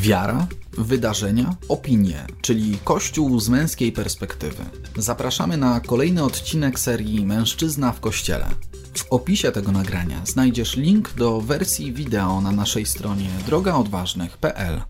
Wiara, 0.00 0.46
wydarzenia, 0.78 1.56
opinie, 1.68 2.26
czyli 2.40 2.78
Kościół 2.84 3.40
z 3.40 3.48
męskiej 3.48 3.92
perspektywy. 3.92 4.64
Zapraszamy 4.96 5.56
na 5.56 5.80
kolejny 5.80 6.24
odcinek 6.24 6.80
serii 6.80 7.26
Mężczyzna 7.26 7.92
w 7.92 8.00
Kościele. 8.00 8.48
W 8.94 9.12
opisie 9.12 9.52
tego 9.52 9.72
nagrania 9.72 10.26
znajdziesz 10.26 10.76
link 10.76 11.14
do 11.14 11.40
wersji 11.40 11.92
wideo 11.92 12.40
na 12.40 12.52
naszej 12.52 12.86
stronie 12.86 13.28
drogaodważnych.pl. 13.46 14.82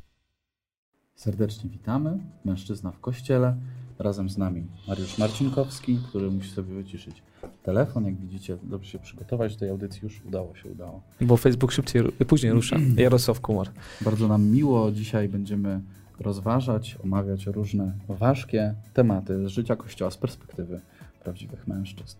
Serdecznie 1.14 1.70
witamy. 1.70 2.18
Mężczyzna 2.44 2.92
w 2.92 3.00
kościele. 3.00 3.56
Razem 3.98 4.30
z 4.30 4.38
nami 4.38 4.66
Mariusz 4.88 5.18
Marcinkowski, 5.18 5.98
który 6.08 6.30
musi 6.30 6.50
sobie 6.50 6.74
wyciszyć 6.74 7.22
telefon. 7.62 8.04
Jak 8.04 8.16
widzicie, 8.16 8.56
dobrze 8.62 8.90
się 8.90 8.98
przygotować 8.98 9.54
do 9.54 9.60
tej 9.60 9.68
audycji. 9.68 10.00
Już 10.02 10.22
udało 10.24 10.56
się, 10.56 10.68
udało. 10.68 11.02
Bo 11.20 11.36
Facebook 11.36 11.72
szybciej, 11.72 12.02
później 12.26 12.52
rusza. 12.52 12.76
Jarosław 12.96 13.40
Kumar. 13.40 13.68
Bardzo 14.00 14.28
nam 14.28 14.44
miło. 14.44 14.92
Dzisiaj 14.92 15.28
będziemy 15.28 15.80
rozważać, 16.20 16.98
omawiać 17.04 17.46
różne 17.46 17.92
ważkie 18.08 18.74
tematy 18.94 19.48
z 19.48 19.50
życia 19.50 19.76
Kościoła 19.76 20.10
z 20.10 20.16
perspektywy 20.16 20.80
prawdziwych 21.24 21.66
mężczyzn. 21.68 22.16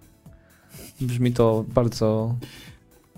Brzmi 1.01 1.33
to 1.33 1.65
bardzo... 1.75 2.35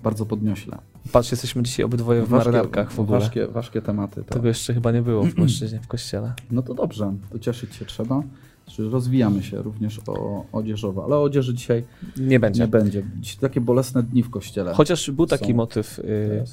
Bardzo 0.03 0.25
podniośle. 0.25 0.77
Patrz, 1.11 1.31
jesteśmy 1.31 1.63
dzisiaj 1.63 1.85
obydwoje 1.85 2.23
w 2.23 2.29
marynarkach 2.29 2.91
w 2.91 2.99
ogóle. 2.99 3.19
Ważkie, 3.19 3.47
ważkie 3.47 3.81
tematy. 3.81 4.23
To. 4.23 4.33
Tego 4.33 4.47
jeszcze 4.47 4.73
chyba 4.73 4.91
nie 4.91 5.01
było 5.01 5.23
w 5.23 5.37
mężczyźnie 5.39 5.79
w 5.79 5.87
kościele. 5.87 6.33
No 6.51 6.61
to 6.61 6.73
dobrze, 6.73 7.13
to 7.31 7.39
cieszyć 7.39 7.75
się 7.75 7.85
trzeba. 7.85 8.23
Znaczy 8.65 8.89
rozwijamy 8.89 9.43
się 9.43 9.61
również 9.61 9.99
o, 10.07 10.45
odzieżowo, 10.51 11.03
ale 11.05 11.15
o 11.15 11.23
odzieży 11.23 11.53
dzisiaj 11.53 11.83
Nie 12.17 12.39
będzie. 12.39 12.61
nie 12.61 12.67
będzie. 12.67 13.03
Dziś 13.19 13.35
takie 13.35 13.61
bolesne 13.61 14.03
dni 14.03 14.23
w 14.23 14.29
kościele. 14.29 14.73
Chociaż 14.73 15.11
był 15.11 15.25
taki 15.25 15.51
Są 15.51 15.57
motyw 15.57 15.99
y, 15.99 16.43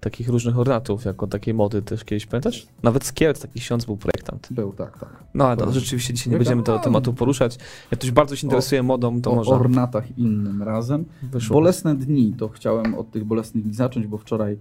takich 0.00 0.28
różnych 0.28 0.58
ornatów, 0.58 1.04
jako 1.04 1.26
takiej 1.26 1.54
mody 1.54 1.82
też 1.82 2.04
kiedyś, 2.04 2.26
pamiętasz? 2.26 2.66
Nawet 2.82 3.04
z 3.04 3.12
Kielc 3.12 3.40
taki 3.40 3.60
ksiądz 3.60 3.84
był 3.84 3.96
projektant. 3.96 4.48
Był, 4.50 4.72
tak, 4.72 4.98
tak. 4.98 5.24
No 5.34 5.46
ale 5.46 5.56
Był. 5.56 5.72
rzeczywiście 5.72 6.14
dzisiaj 6.14 6.32
nie 6.32 6.38
będziemy 6.38 6.62
tego 6.62 6.78
tematu 6.78 7.12
poruszać. 7.14 7.58
Jak 7.90 8.00
ktoś 8.00 8.10
bardzo 8.10 8.36
się 8.36 8.46
interesuje 8.46 8.82
modą, 8.82 9.20
to 9.22 9.30
o 9.30 9.34
może 9.34 9.50
ornatach 9.50 10.18
innym 10.18 10.62
razem. 10.62 11.04
wyszło. 11.22 11.54
Bolesne 11.54 11.94
dni, 11.94 12.34
to 12.38 12.48
chciałem 12.48 12.94
od 12.94 13.10
tych 13.10 13.24
bolesnych 13.24 13.64
dni 13.64 13.74
zacząć, 13.74 14.06
bo 14.06 14.18
wczoraj 14.18 14.58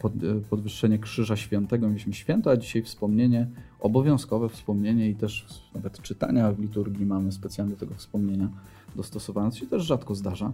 pod, 0.00 0.12
podwyższenie 0.50 0.98
Krzyża 0.98 1.36
Świętego 1.36 1.88
mieliśmy 1.88 2.12
święto, 2.12 2.50
a 2.50 2.56
dzisiaj 2.56 2.82
wspomnienie, 2.82 3.46
obowiązkowe 3.82 4.48
wspomnienie 4.48 5.10
i 5.10 5.14
też 5.14 5.46
nawet 5.74 6.02
czytania 6.02 6.52
w 6.52 6.60
liturgii 6.60 7.06
mamy 7.06 7.32
specjalnie 7.32 7.76
tego 7.76 7.94
wspomnienia 7.94 8.48
dostosowane, 8.96 9.50
co 9.50 9.58
się 9.58 9.66
też 9.66 9.82
rzadko 9.82 10.14
zdarza. 10.14 10.52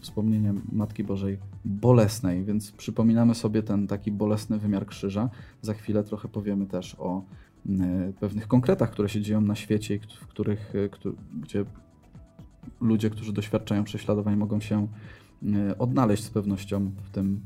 Wspomnienie 0.00 0.54
Matki 0.72 1.04
Bożej 1.04 1.38
bolesnej, 1.64 2.44
więc 2.44 2.72
przypominamy 2.72 3.34
sobie 3.34 3.62
ten 3.62 3.86
taki 3.86 4.12
bolesny 4.12 4.58
wymiar 4.58 4.86
krzyża. 4.86 5.30
Za 5.62 5.74
chwilę 5.74 6.04
trochę 6.04 6.28
powiemy 6.28 6.66
też 6.66 6.96
o 6.98 7.22
pewnych 8.20 8.48
konkretach, 8.48 8.90
które 8.90 9.08
się 9.08 9.20
dzieją 9.20 9.40
na 9.40 9.54
świecie, 9.54 9.98
w 10.20 10.26
których, 10.26 10.72
e, 10.74 11.10
gdzie 11.40 11.64
ludzie, 12.80 13.10
którzy 13.10 13.32
doświadczają 13.32 13.84
prześladowań, 13.84 14.36
mogą 14.36 14.60
się 14.60 14.88
e, 15.42 15.78
odnaleźć 15.78 16.24
z 16.24 16.30
pewnością 16.30 16.90
w 17.04 17.10
tym 17.10 17.40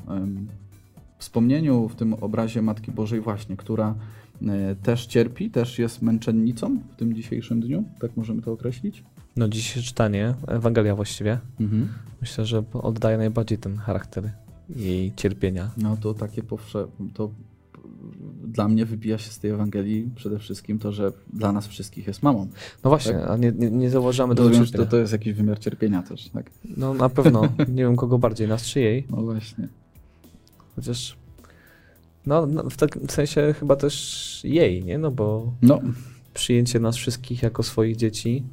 wspomnieniu, 1.18 1.88
w 1.88 1.94
tym 1.94 2.14
obrazie 2.14 2.62
Matki 2.62 2.92
Bożej 2.92 3.20
właśnie, 3.20 3.56
która 3.56 3.94
e, 4.42 4.74
też 4.82 5.06
cierpi, 5.06 5.50
też 5.50 5.78
jest 5.78 6.02
męczennicą 6.02 6.78
w 6.92 6.96
tym 6.96 7.14
dzisiejszym 7.14 7.60
dniu, 7.60 7.84
tak 8.00 8.16
możemy 8.16 8.42
to 8.42 8.52
określić? 8.52 9.04
No 9.36 9.48
dzisiejsze 9.48 9.88
czytanie, 9.88 10.34
Ewangelia 10.46 10.94
właściwie, 10.96 11.38
Mhm. 11.60 11.88
myślę, 12.20 12.44
że 12.44 12.62
oddaje 12.72 13.18
najbardziej 13.18 13.58
ten 13.58 13.76
charakter 13.76 14.30
jej 14.76 15.12
cierpienia. 15.16 15.70
No 15.76 15.96
to 15.96 16.14
takie 16.14 16.42
powszechne, 16.42 17.08
to 17.14 17.30
dla 18.44 18.68
mnie 18.68 18.84
wybija 18.86 19.18
się 19.18 19.30
z 19.30 19.38
tej 19.38 19.50
Ewangelii 19.50 20.10
przede 20.16 20.38
wszystkim 20.38 20.78
to, 20.78 20.92
że 20.92 21.12
dla 21.32 21.52
nas 21.52 21.66
wszystkich 21.66 22.06
jest 22.06 22.22
mamą. 22.22 22.46
No 22.84 22.90
właśnie, 22.90 23.12
Tak. 23.12 23.30
a 23.30 23.36
nie, 23.36 23.52
nie, 23.52 23.70
nie 23.70 23.90
zauważamy 23.90 24.34
tego 24.34 24.48
Rozumiem, 24.48 24.70
to, 24.72 24.86
to 24.86 24.96
jest 24.96 25.12
jakiś 25.12 25.32
wymiar 25.34 25.58
cierpienia 25.58 26.02
też, 26.02 26.28
tak? 26.28 26.50
No 26.76 26.94
na 26.94 27.08
pewno, 27.08 27.42
nie 27.58 27.82
wiem 27.82 27.96
kogo 27.96 28.18
bardziej, 28.18 28.48
nas 28.48 28.62
czy 28.66 28.80
jej, 28.80 29.06
No 29.10 29.22
właśnie. 29.22 29.68
Chociaż 30.78 31.16
no, 32.26 32.46
no 32.46 32.70
w 32.70 32.76
takim 32.76 33.08
sensie 33.08 33.54
chyba 33.60 33.76
też 33.76 34.40
jej, 34.44 34.84
nie? 34.84 34.98
No 34.98 35.10
bo 35.10 35.52
No, 35.62 35.80
przyjęcie 36.34 36.80
nas 36.80 36.96
wszystkich 36.96 37.42
jako 37.42 37.62
swoich 37.62 37.96
dzieci 37.96 38.44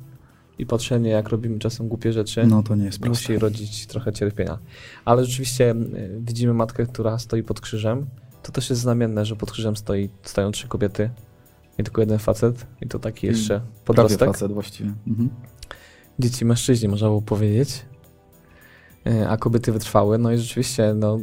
i 0.59 0.65
patrzenie 0.65 1.09
jak 1.09 1.29
robimy 1.29 1.59
czasem 1.59 1.87
głupie 1.87 2.13
rzeczy 2.13 2.47
no 2.47 2.63
to 2.63 2.75
nie 2.75 2.85
jest 2.85 2.99
proste. 2.99 3.33
musi 3.33 3.39
rodzić 3.39 3.87
trochę 3.87 4.13
cierpienia. 4.13 4.59
Ale 5.05 5.25
rzeczywiście 5.25 5.71
y, 5.71 6.17
widzimy 6.21 6.53
matkę, 6.53 6.85
która 6.85 7.19
stoi 7.19 7.43
pod 7.43 7.61
krzyżem. 7.61 8.05
To 8.43 8.51
też 8.51 8.69
jest 8.69 8.81
znamienne, 8.81 9.25
że 9.25 9.35
pod 9.35 9.51
krzyżem 9.51 9.75
stoi, 9.75 10.09
stoją 10.23 10.51
trzy 10.51 10.67
kobiety 10.67 11.09
i 11.77 11.83
tylko 11.83 12.01
jeden 12.01 12.19
facet 12.19 12.65
i 12.81 12.87
to 12.87 12.99
taki 12.99 13.27
jeszcze 13.27 13.47
Prawie 13.59 13.71
podrostek. 13.85 14.27
facet 14.29 14.51
właściwie. 14.51 14.93
Mhm. 15.07 15.29
dzieci 16.19 16.45
mężczyźni, 16.45 16.87
można 16.87 17.07
było 17.07 17.21
powiedzieć, 17.21 17.85
E, 19.07 19.29
a 19.29 19.37
kobiety 19.37 19.71
wytrwały. 19.71 20.17
No 20.17 20.31
i 20.31 20.37
rzeczywiście, 20.37 20.93
no, 20.95 21.19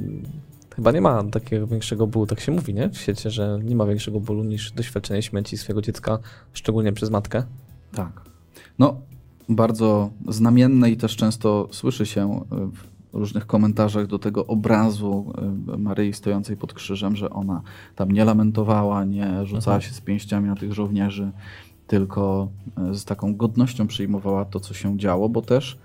chyba 0.77 0.93
nie 0.93 1.01
ma 1.01 1.25
takiego 1.25 1.67
większego 1.67 2.07
bólu, 2.07 2.27
tak 2.27 2.41
się 2.41 2.53
mówi, 2.53 2.75
nie? 2.75 2.89
W 2.89 2.99
świecie, 2.99 3.31
że 3.31 3.61
nie 3.65 3.77
ma 3.77 3.87
większego 3.87 4.21
bólu 4.21 4.45
niż 4.45 4.73
doświadczenie 4.73 5.23
śmierci 5.23 5.57
swojego 5.59 5.83
dziecka, 5.83 6.19
szczególnie 6.53 6.93
przez 6.93 7.11
matkę. 7.11 7.43
Tak. 7.95 8.23
No, 8.79 8.97
bardzo 9.49 10.11
znamienne 10.29 10.91
i 10.91 10.97
też 10.97 11.17
często 11.17 11.69
słyszy 11.71 12.07
się 12.07 12.41
y, 12.41 12.67
w 12.77 12.93
różnych 13.13 13.47
komentarzach 13.47 14.07
do 14.07 14.19
tego 14.19 14.47
obrazu 14.47 15.33
y, 15.75 15.79
Maryi 15.79 16.13
stojącej 16.13 16.57
pod 16.57 16.75
krzyżem, 16.75 17.17
że 17.17 17.31
ona 17.31 17.63
tam 17.97 18.13
nie 18.13 18.25
lamentowała, 18.25 19.05
nie 19.05 19.47
rzucała 19.47 19.77
Mhm. 19.77 19.81
się 19.83 19.97
z 19.97 20.01
pięściami 20.01 20.49
na 20.49 20.57
tych 20.57 20.73
żołnierzy, 20.73 21.31
tylko 21.87 22.49
y, 22.93 22.95
z 22.95 23.05
taką 23.05 23.37
godnością 23.37 23.87
przyjmowała 23.87 24.45
to, 24.45 24.61
co 24.61 24.75
się 24.75 24.99
działo, 24.99 25.29
bo 25.29 25.43
też 25.43 25.79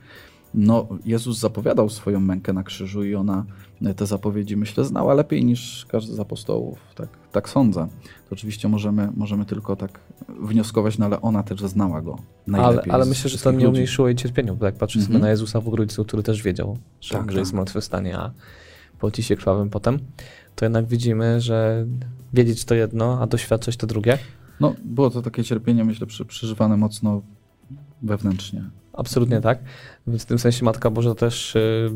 no, 0.59 0.88
Jezus 1.06 1.40
zapowiadał 1.40 1.90
swoją 1.90 2.19
mękę 2.19 2.53
na 2.53 2.63
krzyżu 2.63 3.03
i 3.03 3.16
ona 3.16 3.45
y, 3.81 3.94
te 3.94 4.06
zapowiedzi, 4.06 4.57
myślę, 4.57 4.85
znała 4.85 5.13
lepiej 5.13 5.45
niż 5.45 5.85
każdy 5.90 6.13
z 6.13 6.19
apostołów. 6.19 6.79
Tak, 6.95 7.09
tak 7.31 7.50
sądzę. 7.50 7.88
To 8.29 8.34
oczywiście 8.34 8.68
możemy, 8.68 9.09
możemy 9.16 9.45
tylko 9.45 9.75
tak 9.75 10.00
wnioskować, 10.41 10.97
no 10.97 11.06
ale 11.06 11.22
ona 11.22 11.44
też 11.44 11.59
znała 11.62 12.01
go 12.01 12.12
Ale, 12.47 12.57
najlepiej. 12.57 12.91
ale 12.94 13.06
z 13.06 13.09
myślę, 13.09 13.29
że 13.29 13.38
to 13.38 13.51
nie 13.51 13.68
umniejszyło 13.69 14.07
jej 14.07 14.16
cierpieniu, 14.16 14.56
bo 14.56 14.66
jak 14.66 14.75
patrzę 14.75 15.00
sobie 15.00 15.06
Mhm. 15.06 15.22
na 15.22 15.29
Jezusa 15.29 15.62
w 15.62 15.68
Ogrójcu, 15.68 16.06
który 16.06 16.23
też 16.23 16.41
wiedział, 16.44 16.78
że 17.01 17.13
Tak, 17.16 17.24
umrze 17.24 17.38
i 17.38 17.41
tak. 17.41 17.47
zmartwychwstanie, 17.47 18.18
a 18.18 18.31
poci 19.00 19.24
się 19.24 19.35
krwawym 19.35 19.69
potem, 19.69 20.00
to 20.56 20.66
jednak 20.66 20.85
widzimy, 20.85 21.41
że 21.41 21.85
wiedzieć 22.34 22.66
to 22.66 22.75
jedno, 22.75 23.22
a 23.22 23.28
doświadczać 23.28 23.78
to 23.78 23.88
drugie. 23.88 24.18
No, 24.59 24.74
było 24.85 25.09
to 25.09 25.22
takie 25.22 25.44
cierpienie, 25.44 25.84
myślę, 25.84 26.07
przeżywane 26.28 26.78
mocno 26.78 27.22
wewnętrznie. 28.02 28.63
Absolutnie 28.94 29.41
tak. 29.41 29.59
Więc 30.08 30.24
w 30.24 30.25
tym 30.25 30.40
sensie 30.40 30.66
Matka 30.66 30.90
Boża 30.90 31.16
też. 31.16 31.56
Yy, 31.56 31.91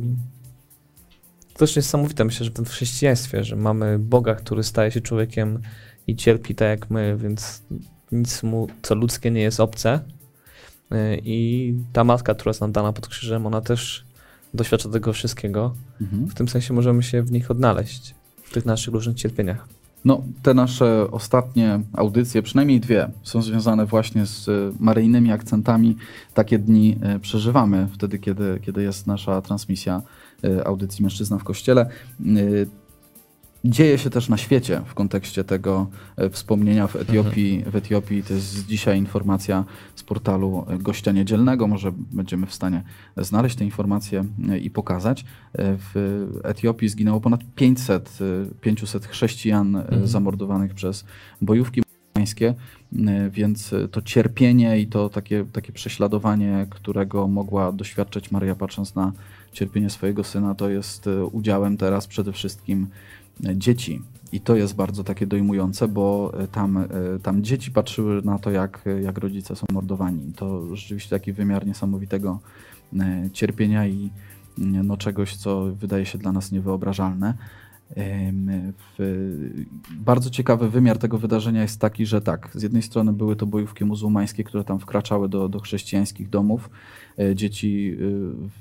to 1.54 1.60
też 1.60 1.76
niesamowite, 1.76 2.26
myślę, 2.26 2.44
że 2.44 2.52
w 2.52 2.54
tym 2.54 2.66
chrześcijaństwie, 2.66 3.44
że 3.44 3.56
mamy 3.56 4.00
Boga, 4.00 4.36
który 4.36 4.64
staje 4.64 4.92
się 4.92 5.02
człowiekiem 5.02 5.60
i 6.08 6.16
cierpi 6.16 6.56
tak 6.56 6.68
jak 6.68 6.90
my, 6.90 7.18
więc 7.18 7.64
nic 8.12 8.44
mu, 8.44 8.68
co 8.82 8.96
ludzkie, 8.96 9.32
nie 9.32 9.42
jest 9.42 9.60
obce. 9.60 10.00
Yy, 10.92 11.22
I 11.24 11.74
ta 11.94 12.04
matka, 12.04 12.36
która 12.36 12.50
jest 12.50 12.62
nam 12.62 12.72
dana 12.72 12.94
pod 12.94 13.08
krzyżem, 13.08 13.48
ona 13.48 13.62
też 13.62 14.06
doświadcza 14.54 14.90
tego 14.90 15.14
wszystkiego. 15.14 15.76
Mhm. 16.02 16.28
W 16.28 16.34
tym 16.34 16.48
sensie 16.48 16.74
możemy 16.74 17.04
się 17.04 17.22
w 17.22 17.32
nich 17.32 17.52
odnaleźć, 17.52 18.16
w 18.44 18.54
tych 18.54 18.66
naszych 18.66 18.94
różnych 18.94 19.16
cierpieniach. 19.16 19.68
No, 20.06 20.24
te 20.42 20.54
nasze 20.54 21.12
ostatnie 21.12 21.80
audycje, 21.94 22.42
przynajmniej 22.42 22.80
dwie, 22.80 23.10
są 23.24 23.42
związane 23.42 23.86
właśnie 23.86 24.26
z 24.26 24.50
e, 24.50 24.52
maryjnymi 24.80 25.32
akcentami. 25.32 25.96
Takie 26.34 26.60
dni 26.60 26.98
e, 27.02 27.20
przeżywamy 27.20 27.88
wtedy, 27.94 28.20
kiedy, 28.20 28.60
kiedy 28.62 28.84
jest 28.84 29.08
nasza 29.08 29.42
transmisja 29.42 30.02
e, 30.44 30.68
audycji 30.68 31.04
Mężczyzna 31.04 31.38
w 31.38 31.44
Kościele. 31.44 31.90
Dzieje 33.66 33.98
się 33.98 34.10
też 34.10 34.30
na 34.30 34.38
świecie 34.38 34.82
w 34.86 34.94
kontekście 34.94 35.44
tego 35.44 35.88
e, 36.18 36.30
wspomnienia 36.30 36.88
w 36.88 36.96
Etiopii. 36.96 37.64
W 37.68 37.76
Etiopii 37.76 38.24
to 38.24 38.34
jest 38.34 38.68
dzisiaj 38.68 38.98
informacja 38.98 39.66
z 39.96 40.04
portalu 40.04 40.66
e, 40.68 40.78
Gościa 40.78 41.12
Niedzielnego. 41.12 41.68
Może 41.68 41.92
będziemy 41.92 42.48
w 42.48 42.54
stanie 42.54 42.84
znaleźć 43.18 43.56
te 43.56 43.66
informacje 43.66 44.26
e, 44.50 44.58
i 44.58 44.70
pokazać. 44.70 45.26
W 45.54 46.28
Etiopii 46.44 46.90
zginęło 46.90 47.22
ponad 47.22 47.42
500, 47.56 48.20
e, 48.22 48.56
500 48.62 49.06
chrześcijan 49.06 49.76
Mhm. 49.76 50.08
zamordowanych 50.08 50.74
przez 50.74 51.06
bojówki 51.42 51.82
muzułmańskie, 51.82 52.54
więc 53.32 53.76
to 53.92 54.02
cierpienie 54.02 54.80
i 54.80 54.88
to 54.88 55.10
takie, 55.10 55.46
takie 55.54 55.74
prześladowanie, 55.74 56.68
którego 56.70 57.28
mogła 57.28 57.72
doświadczać 57.72 58.32
Maryja 58.32 58.56
patrząc 58.56 58.96
na 58.96 59.12
cierpienie 59.52 59.90
swojego 59.90 60.24
syna, 60.24 60.56
to 60.56 60.70
jest 60.70 61.10
udziałem 61.32 61.78
teraz 61.78 62.08
przede 62.08 62.34
wszystkim 62.34 62.88
dzieci. 63.56 64.02
I 64.32 64.42
to 64.42 64.56
jest 64.56 64.76
bardzo 64.76 65.04
takie 65.04 65.28
dojmujące, 65.28 65.88
bo 65.88 66.32
e, 66.40 66.48
tam, 66.48 66.78
e, 66.78 66.88
tam 67.24 67.44
dzieci 67.44 67.72
patrzyły 67.72 68.22
na 68.22 68.40
to, 68.40 68.52
jak, 68.52 68.86
jak 69.02 69.18
rodzice 69.18 69.56
są 69.56 69.66
mordowani. 69.72 70.34
To 70.36 70.76
rzeczywiście 70.76 71.10
taki 71.10 71.34
wymiar 71.34 71.68
niesamowitego 71.68 72.40
e, 73.00 73.30
cierpienia 73.34 73.88
i 73.88 74.10
mm, 74.60 74.88
no, 74.88 74.98
czegoś, 74.98 75.36
co 75.36 75.66
wydaje 75.66 76.06
się 76.06 76.18
dla 76.18 76.32
nas 76.32 76.52
niewyobrażalne. 76.52 77.34
Bardzo 79.92 80.30
ciekawy 80.30 80.70
wymiar 80.70 80.98
tego 80.98 81.18
wydarzenia 81.18 81.62
jest 81.62 81.80
taki, 81.80 82.06
że 82.06 82.22
tak, 82.22 82.50
z 82.54 82.64
jednej 82.64 82.82
strony 82.82 83.14
były 83.14 83.36
to 83.36 83.46
bojówki 83.46 83.86
muzułmańskie, 83.86 84.44
które 84.44 84.64
tam 84.64 84.80
wkraczały 84.80 85.30
do, 85.30 85.50
do 85.50 85.60
chrześcijańskich 85.60 86.30
domów. 86.30 86.70
E, 87.20 87.36
dzieci 87.36 87.92
y, 87.92 87.98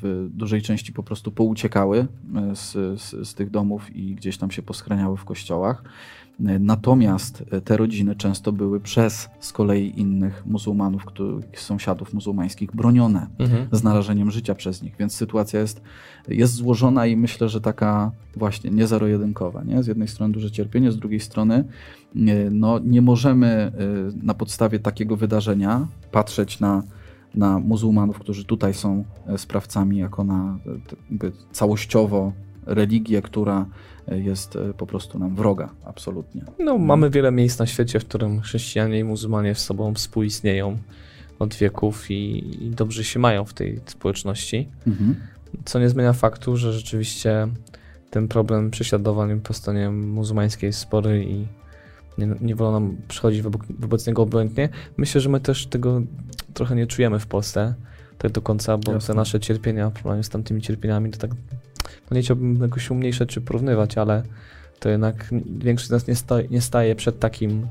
w 0.03 0.29
dużej 0.35 0.63
części 0.63 0.93
po 0.93 1.03
prostu 1.03 1.33
pouciekały 1.33 2.07
e, 2.37 2.57
z, 2.57 2.73
z, 3.01 3.29
z 3.29 3.35
tych 3.35 3.51
domów 3.51 3.97
i 3.97 4.15
gdzieś 4.15 4.39
tam 4.39 4.51
się 4.51 4.63
poschraniały 4.63 5.17
w 5.17 5.25
kościołach. 5.25 5.83
Natomiast 6.61 7.45
te 7.65 7.77
rodziny 7.77 8.17
często 8.17 8.53
były 8.53 8.81
przez 8.81 9.29
z 9.41 9.53
kolei 9.53 10.01
innych 10.01 10.47
muzułmanów, 10.47 11.05
których, 11.05 11.61
sąsiadów 11.61 12.15
muzułmańskich 12.15 12.71
bronione 12.75 13.27
mhm. 13.39 13.67
z 13.73 13.83
narażeniem 13.83 14.31
życia 14.31 14.55
przez 14.55 14.83
nich, 14.83 14.95
więc 14.99 15.15
sytuacja 15.15 15.61
jest, 15.61 15.83
jest 16.29 16.55
złożona 16.55 17.07
i 17.07 17.17
myślę, 17.17 17.49
że 17.49 17.61
taka 17.61 18.13
właśnie 18.37 18.71
nie 18.71 18.87
zero-jedynkowa. 18.87 19.65
Nie? 19.65 19.83
Z 19.83 19.87
jednej 19.87 20.09
strony 20.09 20.33
duże 20.33 20.51
cierpienie, 20.51 20.93
z 20.93 20.99
drugiej 20.99 21.21
strony 21.21 21.65
no, 22.51 22.79
nie 22.79 23.03
możemy 23.03 23.73
y, 24.21 24.27
na 24.27 24.35
podstawie 24.35 24.79
takiego 24.79 25.17
wydarzenia 25.17 25.87
patrzeć 26.11 26.61
na 26.61 26.83
na 27.35 27.59
muzułmanów, 27.59 28.19
którzy 28.19 28.45
tutaj 28.45 28.75
są 28.75 29.05
e, 29.27 29.39
sprawcami, 29.39 29.99
jako 29.99 30.25
na 30.25 30.59
e, 31.23 31.31
całościowo 31.53 32.33
religię, 32.67 33.23
która 33.23 33.67
jest 34.09 34.57
e, 34.57 34.75
po 34.75 34.87
prostu 34.87 35.19
nam 35.19 35.35
wroga, 35.35 35.71
absolutnie. 35.85 36.43
No, 36.59 36.79
mamy 36.79 37.11
wiele 37.11 37.33
miejsc 37.33 37.59
na 37.59 37.67
świecie, 37.67 38.01
w 38.01 38.05
którym 38.05 38.41
chrześcijanie 38.41 38.99
i 38.99 39.05
muzułmanie 39.05 39.55
z 39.55 39.59
sobą 39.59 39.95
współistnieją 39.95 40.79
od 41.39 41.55
wieków 41.55 42.11
i, 42.11 42.57
i 42.65 42.71
dobrze 42.71 43.05
się 43.05 43.19
mają 43.19 43.45
w 43.45 43.55
tej 43.55 43.81
społeczności. 43.87 44.69
Mhm. 44.87 45.17
Co 45.65 45.79
nie 45.79 45.89
zmienia 45.89 46.13
faktu, 46.13 46.57
że 46.57 46.73
rzeczywiście 46.73 47.49
ten 48.11 48.29
problem 48.29 48.71
prześladowań 48.71 49.41
po 49.41 49.55
stronie 49.55 49.91
muzułmańskiej 49.91 50.67
jest 50.67 50.79
spory 50.79 51.25
i 51.25 51.47
nie, 52.19 52.35
nie 52.41 52.55
wolno 52.55 52.81
nam 52.81 52.97
przychodzić 53.09 53.43
wobec, 53.43 53.63
wobec 53.79 54.07
niego 54.07 54.23
obojętnie. 54.23 54.69
Myślę, 54.97 55.21
że 55.21 55.29
my 55.29 55.41
też 55.41 55.67
tego 55.67 56.03
trochę 56.55 56.77
nie 56.77 56.87
czujemy 56.87 57.19
w 57.19 57.27
Polsce 57.27 57.75
tak 58.19 58.33
do 58.33 58.43
końca, 58.43 58.79
bo 58.79 58.93
Jasne. 58.93 59.07
te 59.07 59.17
nasze 59.17 59.41
cierpienia, 59.41 59.91
w 59.91 60.25
z 60.25 60.29
tamtymi 60.29 60.63
cierpieniami, 60.63 61.11
to 61.11 61.19
tak 61.19 61.31
no 62.11 62.15
nie 62.15 62.23
chciałbym 62.23 62.63
jakoś 62.63 62.91
umniejszać 62.91 63.29
czy 63.29 63.41
porównywać, 63.41 63.99
ale 63.99 64.23
to 64.81 64.89
jednak 64.89 65.31
większość 65.59 65.89
z 65.89 65.91
nas 65.91 66.07
nie, 66.07 66.17
sta, 66.17 66.43
nie 66.51 66.61
staje 66.61 66.95
przed 66.95 67.19
takim 67.19 67.69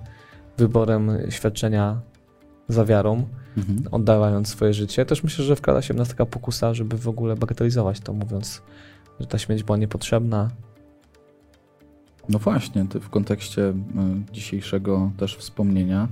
wyborem 0.57 1.11
świadczenia 1.29 2.01
za 2.67 2.85
wiarą, 2.85 3.27
mhm. 3.57 3.83
oddawając 3.91 4.47
swoje 4.47 4.73
życie. 4.73 5.05
Też 5.05 5.23
myślę, 5.23 5.45
że 5.45 5.55
wkrada 5.55 5.81
się 5.81 5.93
w 5.93 5.97
nas 5.97 6.09
taka 6.09 6.25
pokusa, 6.25 6.73
żeby 6.73 6.97
w 6.97 7.07
ogóle 7.07 7.35
bagatelizować 7.35 7.99
to, 7.99 8.13
mówiąc, 8.13 8.61
że 9.19 9.27
ta 9.27 9.37
śmierć 9.37 9.63
była 9.63 9.77
niepotrzebna. 9.77 10.49
No 12.29 12.39
właśnie, 12.39 12.85
w 13.01 13.09
kontekście 13.09 13.61
y, 13.61 13.73
dzisiejszego 14.31 15.11
też 15.17 15.37
wspomnienia, 15.37 16.07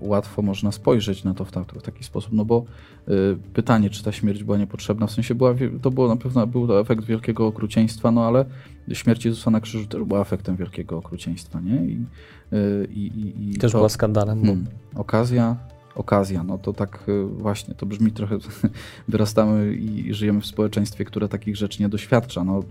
łatwo 0.00 0.42
można 0.42 0.72
spojrzeć 0.72 1.24
na 1.24 1.34
to 1.34 1.44
w, 1.44 1.50
w 1.50 1.82
taki 1.82 2.04
sposób, 2.04 2.32
no 2.32 2.44
bo 2.44 2.64
e, 3.08 3.12
pytanie, 3.54 3.90
czy 3.90 4.04
ta 4.04 4.12
śmierć 4.12 4.44
była 4.44 4.58
niepotrzebna, 4.58 5.06
w 5.06 5.10
sensie 5.10 5.34
była, 5.34 5.54
to 5.82 5.90
było 5.90 6.08
na 6.08 6.16
pewno 6.16 6.46
był 6.46 6.66
to 6.66 6.80
efekt 6.80 7.04
wielkiego 7.04 7.46
okrucieństwa, 7.46 8.10
no 8.10 8.26
ale 8.26 8.44
śmierć 8.92 9.24
Jezusa 9.24 9.50
na 9.50 9.60
krzyżu 9.60 9.86
też 9.86 10.02
była 10.02 10.20
efektem 10.20 10.56
wielkiego 10.56 10.98
okrucieństwa, 10.98 11.60
nie? 11.60 11.76
I, 11.76 12.04
e, 12.52 12.84
i, 12.84 13.06
i, 13.06 13.50
i 13.50 13.56
też 13.56 13.72
to, 13.72 13.78
była 13.78 13.88
skandalem. 13.88 14.44
Hmm, 14.44 14.66
okazja 14.94 15.56
okazja. 15.94 16.42
No 16.42 16.58
to 16.58 16.72
tak 16.72 17.04
y, 17.08 17.24
właśnie, 17.24 17.74
to 17.74 17.86
brzmi 17.86 18.12
trochę, 18.12 18.38
wyrastamy 19.08 19.74
i 19.74 20.14
żyjemy 20.14 20.40
w 20.40 20.46
społeczeństwie, 20.46 21.04
które 21.04 21.28
takich 21.28 21.56
rzeczy 21.56 21.82
nie 21.82 21.88
doświadcza, 21.88 22.44
no, 22.44 22.62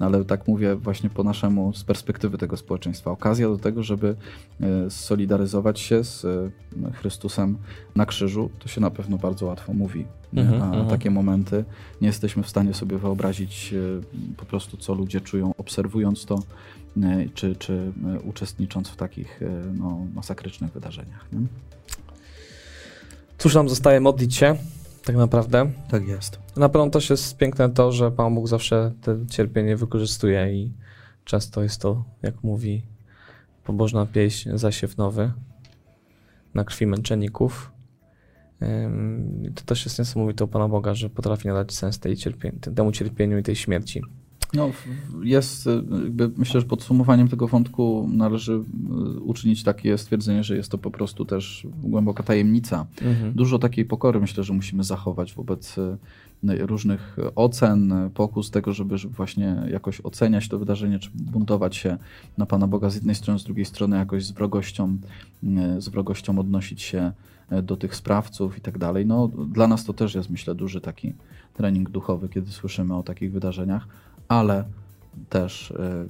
ale 0.00 0.24
tak 0.24 0.48
mówię 0.48 0.76
właśnie 0.76 1.10
po 1.10 1.24
naszemu, 1.24 1.72
z 1.72 1.84
perspektywy 1.84 2.38
tego 2.38 2.56
społeczeństwa. 2.56 3.10
Okazja 3.10 3.48
do 3.48 3.58
tego, 3.58 3.82
żeby 3.82 4.16
y, 4.86 4.90
solidaryzować 4.90 5.80
się 5.80 6.04
z 6.04 6.24
y, 6.24 6.50
Chrystusem 6.92 7.58
na 7.96 8.06
krzyżu, 8.06 8.50
to 8.58 8.68
się 8.68 8.80
na 8.80 8.90
pewno 8.90 9.18
bardzo 9.18 9.46
łatwo 9.46 9.72
mówi. 9.72 10.04
Mhm, 10.34 10.62
a 10.62 10.66
mhm. 10.66 10.88
takie 10.88 11.10
momenty 11.10 11.64
nie 12.00 12.06
jesteśmy 12.06 12.42
w 12.42 12.48
stanie 12.48 12.74
sobie 12.74 12.98
wyobrazić 12.98 13.74
po 14.36 14.44
prostu, 14.44 14.76
co 14.76 14.94
ludzie 14.94 15.20
czują, 15.20 15.54
obserwując 15.58 16.24
to, 16.24 16.38
czy, 17.34 17.56
czy 17.56 17.92
uczestnicząc 18.24 18.88
w 18.88 18.96
takich 18.96 19.40
no, 19.78 20.06
masakrycznych 20.14 20.72
wydarzeniach. 20.72 21.26
Nie? 21.32 21.38
Cóż 23.44 23.54
nam 23.54 23.68
zostaje 23.68 24.00
modlić 24.00 24.34
się, 24.34 24.56
tak 25.04 25.16
naprawdę. 25.16 25.70
Tak 25.88 26.08
jest. 26.08 26.38
Na 26.56 26.68
pewno 26.68 26.90
też 26.90 27.10
jest 27.10 27.36
piękne 27.36 27.70
to, 27.70 27.92
że 27.92 28.10
Pan 28.10 28.34
Bóg 28.34 28.48
zawsze 28.48 28.92
te 29.02 29.26
cierpienie 29.30 29.76
wykorzystuje 29.76 30.54
i 30.54 30.72
często 31.24 31.62
jest 31.62 31.80
to, 31.80 32.04
jak 32.22 32.42
mówi 32.42 32.82
pobożna 33.64 34.06
pieśń, 34.06 34.50
zasiew 34.54 34.96
nowy 34.96 35.32
na 36.54 36.64
krwi 36.64 36.86
męczenników. 36.86 37.72
To 39.54 39.62
też 39.66 39.84
jest 39.84 39.98
niesamowite 39.98 40.44
u 40.44 40.48
Pana 40.48 40.68
Boga, 40.68 40.94
że 40.94 41.10
potrafi 41.10 41.48
nadać 41.48 41.74
sens 41.74 41.98
tej 41.98 42.16
cierpieniu, 42.16 42.58
temu 42.58 42.92
cierpieniu 42.92 43.38
i 43.38 43.42
tej 43.42 43.56
śmierci. 43.56 44.02
No, 44.54 44.70
jest, 45.22 45.68
jakby 46.04 46.30
myślę, 46.36 46.60
że 46.60 46.66
podsumowaniem 46.66 47.28
tego 47.28 47.48
wątku 47.48 48.08
należy 48.12 48.52
y, 48.52 49.20
uczynić 49.20 49.62
takie 49.62 49.98
stwierdzenie, 49.98 50.44
że 50.44 50.56
jest 50.56 50.70
to 50.70 50.78
po 50.78 50.90
prostu 50.90 51.24
też 51.24 51.66
głęboka 51.82 52.22
tajemnica. 52.22 52.86
Mhm. 53.02 53.32
Dużo 53.32 53.58
takiej 53.58 53.84
pokory 53.84 54.20
myślę, 54.20 54.44
że 54.44 54.52
musimy 54.52 54.84
zachować 54.84 55.34
wobec 55.34 55.78
y, 55.78 55.96
różnych 56.42 57.16
ocen, 57.34 58.10
pokus 58.14 58.50
tego, 58.50 58.72
żeby, 58.72 58.96
właśnie 58.96 59.62
jakoś 59.70 60.00
oceniać 60.00 60.48
to 60.48 60.58
wydarzenie, 60.58 60.98
czy 60.98 61.10
buntować 61.14 61.76
się 61.76 61.98
na 62.38 62.46
Pana 62.46 62.66
Boga 62.66 62.90
z 62.90 62.94
jednej 62.94 63.14
strony, 63.14 63.40
z 63.40 63.44
drugiej 63.44 63.64
strony 63.64 63.96
jakoś 63.96 64.24
z 64.24 64.30
wrogością, 64.30 64.96
z 65.78 65.88
wrogością 65.88 66.38
odnosić 66.38 66.82
się 66.82 67.12
do 67.62 67.76
tych 67.76 67.96
sprawców 67.96 68.58
i 68.58 68.60
tak 68.60 68.78
dalej. 68.78 69.06
No, 69.06 69.28
dla 69.28 69.66
nas 69.66 69.84
to 69.84 69.92
też 69.92 70.14
jest, 70.14 70.30
myślę, 70.30 70.54
duży 70.54 70.80
taki 70.80 71.12
trening 71.54 71.90
duchowy, 71.90 72.28
kiedy 72.28 72.52
słyszymy 72.52 72.96
o 72.96 73.02
takich 73.02 73.32
wydarzeniach 73.32 73.88
ale 74.28 74.64
też 75.28 75.70
y, 75.70 76.08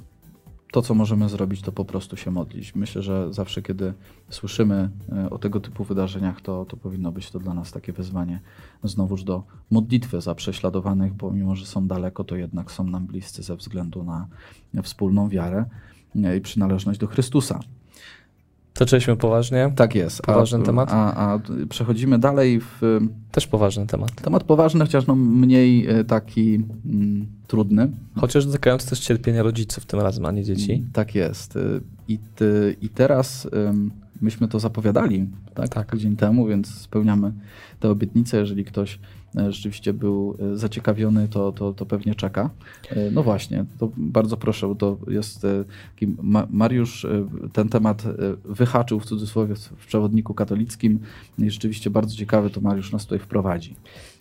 to, 0.73 0.83
co 0.83 0.95
możemy 0.95 1.29
zrobić, 1.29 1.63
to 1.63 1.73
po 1.73 1.85
prostu 1.85 2.17
się 2.17 2.31
modlić. 2.31 2.75
Myślę, 2.75 3.03
że 3.03 3.33
zawsze, 3.33 3.63
kiedy 3.63 3.95
słyszymy 4.31 4.91
y, 5.27 5.31
o 5.31 5.39
tego 5.39 5.61
typu 5.61 5.85
wydarzeniach, 5.85 6.41
to, 6.41 6.65
to 6.65 6.77
powinno 6.77 7.13
być 7.13 7.31
to 7.31 7.39
dla 7.39 7.55
nas 7.55 7.73
takie 7.73 7.93
wyzwanie 7.93 8.41
znowuż 8.85 9.25
do 9.25 9.43
modlitwy 9.71 10.21
za 10.21 10.35
prześladowanych, 10.35 11.15
bo 11.15 11.31
mimo, 11.31 11.57
że 11.57 11.67
są 11.67 11.87
daleko, 11.87 12.25
to 12.25 12.37
jednak 12.37 12.71
są 12.71 12.85
nam 12.85 13.07
bliscy 13.07 13.43
ze 13.43 13.57
względu 13.57 14.05
na 14.73 14.83
wspólną 14.83 15.29
wiarę 15.29 15.65
y, 16.17 16.37
i 16.37 16.41
przynależność 16.41 17.01
do 17.01 17.07
Chrystusa. 17.07 17.61
Toczyliśmy 18.75 19.17
poważnie. 19.17 19.73
Tak 19.77 19.95
jest. 19.95 20.23
Poważny 20.23 20.59
a, 20.59 20.63
temat. 20.63 20.89
A, 20.93 21.35
a, 21.35 21.41
przechodzimy 21.69 22.19
dalej 22.19 22.61
w. 22.61 23.01
Też 23.33 23.47
poważny 23.47 23.87
temat. 23.87 24.15
Temat 24.23 24.45
poważny, 24.45 24.81
chociaż 24.81 25.07
no 25.07 25.15
mniej 25.15 25.87
e, 25.87 26.05
taki 26.05 26.55
mm, 26.87 27.27
trudny. 27.47 27.91
Chociaż 28.17 28.47
dotykający 28.47 28.91
też 28.91 29.01
cierpienia 29.01 29.43
rodziców 29.43 29.87
tym 29.87 30.01
razem, 30.01 30.27
a 30.27 30.31
nie 30.31 30.45
dzieci. 30.45 30.73
Mm, 30.73 30.91
tak 30.93 31.15
jest. 31.15 31.59
I, 32.09 32.19
ty, 32.19 32.77
i 32.83 32.89
teraz 32.89 33.49
myśmy 34.21 34.49
to 34.49 34.61
zapowiadali 34.61 35.27
tak, 35.55 35.69
tak. 35.69 35.91
tydzień 35.91 36.17
temu, 36.17 36.47
więc 36.47 36.69
spełniamy 36.69 37.33
tę 37.81 37.91
obietnicę. 37.91 38.37
Jeżeli 38.37 38.65
ktoś 38.65 38.99
rzeczywiście 39.49 39.93
był 39.93 40.37
e, 40.53 40.57
zaciekawiony, 40.57 41.29
to, 41.29 41.53
to, 41.53 41.73
to 41.73 41.87
pewnie 41.87 42.15
czeka. 42.15 42.51
E, 42.91 43.11
no 43.11 43.23
właśnie, 43.23 43.65
to 43.79 43.91
bardzo 43.97 44.37
proszę, 44.37 44.75
to 44.79 44.99
jest 45.09 45.47
taki 45.95 46.15
Mariusz 46.51 47.07
ten 47.53 47.69
temat 47.69 48.03
wyhaczył 48.45 49.01
w 49.01 49.07
cudzysłowie 49.07 49.55
w 49.55 49.87
przewodniku 49.87 50.35
katolickim 50.35 50.99
i 51.39 51.51
rzeczywiście 51.51 51.91
bardzo 51.91 52.17
ciekawy 52.17 52.51
to 52.51 52.61
Mariusz 52.61 52.93
nas 52.93 53.03
tutaj 53.03 53.19
wprowadzi. 53.19 53.77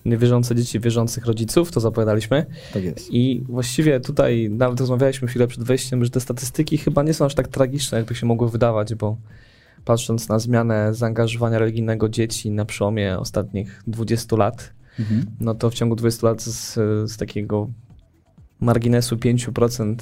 Niewierzące 0.05 0.55
dzieci 0.55 0.79
wierzących 0.79 1.25
rodziców, 1.25 1.71
to 1.71 1.79
zapowiadaliśmy. 1.79 2.45
Tak 2.73 2.83
jest. 2.83 3.13
I 3.13 3.43
właściwie 3.49 3.99
tutaj 3.99 4.49
nawet 4.49 4.79
rozmawialiśmy 4.79 5.27
chwilę 5.27 5.47
przed 5.47 5.63
wejściem, 5.63 6.05
że 6.05 6.11
te 6.11 6.19
statystyki 6.19 6.77
chyba 6.77 7.03
nie 7.03 7.13
są 7.13 7.25
aż 7.25 7.35
tak 7.35 7.47
tragiczne, 7.47 7.97
jakby 7.97 8.15
się 8.15 8.25
mogło 8.25 8.49
wydawać, 8.49 8.95
bo 8.95 9.17
patrząc 9.85 10.29
na 10.29 10.39
zmianę 10.39 10.93
zaangażowania 10.93 11.59
religijnego 11.59 12.09
dzieci 12.09 12.51
na 12.51 12.65
przełomie 12.65 13.19
ostatnich 13.19 13.83
20 13.87 14.35
lat, 14.35 14.73
mhm. 14.99 15.25
no 15.39 15.55
to 15.55 15.69
w 15.69 15.73
ciągu 15.73 15.95
20 15.95 16.27
lat 16.27 16.41
z, 16.41 16.73
z 17.11 17.17
takiego 17.17 17.69
marginesu 18.63 19.15
5% 19.15 19.95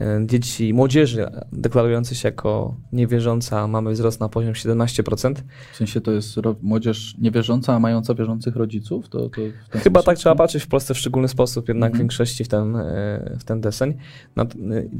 e, 0.00 0.26
dzieci 0.26 0.68
i 0.68 0.74
młodzieży 0.74 1.26
deklarujących 1.52 2.18
się 2.18 2.28
jako 2.28 2.76
niewierząca 2.92 3.68
mamy 3.68 3.92
wzrost 3.92 4.20
na 4.20 4.28
poziom 4.28 4.52
17%. 4.52 5.34
W 5.72 5.76
sensie 5.76 6.00
to 6.00 6.12
jest 6.12 6.36
młodzież 6.62 7.14
niewierząca, 7.18 7.74
a 7.74 7.78
mająca 7.78 8.14
wierzących 8.14 8.56
rodziców? 8.56 9.08
To, 9.08 9.28
to 9.28 9.40
Chyba 9.70 9.80
sposób? 9.80 10.06
tak 10.06 10.18
trzeba 10.18 10.34
patrzeć 10.34 10.62
w 10.62 10.68
Polsce 10.68 10.94
w 10.94 10.98
szczególny 10.98 11.28
sposób, 11.28 11.68
jednak 11.68 11.88
mhm. 11.88 11.98
w 11.98 11.98
większości 11.98 12.44
w 12.44 12.48
ten, 12.48 12.76
e, 12.76 13.36
w 13.38 13.44
ten 13.44 13.60
deseń. 13.60 13.94
No, 14.36 14.42
e, 14.42 14.46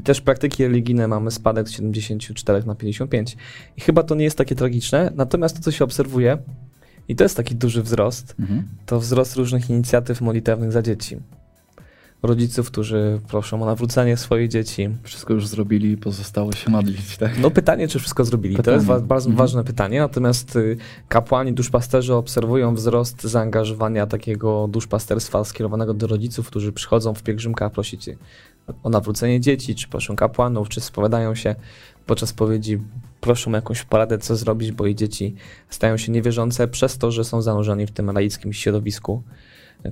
też 0.03 0.21
praktyki 0.21 0.63
religijne 0.63 1.07
mamy 1.07 1.31
spadek 1.31 1.69
z 1.69 1.71
74 1.71 2.63
na 2.65 2.75
55 2.75 3.37
i 3.77 3.81
chyba 3.81 4.03
to 4.03 4.15
nie 4.15 4.23
jest 4.23 4.37
takie 4.37 4.55
tragiczne, 4.55 5.11
natomiast 5.15 5.55
to, 5.55 5.61
co 5.61 5.71
się 5.71 5.83
obserwuje, 5.83 6.37
i 7.07 7.15
to 7.15 7.23
jest 7.23 7.37
taki 7.37 7.55
duży 7.55 7.83
wzrost, 7.83 8.35
mhm. 8.39 8.67
to 8.85 8.99
wzrost 8.99 9.35
różnych 9.35 9.69
inicjatyw 9.69 10.21
modlitewnych 10.21 10.71
za 10.71 10.81
dzieci. 10.81 11.17
rodziców, 12.23 12.71
którzy 12.71 13.19
proszą 13.27 13.63
o 13.63 13.65
nawrócenie 13.65 14.17
swoich 14.17 14.49
dzieci. 14.49 14.89
Wszystko 15.03 15.33
już 15.33 15.47
zrobili, 15.47 15.97
pozostało 15.97 16.51
się 16.51 16.71
modlić, 16.71 17.17
tak? 17.17 17.31
No 17.39 17.51
pytanie, 17.51 17.87
czy 17.87 17.99
wszystko 17.99 18.25
zrobili. 18.25 18.55
Pytanie. 18.55 18.77
To 18.85 18.91
jest 18.93 19.05
bardzo 19.05 19.29
Mhm. 19.29 19.37
ważne 19.37 19.63
pytanie, 19.63 19.99
natomiast 19.99 20.55
y, 20.55 20.77
kapłani, 21.07 21.53
duszpasterze 21.53 22.15
obserwują 22.15 22.75
wzrost 22.75 23.23
zaangażowania 23.23 24.07
takiego 24.07 24.67
duszpasterstwa 24.67 25.43
skierowanego 25.43 25.93
do 25.93 26.07
rodziców, 26.07 26.47
którzy 26.47 26.71
przychodzą 26.71 27.13
w 27.13 27.23
pielgrzymkach 27.23 27.71
prosić 27.71 28.09
o 28.83 28.89
nawrócenie 28.89 29.39
dzieci, 29.39 29.75
czy 29.75 29.87
proszą 29.87 30.15
kapłanów, 30.15 30.69
czy 30.69 30.81
spowiadają 30.81 31.35
się 31.35 31.55
podczas 32.05 32.29
spowiedzi, 32.29 32.79
proszą 33.21 33.51
jakąś 33.51 33.83
poradę, 33.83 34.17
co 34.17 34.35
zrobić, 34.35 34.71
bo 34.71 34.85
ich 34.85 34.95
dzieci 34.95 35.35
stają 35.69 35.97
się 35.97 36.11
niewierzące 36.11 36.67
przez 36.67 36.97
to, 36.97 37.11
że 37.11 37.23
są 37.23 37.41
zanurzeni 37.41 37.87
w 37.87 37.91
tym 37.91 38.11
laickim 38.11 38.53
środowisku, 38.53 39.23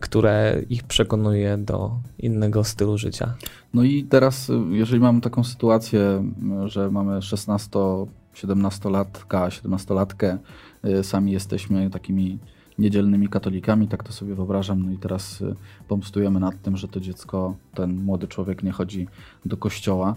które 0.01 0.61
ich 0.69 0.83
przekonuje 0.83 1.57
do 1.57 1.91
innego 2.19 2.63
stylu 2.63 2.97
życia. 2.97 3.35
No 3.73 3.83
i 3.83 4.03
teraz, 4.03 4.51
jeżeli 4.71 4.99
mamy 4.99 5.21
taką 5.21 5.43
sytuację, 5.43 6.31
że 6.65 6.91
mamy 6.91 7.19
16-17-latka, 7.19 9.49
17-latkę, 9.49 10.37
y, 10.85 11.03
sami 11.03 11.31
jesteśmy 11.31 11.89
takimi 11.89 12.39
niedzielnymi 12.79 13.27
katolikami, 13.27 13.87
tak 13.87 14.03
to 14.03 14.13
sobie 14.13 14.35
wyobrażam, 14.35 14.85
no 14.85 14.91
i 14.91 14.97
teraz 14.97 15.43
pomstujemy 15.87 16.39
nad 16.39 16.61
tym, 16.61 16.77
że 16.77 16.87
to 16.87 16.99
dziecko, 16.99 17.55
ten 17.73 18.03
młody 18.03 18.27
człowiek 18.27 18.63
nie 18.63 18.71
chodzi 18.71 19.07
do 19.45 19.57
kościoła, 19.57 20.15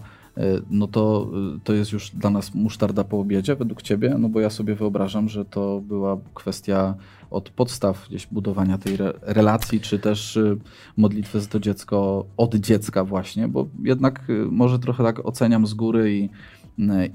no 0.69 0.87
to, 0.87 1.31
y, 1.57 1.59
to 1.63 1.73
jest 1.73 1.91
już 1.91 2.09
dla 2.09 2.29
nas 2.29 2.55
musztarda 2.55 3.03
po 3.03 3.19
obiedzie, 3.19 3.55
według 3.55 3.81
ciebie, 3.81 4.15
no 4.19 4.29
bo 4.29 4.39
ja 4.39 4.49
sobie 4.49 4.75
wyobrażam, 4.75 5.29
że 5.29 5.45
to 5.45 5.81
była 5.81 6.17
kwestia 6.33 6.95
od 7.31 7.49
podstaw 7.49 8.07
gdzieś 8.09 8.27
budowania 8.27 8.77
tej 8.77 8.93
re 8.93 9.13
relacji, 9.21 9.79
czy 9.79 9.99
też 9.99 10.37
y, 10.37 10.57
modlitwy 10.97 11.41
za 11.41 11.47
to 11.47 11.59
dziecko 11.59 12.25
od 12.37 12.55
dziecka 12.55 13.03
właśnie, 13.03 13.47
bo 13.47 13.67
jednak 13.83 14.27
może 14.51 14.79
trochę 14.79 15.03
tak 15.03 15.25
oceniam 15.25 15.67
z 15.67 15.73
góry 15.73 16.17
i, 16.17 16.29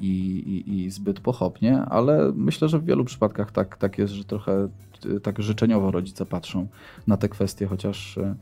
i, 0.00 0.06
i, 0.66 0.84
i 0.84 0.90
zbyt 0.90 1.20
pochopnie, 1.20 1.78
ale 1.82 2.32
myślę, 2.36 2.68
że 2.68 2.78
w 2.78 2.84
wielu 2.84 3.04
przypadkach 3.04 3.52
tak, 3.52 3.76
tak 3.76 3.98
jest, 3.98 4.12
że 4.12 4.24
trochę 4.24 4.68
y, 5.06 5.20
tak 5.20 5.42
życzeniowo 5.42 5.90
rodzice 5.90 6.26
patrzą 6.26 6.66
na 7.06 7.16
te 7.16 7.28
kwestie, 7.28 7.66
chociaż 7.66 8.16
y, 8.16 8.34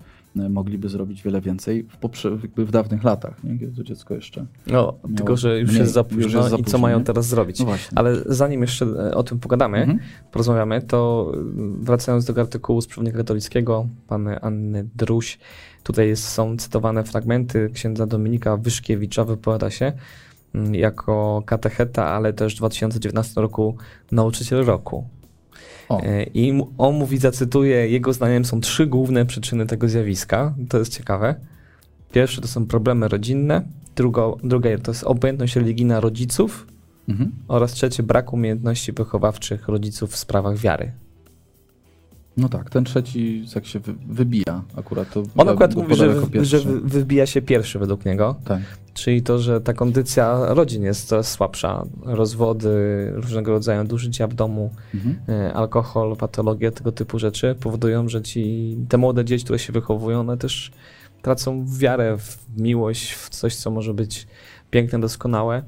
mogliby 0.49 0.89
zrobić 0.89 1.23
wiele 1.23 1.41
więcej 1.41 1.83
w, 1.83 1.99
poprze- 1.99 2.37
w 2.57 2.71
dawnych 2.71 3.05
latach, 3.05 3.45
nie? 3.45 3.59
kiedy 3.59 3.77
to 3.77 3.83
dziecko 3.83 4.15
jeszcze... 4.15 4.47
No, 4.67 4.95
tylko, 5.17 5.37
że 5.37 5.61
już 5.61 5.71
mniej, 5.71 5.81
jest 5.81 5.93
za 5.93 6.01
już 6.01 6.09
późno 6.25 6.41
jest 6.41 6.51
za 6.51 6.57
i 6.57 6.65
co 6.65 6.79
mają 6.79 7.05
teraz 7.05 7.27
zrobić. 7.27 7.61
No. 7.61 7.67
Ale 7.95 8.17
zanim 8.27 8.61
jeszcze 8.63 8.87
e, 8.87 9.15
o 9.15 9.23
tym 9.23 9.39
pogadamy, 9.39 9.79
Mhm. 9.79 9.99
porozmawiamy, 10.33 10.83
to 10.83 11.33
wracając 11.81 12.25
do 12.25 12.41
artykułu 12.41 12.81
z 12.81 12.87
Przewodnika 12.87 13.19
Katolickiego, 13.19 13.87
pani 14.07 14.29
Anny 14.43 14.89
Druś, 14.97 15.39
tutaj 15.83 16.09
jest, 16.09 16.25
są 16.29 16.57
cytowane 16.57 17.05
fragmenty 17.05 17.71
księdza 17.75 18.07
Dominika 18.07 18.57
Wyszkiewicza, 18.57 19.25
wypowiada 19.25 19.71
się 19.71 19.93
jako 20.73 21.43
katecheta, 21.47 22.09
ale 22.09 22.33
też 22.33 22.55
w 22.55 22.59
2019 22.59 23.41
roku 23.41 23.77
nauczyciel 24.13 24.65
roku. 24.65 25.05
O. 25.89 26.01
E, 26.01 26.23
I 26.23 26.63
on 26.79 26.95
mówi, 26.95 27.19
zacytuję, 27.19 27.89
jego 27.89 28.13
zdaniem 28.13 28.45
są 28.45 28.61
trzy 28.61 28.87
główne 28.87 29.27
przyczyny 29.27 29.67
tego 29.67 29.89
zjawiska. 29.89 30.55
To 30.69 30.79
jest 30.79 30.97
ciekawe. 30.97 31.35
Pierwsze 32.13 32.41
to 32.41 32.49
są 32.49 32.67
problemy 32.67 33.09
rodzinne, 33.09 33.63
drugo, 33.97 34.37
drugie 34.45 34.79
to 34.79 34.91
jest 34.91 35.05
obojętność 35.05 35.57
religijna 35.57 36.01
rodziców 36.01 36.67
Mhm. 37.09 37.31
oraz 37.49 37.73
trzecie 37.73 38.03
brak 38.03 38.33
umiejętności 38.33 38.93
wychowawczych 38.93 39.69
rodziców 39.69 40.11
w 40.11 40.17
sprawach 40.17 40.57
wiary. 40.59 40.93
No 42.37 42.49
tak, 42.49 42.71
ten 42.71 42.85
trzeci 42.85 43.45
jak 43.55 43.67
się 43.67 43.79
wy, 43.81 43.95
wybija 44.09 44.63
akurat. 44.77 45.13
To 45.13 45.23
On 45.37 45.49
akurat 45.49 45.75
mówi, 45.75 45.95
że, 45.95 46.15
że 46.45 46.61
wybija 46.85 47.27
się 47.27 47.43
pierwszy 47.43 47.79
według 47.79 48.05
niego, 48.05 48.37
Tak. 48.45 48.61
Czyli 48.95 49.23
to, 49.23 49.39
że 49.39 49.61
ta 49.61 49.73
kondycja 49.73 50.55
rodzin 50.55 50.83
jest 50.83 51.09
coraz 51.09 51.31
słabsza. 51.31 51.85
Rozwody, 52.03 52.71
różnego 53.15 53.53
rodzaju 53.53 53.79
nadużycia 53.79 54.27
w 54.27 54.35
domu, 54.35 54.71
Mhm. 54.95 55.17
e, 55.29 55.55
alkohol, 55.55 56.17
patologie, 56.17 56.73
tego 56.73 56.93
typu 56.93 57.19
rzeczy 57.19 57.55
powodują, 57.61 58.09
że 58.09 58.23
ci, 58.23 58.77
te 58.89 58.99
młode 58.99 59.25
dzieci, 59.25 59.45
które 59.45 59.59
się 59.59 59.73
wychowują, 59.73 60.21
one 60.21 60.37
też 60.37 60.73
tracą 61.23 61.67
wiarę 61.79 62.19
w 62.19 62.39
miłość, 62.57 63.13
w 63.13 63.29
coś, 63.29 63.57
co 63.57 63.71
może 63.71 63.95
być 63.95 64.27
piękne, 64.71 65.01
doskonałe. 65.01 65.63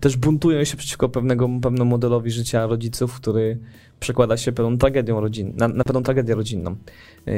Też 0.00 0.16
buntują 0.16 0.64
się 0.64 0.76
przeciwko 0.76 1.08
pewnego, 1.08 1.48
pewnemu 1.62 1.84
modelowi 1.90 2.30
życia 2.30 2.66
rodziców, 2.66 3.14
który 3.14 3.58
przekłada 4.00 4.36
się 4.36 4.52
pewną 4.52 4.78
tragedią 4.78 5.20
rodzin, 5.20 5.52
na, 5.56 5.68
na 5.68 5.84
pewną 5.84 6.02
tragedię 6.02 6.34
rodzinną. 6.34 6.76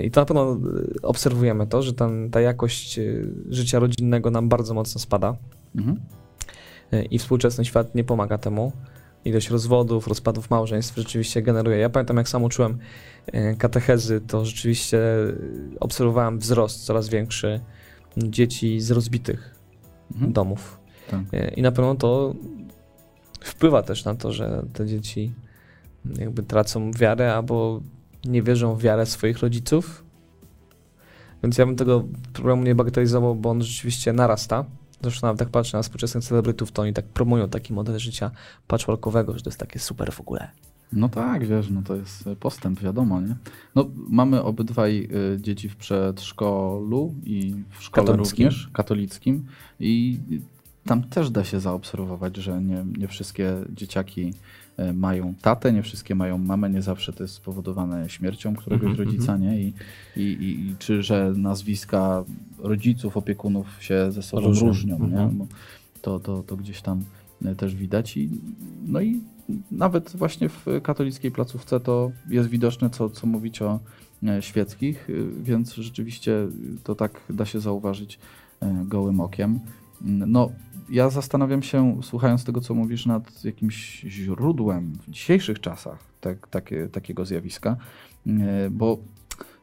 I 0.03 0.11
to 0.11 0.21
na 0.21 0.27
pewno 0.27 0.53
e, 0.53 0.57
obserwujemy 1.03 1.67
to, 1.67 1.83
że 1.83 1.93
ten, 1.93 2.31
ta 2.31 2.41
jakość 2.41 2.99
e, 2.99 3.03
życia 3.49 3.79
rodzinnego 3.79 4.31
nam 4.31 4.49
bardzo 4.49 4.75
mocno 4.75 5.01
spada. 5.01 5.37
Mhm. 5.77 6.01
E, 6.93 7.03
i 7.03 7.19
współczesny 7.19 7.65
świat 7.65 7.95
nie 7.95 8.05
pomaga 8.05 8.39
temu. 8.39 8.73
Ilość 9.25 9.51
rozwodów, 9.51 10.09
rozpadów 10.09 10.51
małżeństw 10.51 10.97
rzeczywiście 10.97 11.43
generuje. 11.43 11.79
Ja 11.79 11.91
pamiętam, 11.91 12.17
jak 12.17 12.29
sam 12.29 12.45
uczyłem 12.45 12.79
katechezy, 13.59 14.21
to 14.21 14.45
rzeczywiście 14.45 15.01
obserwowałem 15.81 16.39
wzrost 16.39 16.85
coraz 16.85 17.09
większy 17.09 17.61
dzieci 18.17 18.81
z 18.81 18.91
rozbitych 18.91 19.61
Mhm. 20.15 20.33
domów. 20.33 20.81
Tak. 21.11 21.21
I 21.57 21.63
na 21.63 21.73
pewno 21.73 21.95
to 21.95 22.35
wpływa 23.41 23.83
też 23.83 24.05
na 24.05 24.15
to, 24.15 24.33
że 24.33 24.63
te 24.73 24.87
dzieci 24.87 25.33
jakby 26.05 26.43
tracą 26.43 26.91
wiarę 26.93 27.35
albo 27.35 27.81
nie 28.25 28.43
wierzą 28.43 28.75
w 28.75 28.83
wiarę 28.83 29.07
swoich 29.07 29.39
rodziców. 29.39 30.05
Więc 31.43 31.59
ja 31.59 31.67
bym 31.67 31.77
tego 31.77 32.05
problemu 32.33 32.63
nie 32.63 32.75
bagatelizował, 32.75 33.35
bo 33.35 33.51
on 33.51 33.63
rzeczywiście 33.63 34.13
narasta. 34.13 34.65
Zresztą 35.03 35.27
nawet 35.27 35.41
jak 35.41 35.49
patrzę 35.49 35.77
na 35.77 35.83
współczesnych 35.83 36.25
celebrytów, 36.25 36.73
to 36.73 36.83
oni 36.83 36.93
tak 36.93 37.05
promują 37.05 37.49
taki 37.49 37.73
model 37.73 37.99
życia 37.99 38.31
patchworkowego, 38.67 39.39
że 39.39 39.45
to 39.45 39.51
jest 39.51 39.61
takie 39.61 39.79
super 39.79 40.13
w 40.13 40.21
ogóle. 40.21 40.51
No 40.93 41.09
tak, 41.09 41.47
wiesz, 41.47 41.71
no 41.71 41.83
to 41.83 41.97
jest 41.97 42.29
postęp, 42.41 42.81
wiadomo, 42.81 43.21
nie? 43.21 43.37
No, 43.75 43.91
mamy 44.09 44.43
obydwaj 44.43 45.09
y, 45.35 45.41
dzieci 45.41 45.69
w 45.69 45.77
przedszkolu 45.77 47.15
i 47.25 47.55
w 47.71 47.83
szkole 47.83 48.07
Katolickim. 48.07 48.47
również, 48.47 48.71
katolickim 48.73 49.47
i 49.81 50.19
tam 50.85 51.03
też 51.03 51.31
da 51.31 51.45
się 51.45 51.61
zaobserwować, 51.61 52.37
że 52.37 52.63
nie, 52.63 52.85
nie 52.99 53.09
wszystkie 53.09 53.57
dzieciaki 53.75 54.35
mają 54.95 55.35
tatę, 55.43 55.73
nie 55.73 55.83
wszystkie 55.83 56.15
mają 56.15 56.39
mamę, 56.39 56.71
nie 56.71 56.83
zawsze 56.83 57.13
to 57.13 57.23
jest 57.25 57.35
spowodowane 57.35 58.09
śmiercią 58.11 58.57
któregoś 58.57 58.91
Mhm, 58.91 59.07
rodzica, 59.09 59.37
nie? 59.37 59.61
I, 59.63 59.73
i, 60.17 60.23
i, 60.23 60.75
czy, 60.79 61.03
że 61.03 61.33
nazwiska 61.37 62.25
rodziców, 62.59 63.17
opiekunów 63.17 63.83
się 63.83 64.13
ze 64.13 64.23
sobą 64.23 64.47
Różnią. 64.47 64.67
różnią, 64.69 64.99
nie? 64.99 65.05
Mhm. 65.05 65.39
Bo 65.39 65.47
to, 66.03 66.21
to, 66.21 66.43
to 66.43 66.57
gdzieś 66.57 66.83
tam 66.83 67.05
y, 67.47 67.55
też 67.57 67.75
widać 67.75 68.17
i 68.17 68.31
no 68.87 69.01
i 69.01 69.21
nawet 69.71 70.17
właśnie 70.17 70.49
w 70.49 70.67
katolickiej 70.83 71.31
placówce 71.31 71.81
to 71.81 72.11
jest 72.29 72.49
widoczne, 72.49 72.91
co, 72.91 73.11
co 73.11 73.27
mówić 73.27 73.63
o 73.63 73.81
e, 74.29 74.43
świeckich, 74.43 75.09
więc 75.43 75.75
rzeczywiście 75.75 76.49
to 76.85 76.95
tak 76.95 77.21
da 77.31 77.45
się 77.47 77.61
zauważyć 77.61 78.19
e, 78.61 78.85
gołym 78.89 79.21
okiem. 79.21 79.61
No, 80.03 80.51
ja 80.91 81.11
zastanawiam 81.11 81.63
się, 81.63 82.01
słuchając 82.03 82.45
tego, 82.45 82.61
co 82.61 82.75
mówisz, 82.75 83.07
nad 83.07 83.45
jakimś 83.45 84.01
źródłem 84.01 84.93
w 85.07 85.11
dzisiejszych 85.11 85.61
czasach 85.61 85.99
tak, 86.21 86.49
takie, 86.49 86.89
takiego 86.89 87.25
zjawiska, 87.25 87.77
e, 88.27 88.71
bo 88.71 88.99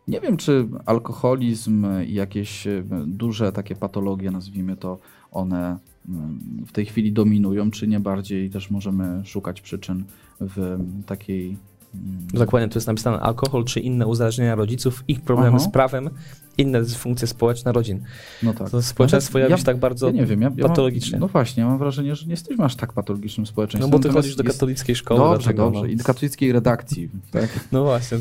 nie 0.08 0.22
wiem, 0.22 0.38
czy 0.38 0.68
alkoholizm 0.86 1.88
i 2.08 2.14
jakieś 2.14 2.68
e, 2.68 2.84
duże 3.06 3.52
takie 3.52 3.76
patologie, 3.76 4.32
nazwijmy 4.32 4.78
to, 4.78 5.00
one 5.32 5.78
mm, 6.10 6.40
w 6.68 6.72
tej 6.72 6.86
chwili 6.86 7.12
dominują, 7.12 7.72
czy 7.72 7.88
nie 7.88 8.00
bardziej 8.00 8.50
też 8.50 8.72
możemy 8.72 9.26
szukać 9.26 9.62
przyczyn 9.62 10.04
w 10.40 10.80
takiej. 11.06 11.58
Mm, 11.96 12.28
Dokładnie, 12.34 12.70
tu 12.70 12.78
jest 12.78 12.88
napisane 12.88 13.20
alkohol 13.20 13.66
czy 13.66 13.80
inne 13.80 14.08
uzależnienia 14.08 14.56
rodziców, 14.56 15.04
ich 15.08 15.22
problemy 15.22 15.50
Aha. 15.56 15.60
z 15.60 15.72
prawem, 15.72 16.10
inne 16.58 16.82
dysfunkcje 16.82 17.28
społeczne 17.28 17.72
rodzin. 17.72 18.04
No 18.44 18.54
tak. 18.54 18.70
To 18.70 18.82
społeczeństwo 18.82 19.38
Nawet 19.40 19.50
jawi 19.50 19.62
się 19.62 19.66
tak 19.66 19.78
bardzo 19.78 20.08
ja 20.08 20.14
nie 20.14 20.26
wiem, 20.26 20.42
ja, 20.42 20.52
ja 20.56 20.68
patologicznie. 20.68 21.12
Mam, 21.12 21.20
no 21.22 21.28
właśnie, 21.28 21.64
ja 21.64 21.70
mam 21.70 21.78
wrażenie, 21.78 22.16
że 22.16 22.26
nie 22.26 22.32
jesteśmy 22.32 22.66
aż 22.66 22.76
tak 22.76 22.94
patologicznym 22.94 23.44
No 23.44 23.52
społeczeństwem. 23.52 23.92
bo 23.92 24.00
ty 24.00 24.10
chodzisz 24.10 24.36
do 24.36 24.44
katolickiej 24.44 24.96
szkoły. 24.96 25.20
Dobrze, 25.20 25.38
dlatego, 25.38 25.64
dobrze. 25.64 25.80
No, 25.82 25.86
I 25.86 25.96
do 25.96 26.04
katolickiej 26.04 26.52
redakcji. 26.52 27.10
Tak? 27.32 27.50
no 27.72 27.84
właśnie. 27.84 28.18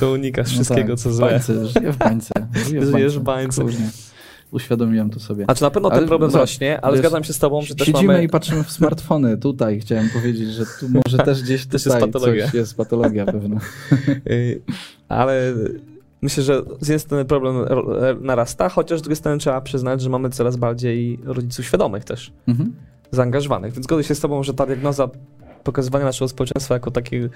To 0.00 0.10
unikasz 0.10 0.46
No 0.48 0.52
wszystkiego, 0.54 0.94
tak, 0.94 1.02
co 1.02 1.12
złe. 1.12 1.30
bańce, 1.30 1.66
żyję 1.66 1.92
w 1.92 1.96
bańce. 1.96 2.32
Żyję 2.68 2.80
w 2.80 2.90
Żyjesz 2.90 3.18
bańce. 3.18 3.64
w 3.64 3.64
bańce. 3.64 4.13
Uświadomiłem 4.54 5.10
to 5.10 5.20
sobie. 5.20 5.44
A 5.48 5.54
czy 5.54 5.62
na 5.62 5.70
pewno 5.70 5.88
ten 5.90 5.98
Ale 5.98 6.06
problem 6.08 6.30
zobacz, 6.30 6.42
rośnie, 6.50 6.80
ale 6.80 6.92
wiesz, 6.92 7.00
zgadzam 7.00 7.24
się 7.24 7.32
z 7.32 7.38
tobą, 7.38 7.62
że 7.62 7.74
też 7.74 7.86
Siedzimy 7.86 8.12
mamy... 8.12 8.24
i 8.24 8.28
patrzymy 8.28 8.64
w 8.64 8.70
smartfony. 8.70 9.36
Tutaj 9.48 9.80
chciałem 9.80 10.08
powiedzieć, 10.10 10.48
że 10.50 10.64
tu 10.80 10.88
może 11.04 11.18
też 11.18 11.42
gdzieś 11.42 11.66
tutaj 11.68 11.80
jest 11.84 12.00
patologia. 12.12 12.44
coś 12.44 12.54
jest 12.54 12.76
patologia 12.76 13.26
pewna. 13.26 13.60
Y, 14.30 14.62
Ale 15.08 15.52
myślę, 16.22 16.42
że 16.42 16.62
z 16.80 16.88
jednej 16.88 17.00
strony 17.00 17.24
problem 17.24 17.56
ro- 17.58 17.86
narasta, 18.20 18.68
chociaż 18.68 18.98
z 18.98 19.02
drugiej 19.02 19.16
strony 19.16 19.38
trzeba 19.38 19.60
przyznać, 19.60 20.00
że 20.00 20.10
mamy 20.10 20.30
coraz 20.30 20.56
bardziej 20.56 21.18
rodziców 21.24 21.64
świadomych 21.64 22.04
też, 22.04 22.32
Mhm. 22.46 22.72
zaangażowanych. 23.10 23.72
Więc 23.72 23.84
zgodzę 23.84 24.04
się 24.04 24.14
z 24.14 24.20
tobą, 24.20 24.42
że 24.42 24.54
ta 24.54 24.66
diagnoza 24.66 25.08
pokazywania 25.64 26.04
naszego 26.04 26.28
społeczeństwa 26.28 26.74
jako 26.74 26.90
takie 26.90 27.28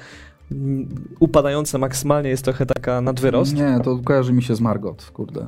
mm, 0.52 0.88
upadające 1.20 1.78
maksymalnie 1.78 2.30
jest 2.30 2.44
trochę 2.44 2.66
taka 2.66 3.00
nadwyrost. 3.00 3.54
Nie, 3.54 3.80
to 3.84 3.98
kojarzy 3.98 4.32
mi 4.32 4.42
się 4.42 4.54
z 4.54 4.60
Margot, 4.60 5.10
kurde. 5.12 5.46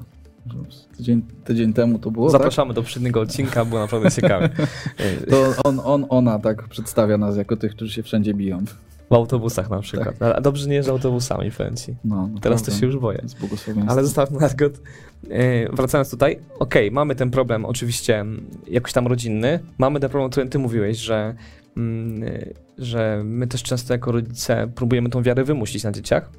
Tydzień, 0.97 1.23
tydzień 1.45 1.73
temu 1.73 1.99
to 1.99 2.11
było. 2.11 2.26
tak? 2.26 2.33
Zapraszamy 2.33 2.69
tak? 2.69 2.75
do 2.75 2.83
poprzedniego 2.83 3.21
odcinka, 3.21 3.64
było 3.64 3.80
naprawdę 3.80 4.11
ciekawe. 4.11 4.49
to 5.30 5.54
on, 5.64 5.80
on, 5.85 6.07
ona 6.09 6.38
tak 6.38 6.69
przedstawia 6.69 7.19
nas 7.19 7.37
jako 7.37 7.57
tych, 7.57 7.75
którzy 7.75 7.92
się 7.92 8.02
wszędzie 8.02 8.35
biją. 8.35 8.64
W 9.11 9.14
autobusach 9.14 9.71
na 9.71 9.80
przykład. 9.80 10.19
Tak. 10.19 10.37
A 10.37 10.40
dobrze 10.40 10.69
nie 10.69 10.75
jeżdżę 10.75 10.92
autobusami, 10.92 11.50
powiem 11.50 11.76
ci. 11.76 11.97
No, 12.04 12.30
Teraz 12.40 12.62
to 12.62 12.71
się 12.71 12.87
już 12.87 12.99
boję. 12.99 13.23
Ale 13.88 14.04
zostawmy 14.04 14.40
na 14.40 14.49
przykład, 14.49 14.73
wracając 15.73 16.11
tutaj, 16.11 16.33
okej, 16.33 16.87
okay, 16.87 16.90
mamy 16.90 17.14
ten 17.14 17.30
problem 17.30 17.64
oczywiście 17.64 18.25
jakoś 18.69 18.92
tam 18.92 19.07
rodzinny, 19.07 19.61
mamy 19.78 20.00
ten 20.00 20.11
problem, 20.11 20.26
o 20.26 20.30
którym 20.30 20.49
ty 20.49 20.59
mówiłeś, 20.59 20.99
że, 20.99 21.35
mm, 21.76 22.30
że 22.78 23.23
my 23.25 23.47
też 23.47 23.62
często 23.62 23.95
jako 23.95 24.12
rodzice 24.12 24.69
próbujemy 24.75 25.09
tą 25.11 25.23
wiarę 25.23 25.45
wymusić 25.45 25.85
na 25.85 25.92
dzieciach. 25.92 26.30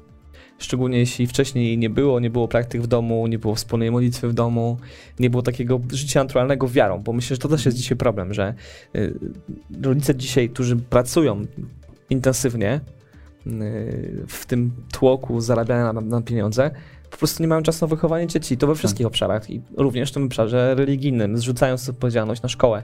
Szczególnie 0.62 0.98
jeśli 0.98 1.26
wcześniej 1.26 1.78
nie 1.78 1.90
było, 1.90 2.20
nie 2.20 2.30
było 2.30 2.48
praktyk 2.48 2.82
w 2.82 2.86
domu, 2.86 3.26
nie 3.26 3.38
było 3.38 3.54
wspólnej 3.54 3.90
modlitwy 3.90 4.28
w 4.28 4.34
domu, 4.34 4.78
nie 5.20 5.30
było 5.30 5.42
takiego 5.42 5.80
życia 5.92 6.22
naturalnego 6.22 6.68
wiarą, 6.68 7.02
bo 7.02 7.12
myślę, 7.12 7.36
że 7.36 7.40
to 7.40 7.48
też 7.48 7.66
jest 7.66 7.78
dzisiaj 7.78 7.98
problem, 7.98 8.34
że 8.34 8.54
y, 8.96 9.14
rodzice 9.82 10.14
dzisiaj, 10.14 10.48
którzy 10.48 10.76
pracują 10.76 11.46
intensywnie 12.10 12.80
y, 13.46 14.24
w 14.28 14.46
tym 14.46 14.70
tłoku 14.92 15.40
zarabiania 15.40 15.92
na, 15.92 16.00
na 16.00 16.22
pieniądze, 16.22 16.70
po 17.10 17.16
prostu 17.16 17.42
nie 17.42 17.48
mają 17.48 17.62
czasu 17.62 17.84
na 17.84 17.88
wychowanie 17.88 18.26
dzieci. 18.26 18.56
To 18.56 18.66
we 18.66 18.74
wszystkich 18.74 19.06
tak. 19.06 19.12
obszarach 19.12 19.50
i 19.50 19.62
również 19.76 20.10
w 20.10 20.14
tym 20.14 20.24
obszarze 20.24 20.74
religijnym, 20.74 21.38
zrzucając 21.38 21.88
odpowiedzialność 21.88 22.42
na 22.42 22.48
szkołę 22.48 22.82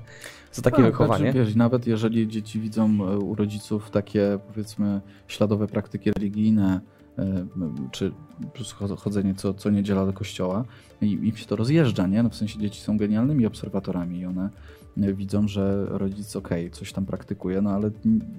za 0.53 0.63
takie 0.63 0.77
tak, 0.77 0.87
wychowanie. 0.87 1.33
Znaczy, 1.33 1.47
wiesz, 1.47 1.55
nawet 1.55 1.87
jeżeli 1.87 2.29
dzieci 2.29 2.61
widzą 2.61 2.85
e, 2.85 3.19
u 3.19 3.35
rodziców 3.35 3.91
takie, 3.91 4.39
powiedzmy, 4.49 5.01
śladowe 5.29 5.67
praktyki 5.67 6.11
religijne, 6.13 6.81
czy 7.93 8.13
chodzenie 8.97 9.35
co, 9.35 9.55
co 9.55 9.71
niedziela 9.71 10.07
do 10.07 10.13
kościoła 10.13 10.65
i 11.01 11.13
im 11.13 11.37
się 11.37 11.47
to 11.47 11.57
rozjeżdża, 11.57 12.07
nie? 12.07 12.23
No 12.23 12.29
w 12.29 12.35
sensie 12.35 12.59
dzieci 12.59 12.81
są 12.81 12.99
genialnymi 12.99 13.47
obserwatorami 13.47 14.21
i 14.21 14.27
one 14.27 14.51
widzą, 14.97 15.49
że 15.49 15.87
rodzic 15.89 16.37
ok, 16.37 16.49
coś 16.73 16.93
tam 16.93 17.07
praktykuje, 17.07 17.61
no 17.61 17.71
ale 17.71 17.91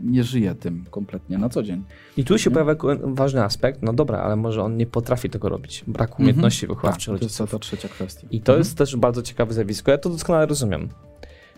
nie 0.04 0.24
żyje 0.24 0.56
tym 0.56 0.86
kompletnie 0.92 1.38
na 1.38 1.50
co 1.50 1.64
dzień. 1.64 1.84
I 2.18 2.24
tu 2.24 2.38
się 2.38 2.50
nie? 2.50 2.54
pojawia 2.54 2.76
ważny 3.04 3.44
aspekt, 3.44 3.82
no 3.82 3.94
dobra, 3.94 4.20
ale 4.20 4.36
może 4.36 4.64
on 4.64 4.78
nie 4.78 4.86
potrafi 4.86 5.30
tego 5.30 5.50
robić, 5.50 5.84
brak 5.88 6.10
mhm. 6.10 6.24
umiejętności 6.24 6.66
mm 6.66 6.76
-hmm. 6.76 6.78
wychowawczych 6.78 7.14
tak, 7.14 7.22
rodziców. 7.22 7.38
To 7.38 7.44
jest 7.44 7.52
ta 7.52 7.60
trzecia 7.60 7.88
kwestia. 7.88 8.28
I 8.32 8.42
to 8.42 8.54
-hmm. 8.54 8.58
jest 8.58 8.78
też 8.78 8.96
bardzo 8.96 9.22
ciekawe 9.22 9.54
zjawisko, 9.54 9.92
ja 9.92 9.98
to 9.98 10.10
doskonale 10.10 10.46
rozumiem. 10.46 10.90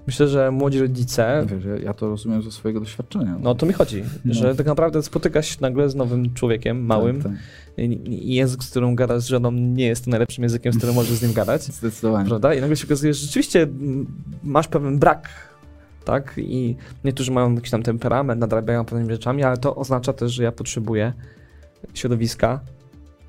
Myślę, 0.08 0.28
że 0.28 0.52
młodzi 0.52 0.80
rodzice. 0.80 1.46
Wiesz, 1.48 1.84
ja 1.84 1.94
to 1.94 2.10
rozumiem 2.10 2.42
ze 2.42 2.52
swojego 2.52 2.80
doświadczenia. 2.80 3.38
No 3.42 3.56
to 3.56 3.66
mi 3.66 3.74
chodzi, 3.74 4.04
no. 4.26 4.34
że 4.34 4.56
tak 4.56 4.66
naprawdę 4.66 5.04
spotykasz 5.04 5.48
się 5.48 5.58
nagle 5.62 5.90
z 5.90 5.96
nowym 5.96 6.34
człowiekiem, 6.34 6.86
małym. 6.86 7.22
Tak, 7.22 7.32
tak. 7.32 7.42
I 7.88 8.36
język, 8.36 8.64
z 8.64 8.70
którym 8.70 8.96
gadasz 8.96 9.24
z 9.24 9.28
żoną, 9.28 9.52
nie 9.52 9.86
jest 9.86 10.08
najlepszym 10.08 10.44
językiem, 10.44 10.74
z 10.74 10.78
którym 10.78 10.96
możesz 10.96 11.18
z 11.18 11.22
nim 11.22 11.34
gadać. 11.34 11.64
Zdecydowanie. 11.82 12.30
Prawda? 12.30 12.54
I 12.54 12.62
nagle 12.62 12.76
się 12.76 12.88
okazuje, 12.88 13.14
że 13.14 13.26
rzeczywiście 13.26 13.68
masz 14.44 14.68
pewien 14.68 15.00
brak. 15.00 15.30
Tak? 16.06 16.34
I 16.38 16.76
niektórzy 17.04 17.32
mają 17.32 17.56
jakiś 17.56 17.72
tam 17.72 17.84
temperament, 17.84 18.42
nadrabiają 18.42 18.86
pewnymi 18.86 19.12
rzeczami, 19.12 19.44
ale 19.44 19.58
to 19.58 19.76
oznacza 19.76 20.14
też, 20.14 20.32
że 20.32 20.44
ja 20.44 20.52
potrzebuję 20.52 21.14
środowiska, 21.94 22.60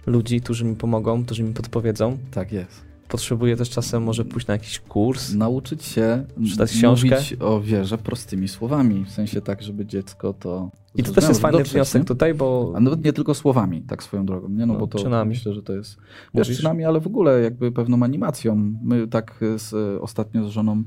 ludzi, 0.06 0.40
którzy 0.40 0.64
mi 0.64 0.76
pomogą, 0.76 1.24
którzy 1.24 1.42
mi 1.42 1.54
podpowiedzą. 1.54 2.18
Tak 2.30 2.52
jest 2.52 2.91
potrzebuje 3.12 3.56
też 3.56 3.70
czasem 3.70 4.02
może 4.02 4.24
pójść 4.24 4.46
na 4.46 4.54
jakiś 4.54 4.80
kurs. 4.80 5.34
Nauczyć 5.34 5.84
się 5.84 6.24
czytać 6.50 6.70
książkę. 6.72 7.10
mówić 7.10 7.36
o 7.40 7.60
wierze 7.60 7.98
prostymi 7.98 8.48
słowami, 8.48 9.04
w 9.04 9.10
sensie 9.10 9.40
tak, 9.40 9.62
żeby 9.62 9.86
dziecko 9.86 10.32
to 10.32 10.70
I 10.94 11.02
to 11.02 11.12
też 11.12 11.28
jest 11.28 11.40
fajny 11.40 11.58
dotrzeć, 11.58 11.72
wniosek 11.72 12.02
nie? 12.02 12.06
tutaj, 12.06 12.34
bo... 12.34 12.72
A 12.76 12.80
nawet 12.80 13.04
nie 13.04 13.12
tylko 13.12 13.34
słowami, 13.34 13.82
tak 13.82 14.02
swoją 14.02 14.26
drogą, 14.26 14.48
nie? 14.48 14.66
No, 14.66 14.72
no 14.72 14.80
bo 14.80 14.86
to 14.86 14.98
czynami. 14.98 15.28
myślę, 15.28 15.54
że 15.54 15.62
to 15.62 15.72
jest... 15.72 15.96
Wiesz, 16.34 16.56
czynami, 16.56 16.84
ale 16.84 17.00
w 17.00 17.06
ogóle 17.06 17.40
jakby 17.42 17.72
pewną 17.72 18.02
animacją. 18.02 18.74
My 18.82 19.08
tak 19.08 19.40
z, 19.56 19.72
ostatnio 20.02 20.48
z 20.48 20.50
żoną 20.50 20.84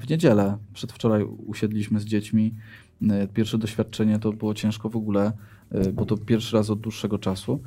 w 0.00 0.10
niedzielę, 0.10 0.58
przedwczoraj 0.72 1.24
usiedliśmy 1.46 2.00
z 2.00 2.04
dziećmi. 2.04 2.54
Pierwsze 3.34 3.58
doświadczenie 3.58 4.18
to 4.18 4.32
było 4.32 4.54
ciężko 4.54 4.88
w 4.88 4.96
ogóle, 4.96 5.32
bo 5.92 6.06
to 6.06 6.16
pierwszy 6.16 6.56
raz 6.56 6.70
od 6.70 6.80
dłuższego 6.80 7.18
czasu. 7.18 7.60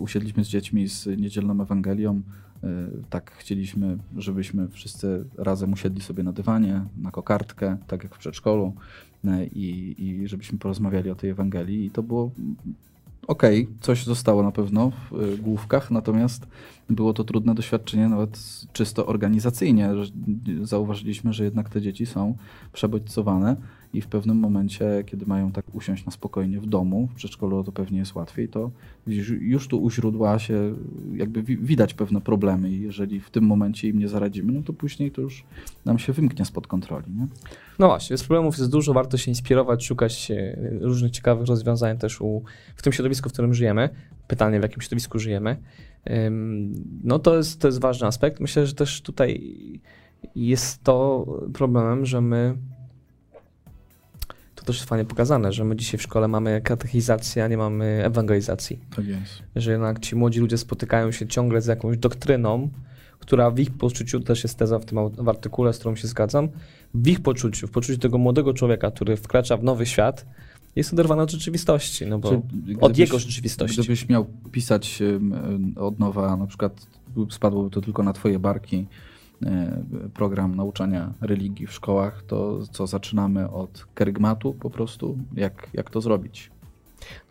Usiedliśmy 0.00 0.44
z 0.44 0.48
dziećmi 0.48 0.88
z 0.88 1.06
niedzielną 1.06 1.62
Ewangelią, 1.62 2.22
Y, 2.64 3.02
tak 3.10 3.30
chcieliśmy, 3.30 3.98
żebyśmy 4.16 4.68
wszyscy 4.68 5.24
razem 5.38 5.72
usiedli 5.72 6.02
sobie 6.02 6.22
na 6.22 6.32
dywanie, 6.32 6.84
na 6.96 7.10
kokardkę, 7.10 7.76
tak 7.86 8.02
jak 8.02 8.14
w 8.14 8.18
przedszkolu 8.18 8.72
y, 9.24 9.28
i, 9.46 9.94
i 9.98 10.28
żebyśmy 10.28 10.58
porozmawiali 10.58 11.10
o 11.10 11.14
tej 11.14 11.30
Ewangelii. 11.30 11.86
I 11.86 11.90
to 11.90 12.02
było 12.02 12.30
okej, 13.26 13.62
okay, 13.62 13.74
coś 13.80 14.04
zostało 14.04 14.42
na 14.42 14.52
pewno 14.52 14.92
w 15.10 15.40
główkach, 15.40 15.90
natomiast 15.90 16.46
było 16.90 17.12
to 17.12 17.24
trudne 17.24 17.54
doświadczenie 17.54 18.08
nawet 18.08 18.40
czysto 18.72 19.06
organizacyjnie. 19.06 19.90
Zauważyliśmy, 20.62 21.32
że 21.32 21.44
jednak 21.44 21.68
te 21.68 21.82
dzieci 21.82 22.06
są 22.06 22.36
przebodźcowane 22.72 23.56
i 23.96 24.00
w 24.00 24.06
pewnym 24.06 24.36
momencie, 24.36 25.04
kiedy 25.06 25.26
mają 25.26 25.52
tak 25.52 25.74
usiąść 25.74 26.06
na 26.06 26.12
spokojnie 26.12 26.60
w 26.60 26.66
domu, 26.66 27.08
w 27.12 27.14
przedszkolu 27.14 27.64
to 27.64 27.72
pewnie 27.72 27.98
jest 27.98 28.14
łatwiej, 28.14 28.48
to 28.48 28.70
już 29.40 29.68
tu 29.68 29.82
u 29.82 29.90
źródła 29.90 30.38
się 30.38 30.74
jakby 31.14 31.42
widać 31.42 31.94
pewne 31.94 32.20
problemy 32.20 32.70
i 32.70 32.80
jeżeli 32.80 33.20
w 33.20 33.30
tym 33.30 33.44
momencie 33.44 33.88
im 33.88 33.98
nie 33.98 34.08
zaradzimy, 34.08 34.52
no 34.52 34.62
to 34.62 34.72
później 34.72 35.10
to 35.10 35.22
już 35.22 35.44
nam 35.84 35.98
się 35.98 36.12
wymknie 36.12 36.44
spod 36.44 36.66
kontroli. 36.66 37.12
Nie? 37.12 37.26
No 37.78 37.86
właśnie, 37.86 38.16
z 38.16 38.24
problemów 38.24 38.58
jest 38.58 38.70
dużo, 38.70 38.92
warto 38.92 39.16
się 39.16 39.30
inspirować, 39.30 39.86
szukać 39.86 40.30
e, 40.30 40.56
różnych 40.80 41.10
ciekawych 41.10 41.46
rozwiązań 41.46 41.98
też 41.98 42.20
u, 42.20 42.42
w 42.76 42.82
tym 42.82 42.92
środowisku, 42.92 43.28
w 43.28 43.32
którym 43.32 43.54
żyjemy. 43.54 43.88
Pytanie, 44.26 44.58
w 44.58 44.62
jakim 44.62 44.80
środowisku 44.80 45.18
żyjemy. 45.18 45.56
No 47.04 47.18
to 47.18 47.36
jest, 47.36 47.60
to 47.60 47.68
jest 47.68 47.80
ważny 47.80 48.06
aspekt. 48.06 48.40
Myślę, 48.40 48.66
że 48.66 48.74
też 48.74 49.02
tutaj 49.02 49.52
jest 50.34 50.84
to 50.84 51.26
problemem, 51.54 52.06
że 52.06 52.20
my 52.20 52.56
to 54.66 54.72
też 54.72 54.76
jest 54.76 54.88
fajnie 54.88 55.04
pokazane, 55.04 55.52
że 55.52 55.64
my 55.64 55.76
dzisiaj 55.76 55.98
w 55.98 56.02
szkole 56.02 56.28
mamy 56.28 56.60
katechizację, 56.60 57.44
a 57.44 57.48
nie 57.48 57.56
mamy 57.56 58.04
ewangelizacji. 58.04 58.80
Tak 58.96 59.06
jest. 59.06 59.42
Że 59.56 59.70
jednak 59.72 59.98
ci 60.00 60.16
młodzi 60.16 60.40
ludzie 60.40 60.58
spotykają 60.58 61.12
się 61.12 61.26
ciągle 61.26 61.62
z 61.62 61.66
jakąś 61.66 61.98
doktryną, 61.98 62.70
która 63.18 63.50
w 63.50 63.58
ich 63.58 63.70
poczuciu, 63.70 64.20
też 64.20 64.42
jest 64.42 64.58
teza 64.58 64.78
w 64.78 64.84
tym 64.84 64.98
w 65.08 65.28
artykule, 65.28 65.72
z 65.72 65.78
którą 65.78 65.96
się 65.96 66.08
zgadzam, 66.08 66.48
w 66.94 67.08
ich 67.08 67.20
poczuciu, 67.20 67.66
w 67.66 67.70
poczuciu 67.70 67.98
tego 67.98 68.18
młodego 68.18 68.54
człowieka, 68.54 68.90
który 68.90 69.16
wkracza 69.16 69.56
w 69.56 69.64
nowy 69.64 69.86
świat, 69.86 70.26
jest 70.76 70.92
oderwana 70.92 71.22
od 71.22 71.30
rzeczywistości, 71.30 72.06
no 72.06 72.18
bo 72.18 72.42
od 72.80 72.98
jego 72.98 73.18
rzeczywistości. 73.18 73.80
Gdybyś 73.80 74.08
miał 74.08 74.26
pisać 74.52 75.02
od 75.76 75.98
nowa, 75.98 76.36
na 76.36 76.46
przykład 76.46 76.86
spadłoby 77.30 77.70
to 77.70 77.80
tylko 77.80 78.02
na 78.02 78.12
twoje 78.12 78.38
barki, 78.38 78.86
program 80.14 80.54
nauczania 80.54 81.12
religii 81.20 81.66
w 81.66 81.72
szkołach, 81.72 82.22
to 82.22 82.66
co 82.66 82.86
zaczynamy 82.86 83.50
od 83.50 83.86
kerygmatu 83.94 84.54
po 84.54 84.70
prostu? 84.70 85.18
Jak, 85.34 85.68
jak 85.72 85.90
to 85.90 86.00
zrobić? 86.00 86.50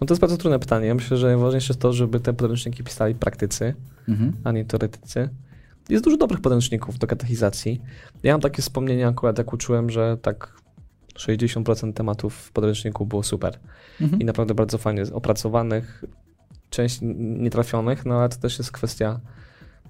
No 0.02 0.08
to 0.08 0.14
jest 0.14 0.22
bardzo 0.22 0.38
trudne 0.38 0.60
pytanie. 0.60 0.88
Ja 0.88 0.96
myślę, 0.96 1.18
że 1.18 1.28
najważniejsze 1.28 1.74
jest 1.74 1.82
to, 1.82 1.94
żeby 1.94 2.20
te 2.20 2.34
podręczniki 2.34 2.84
pisali 2.84 3.16
praktycy, 3.16 3.74
mhm. 4.08 4.34
a 4.44 4.52
nie 4.52 4.66
teoretycy. 4.66 5.30
Jest 5.90 6.04
dużo 6.04 6.18
dobrych 6.18 6.42
podręczników 6.42 7.00
do 7.00 7.08
katechizacji. 7.08 7.82
Ja 8.24 8.34
mam 8.34 8.42
takie 8.42 8.62
wspomnienia 8.62 9.08
akurat, 9.08 9.38
jak 9.38 9.54
uczyłem, 9.54 9.90
że 9.90 10.18
tak 10.22 10.62
60% 11.20 11.94
tematów 11.94 12.36
w 12.36 12.52
podręczniku 12.52 13.06
było 13.06 13.24
super. 13.24 13.60
Mhm. 14.02 14.22
I 14.22 14.26
naprawdę 14.26 14.54
bardzo 14.54 14.78
fajnie 14.78 15.04
opracowanych, 15.14 16.04
część 16.70 17.00
nietrafionych, 17.16 18.06
no 18.06 18.16
ale 18.20 18.30
to 18.30 18.38
też 18.38 18.58
jest 18.58 18.72
kwestia 18.72 19.20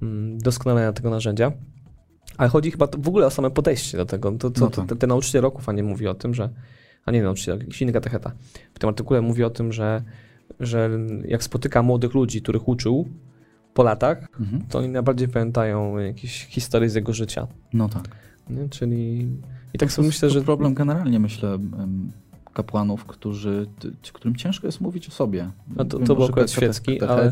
mm, 0.01 0.39
doskonalenia 0.39 0.93
tego 0.93 1.09
narzędzia. 1.09 1.51
Ale 2.37 2.49
chodzi 2.49 2.71
chyba 2.71 2.87
w 2.97 3.07
ogóle 3.07 3.25
o 3.27 3.29
same 3.29 3.51
podejście 3.51 3.97
do 3.97 4.05
tego. 4.05 4.31
To, 4.31 4.51
to, 4.51 4.61
no 4.61 4.69
tak. 4.69 4.97
Ten 4.97 5.09
nauczyciel 5.09 5.41
roków, 5.41 5.69
a 5.69 5.71
nie 5.71 5.83
mówi 5.83 6.07
o 6.07 6.13
tym, 6.13 6.33
że. 6.33 6.49
A 7.05 7.11
nie 7.11 7.23
nauczyciel, 7.23 7.59
jakiś 7.59 7.81
inny 7.81 7.93
katecheta. 7.93 8.31
W 8.73 8.79
tym 8.79 8.89
artykule 8.89 9.21
mówi 9.21 9.43
o 9.43 9.49
tym, 9.49 9.73
że, 9.73 10.03
że 10.59 10.89
jak 11.25 11.43
spotyka 11.43 11.83
młodych 11.83 12.13
ludzi, 12.13 12.41
których 12.41 12.67
uczył 12.67 13.09
po 13.73 13.83
latach, 13.83 14.27
mhm. 14.39 14.61
to 14.69 14.79
oni 14.79 14.89
najbardziej 14.89 15.27
pamiętają 15.27 15.97
jakieś 15.97 16.45
historie 16.45 16.89
z 16.89 16.95
jego 16.95 17.13
życia. 17.13 17.47
No 17.73 17.89
tak. 17.89 18.07
Nie? 18.49 18.69
Czyli 18.69 19.29
i 19.73 19.77
tak 19.77 19.91
sobie 19.91 20.07
myślę, 20.07 20.29
że. 20.29 20.41
problem 20.41 20.73
generalnie, 20.73 21.19
myślę, 21.19 21.59
kapłanów, 22.53 23.05
którzy, 23.05 23.67
którym 24.13 24.35
ciężko 24.35 24.67
jest 24.67 24.81
mówić 24.81 25.07
o 25.07 25.11
sobie. 25.11 25.51
No 25.75 25.85
to, 25.85 25.99
to 25.99 26.15
był 26.15 26.25
akurat 26.25 26.51
świecki, 26.51 27.01
ale... 27.01 27.31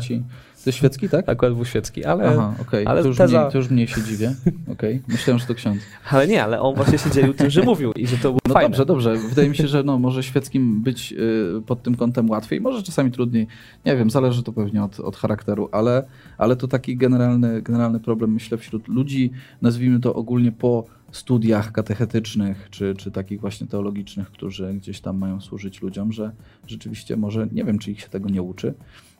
To 0.64 0.70
jest 0.70 0.78
świecki, 0.78 1.08
tak? 1.08 1.28
Akurat 1.28 1.54
był 1.54 1.64
świecki, 1.64 2.04
ale... 2.04 2.24
Aha, 2.24 2.54
okay. 2.60 2.84
to, 2.84 3.08
już 3.08 3.16
teza... 3.16 3.40
mniej, 3.40 3.52
to 3.52 3.58
już 3.58 3.70
mniej 3.70 3.88
się 3.88 4.02
dziwię. 4.02 4.34
Okay. 4.72 5.00
Myślałem, 5.08 5.38
że 5.38 5.46
to 5.46 5.54
ksiądz. 5.54 5.82
Ale 6.10 6.26
nie, 6.26 6.44
ale 6.44 6.60
on 6.60 6.74
właśnie 6.74 6.98
się 6.98 7.10
dzielił 7.10 7.34
tym, 7.34 7.50
że 7.50 7.62
mówił 7.62 7.92
i 7.92 8.06
że 8.06 8.16
to 8.16 8.22
było 8.22 8.38
No 8.48 8.54
fajne. 8.54 8.68
dobrze, 8.68 8.86
dobrze. 8.86 9.16
Wydaje 9.28 9.48
mi 9.48 9.56
się, 9.56 9.68
że 9.68 9.82
no, 9.82 9.98
może 9.98 10.22
świeckim 10.22 10.82
być 10.82 11.12
y, 11.12 11.62
pod 11.66 11.82
tym 11.82 11.94
kątem 11.94 12.30
łatwiej, 12.30 12.60
może 12.60 12.82
czasami 12.82 13.10
trudniej. 13.10 13.46
Nie 13.86 13.96
wiem, 13.96 14.10
zależy 14.10 14.42
to 14.42 14.52
pewnie 14.52 14.84
od, 14.84 15.00
od 15.00 15.16
charakteru, 15.16 15.68
ale, 15.72 16.02
ale 16.38 16.56
to 16.56 16.68
taki 16.68 16.96
generalny, 16.96 17.62
generalny 17.62 18.00
problem, 18.00 18.32
myślę, 18.32 18.58
wśród 18.58 18.88
ludzi, 18.88 19.30
nazwijmy 19.62 20.00
to 20.00 20.14
ogólnie 20.14 20.52
po 20.52 20.84
studiach 21.12 21.72
katechetycznych, 21.72 22.68
czy, 22.70 22.94
czy 22.98 23.10
takich 23.10 23.40
właśnie 23.40 23.66
teologicznych, 23.66 24.30
którzy 24.30 24.74
gdzieś 24.74 25.00
tam 25.00 25.18
mają 25.18 25.40
służyć 25.40 25.82
ludziom, 25.82 26.12
że 26.12 26.30
rzeczywiście 26.66 27.16
może, 27.16 27.48
nie 27.52 27.64
wiem, 27.64 27.78
czy 27.78 27.90
ich 27.90 28.00
się 28.00 28.08
tego 28.08 28.28
nie 28.28 28.42
uczy, 28.42 28.74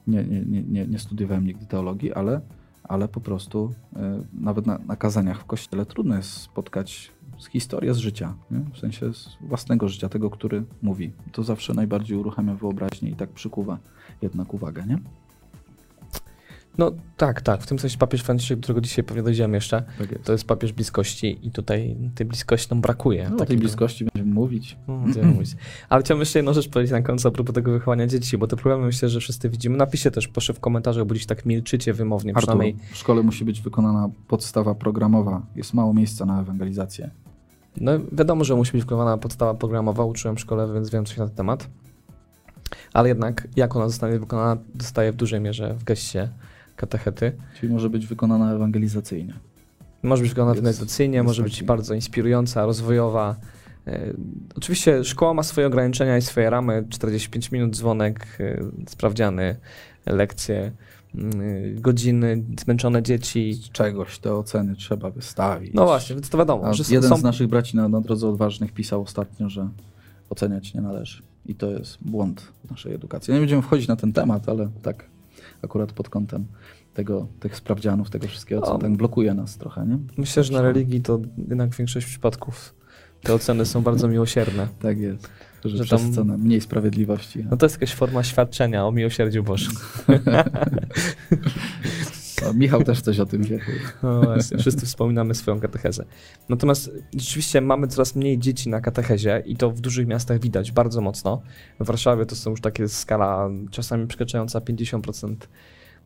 nie, 0.06 0.24
nie, 0.24 0.62
nie, 0.62 0.86
nie 0.86 0.98
studiowałem 0.98 1.46
nigdy 1.46 1.66
teologii, 1.66 2.12
ale 2.12 2.40
ale 2.88 3.08
po 3.08 3.20
prostu 3.20 3.74
y, 3.92 3.98
nawet 4.32 4.66
na, 4.66 4.78
na 4.78 4.96
kazaniach 4.96 5.40
w 5.40 5.44
kościele 5.44 5.86
trudno 5.86 6.16
jest 6.16 6.30
spotkać 6.30 7.12
historię 7.50 7.94
z 7.94 7.98
życia, 7.98 8.34
nie? 8.50 8.60
w 8.72 8.78
sensie 8.78 9.14
z 9.14 9.28
własnego 9.40 9.88
życia, 9.88 10.08
tego, 10.08 10.30
który 10.30 10.64
mówi. 10.82 11.12
To 11.32 11.42
zawsze 11.42 11.74
najbardziej 11.74 12.18
uruchamia 12.18 12.54
wyobraźnię 12.54 13.10
i 13.10 13.14
tak 13.14 13.30
przykuwa 13.30 13.78
jednak 14.22 14.54
uwagę, 14.54 14.86
nie? 14.86 14.98
No 16.78 16.92
tak, 17.16 17.42
tak. 17.42 17.62
W 17.62 17.66
tym 17.66 17.78
sensie 17.78 17.98
papież 17.98 18.22
Franciszek, 18.22 18.60
którego 18.60 18.80
dzisiaj 18.80 19.04
pewnie 19.04 19.22
dojdziemy 19.22 19.56
jeszcze, 19.56 19.82
Tak 19.98 20.10
jest. 20.12 20.24
to 20.24 20.32
jest 20.32 20.46
papież 20.46 20.72
bliskości 20.72 21.38
i 21.42 21.50
tutaj 21.50 21.96
tej 22.14 22.26
bliskości 22.26 22.68
nam 22.70 22.80
brakuje. 22.80 23.26
No, 23.28 23.36
o 23.36 23.38
Takiej 23.38 23.46
tej 23.46 23.56
bliskości 23.56 24.04
będziemy 24.04 24.34
mówić. 24.34 24.76
No, 24.88 24.96
będziemy 24.96 25.32
mówić. 25.32 25.50
Ale 25.88 26.02
chciałbym 26.02 26.20
jeszcze 26.20 26.38
jedną 26.38 26.52
rzecz 26.52 26.68
powiedzieć 26.68 26.92
na 26.92 27.02
końcu 27.02 27.28
a 27.28 27.30
propos 27.30 27.54
tego 27.54 27.72
wychowania 27.72 28.06
dzieci, 28.06 28.38
bo 28.38 28.46
te 28.46 28.56
problemy 28.56 28.86
myślę, 28.86 29.08
że 29.08 29.20
wszyscy 29.20 29.50
widzimy. 29.50 29.76
Napiszcie 29.76 30.10
też 30.10 30.28
proszę 30.28 30.54
w 30.54 30.60
komentarzach, 30.60 31.04
bo 31.04 31.14
dziś 31.14 31.26
tak 31.26 31.46
milczycie 31.46 31.92
wymownie, 31.92 32.30
Artur, 32.30 32.48
przynajmniej 32.48 32.76
w 32.92 32.96
szkole 32.96 33.22
musi 33.22 33.44
być 33.44 33.60
wykonana 33.60 34.08
podstawa 34.28 34.74
programowa. 34.74 35.42
Jest 35.56 35.74
mało 35.74 35.94
miejsca 35.94 36.26
na 36.26 36.40
ewangelizację. 36.40 37.10
No 37.80 37.92
wiadomo, 38.12 38.44
że 38.44 38.54
musi 38.54 38.72
być 38.72 38.80
wykonana 38.80 39.18
podstawa 39.18 39.54
programowa, 39.54 40.04
uczyłem 40.04 40.36
w 40.36 40.40
szkole, 40.40 40.74
więc 40.74 40.90
wiem 40.90 41.04
coś 41.04 41.16
na 41.16 41.26
ten 41.26 41.36
temat. 41.36 41.68
Ale 42.92 43.08
jednak 43.08 43.48
jak 43.56 43.76
ona 43.76 43.88
zostanie 43.88 44.18
wykonana, 44.18 44.56
dostaje 44.74 45.12
w 45.12 45.16
dużej 45.16 45.40
mierze 45.40 45.74
w 45.74 45.84
geście 45.84 46.28
katechety. 46.76 47.32
Czyli 47.60 47.72
może 47.72 47.90
być 47.90 48.06
wykonana 48.06 48.52
ewangelizacyjnie. 48.52 49.34
Może 50.02 50.22
być 50.22 50.30
wykonana 50.30 50.68
jest 50.68 50.98
może 51.24 51.42
być 51.42 51.62
bardzo 51.62 51.94
inspirująca, 51.94 52.66
rozwojowa. 52.66 53.36
E, 53.86 54.12
Oczywiście 54.56 55.04
szkoła 55.04 55.34
ma 55.34 55.42
swoje 55.42 55.66
ograniczenia 55.66 56.18
i 56.18 56.22
swoje 56.22 56.50
ramy. 56.50 56.84
45 56.90 57.52
minut 57.52 57.76
dzwonek, 57.76 58.26
e, 58.40 58.64
sprawdziany, 58.88 59.56
lekcje, 60.06 60.72
mm, 61.14 61.80
godziny, 61.80 62.44
zmęczone 62.60 63.02
dzieci. 63.02 63.54
Z 63.54 63.70
czegoś 63.70 64.18
te 64.18 64.34
oceny 64.34 64.76
trzeba 64.76 65.10
wystawić. 65.10 65.74
No 65.74 65.84
właśnie, 65.84 66.16
więc 66.16 66.28
to 66.28 66.38
wiadomo, 66.38 66.64
A 66.64 66.74
że 66.74 66.84
jeden 66.90 67.10
są 67.10 67.16
z 67.16 67.22
naszych 67.22 67.46
braci 67.46 67.76
na, 67.76 67.88
na 67.88 68.00
drodze 68.00 68.28
odważnych 68.28 68.72
pisał 68.72 69.02
ostatnio, 69.02 69.48
że 69.48 69.68
oceniać 70.30 70.74
nie 70.74 70.80
należy. 70.80 71.22
I 71.46 71.54
to 71.54 71.70
jest 71.70 71.98
błąd 72.00 72.52
naszej 72.70 72.94
edukacji. 72.94 73.34
Nie 73.34 73.40
będziemy 73.40 73.62
wchodzić 73.62 73.88
na 73.88 73.96
ten 73.96 74.12
temat, 74.12 74.48
ale 74.48 74.68
tak 74.82 75.13
akurat 75.64 75.92
pod 75.92 76.08
kątem 76.08 76.46
tego, 76.94 77.26
tych 77.40 77.56
sprawdzianów, 77.56 78.10
tego 78.10 78.28
wszystkiego, 78.28 78.60
co 78.62 78.74
O. 78.74 78.78
tak 78.78 78.92
blokuje 78.96 79.34
nas 79.34 79.58
trochę, 79.58 79.86
nie? 79.86 79.98
Myślę, 80.16 80.44
że 80.44 80.52
na 80.52 80.62
religii 80.62 81.00
to 81.00 81.20
jednak 81.48 81.70
większość 81.76 82.06
przypadków 82.06 82.74
te 83.22 83.34
oceny 83.34 83.66
są 83.66 83.82
bardzo 83.82 84.08
miłosierne. 84.08 84.68
Tak 84.82 84.98
jest. 84.98 85.28
Że, 85.64 85.84
Że 85.84 85.96
tam- 85.98 86.12
cenę 86.12 86.38
mniej 86.38 86.60
sprawiedliwości. 86.60 87.46
No 87.50 87.56
to 87.56 87.66
jest 87.66 87.76
jakaś 87.76 87.94
forma 87.94 88.22
świadczenia 88.22 88.86
o 88.86 88.92
miłosierdziu 88.92 89.42
Bożym. 89.42 89.72
A 92.42 92.52
Michał 92.52 92.84
też 92.84 93.00
coś 93.00 93.20
o 93.20 93.26
tym 93.26 93.42
wie. 93.42 93.58
No 94.02 94.20
właśnie, 94.20 94.58
wszyscy 94.58 94.86
wspominamy 94.86 95.34
swoją 95.34 95.60
katechezę. 95.60 96.04
Natomiast 96.48 96.90
rzeczywiście 97.16 97.60
mamy 97.60 97.88
coraz 97.88 98.16
mniej 98.16 98.38
dzieci 98.38 98.68
na 98.68 98.80
katechezie 98.80 99.42
i 99.46 99.56
to 99.56 99.70
w 99.70 99.80
dużych 99.80 100.06
miastach 100.06 100.40
widać 100.40 100.72
bardzo 100.72 101.00
mocno. 101.00 101.42
W 101.80 101.86
Warszawie 101.86 102.26
to 102.26 102.36
są 102.36 102.50
już 102.50 102.60
takie 102.60 102.88
skala 102.88 103.48
czasami 103.70 104.06
przekraczająca 104.06 104.60
50% 104.60 105.34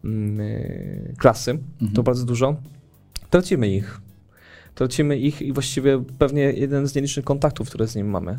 mm, 0.04 0.40
y, 0.40 1.14
klasy. 1.18 1.50
Mhm. 1.50 1.92
To 1.94 2.02
bardzo 2.02 2.24
dużo. 2.24 2.56
Tracimy 3.30 3.68
ich. 3.68 4.00
Tracimy 4.74 5.18
ich 5.18 5.42
i 5.42 5.52
właściwie 5.52 6.04
pewnie 6.18 6.42
jeden 6.42 6.86
z 6.88 6.94
nielicznych 6.94 7.24
kontaktów, 7.24 7.68
które 7.68 7.86
z 7.88 7.96
nim 7.96 8.10
mamy. 8.10 8.38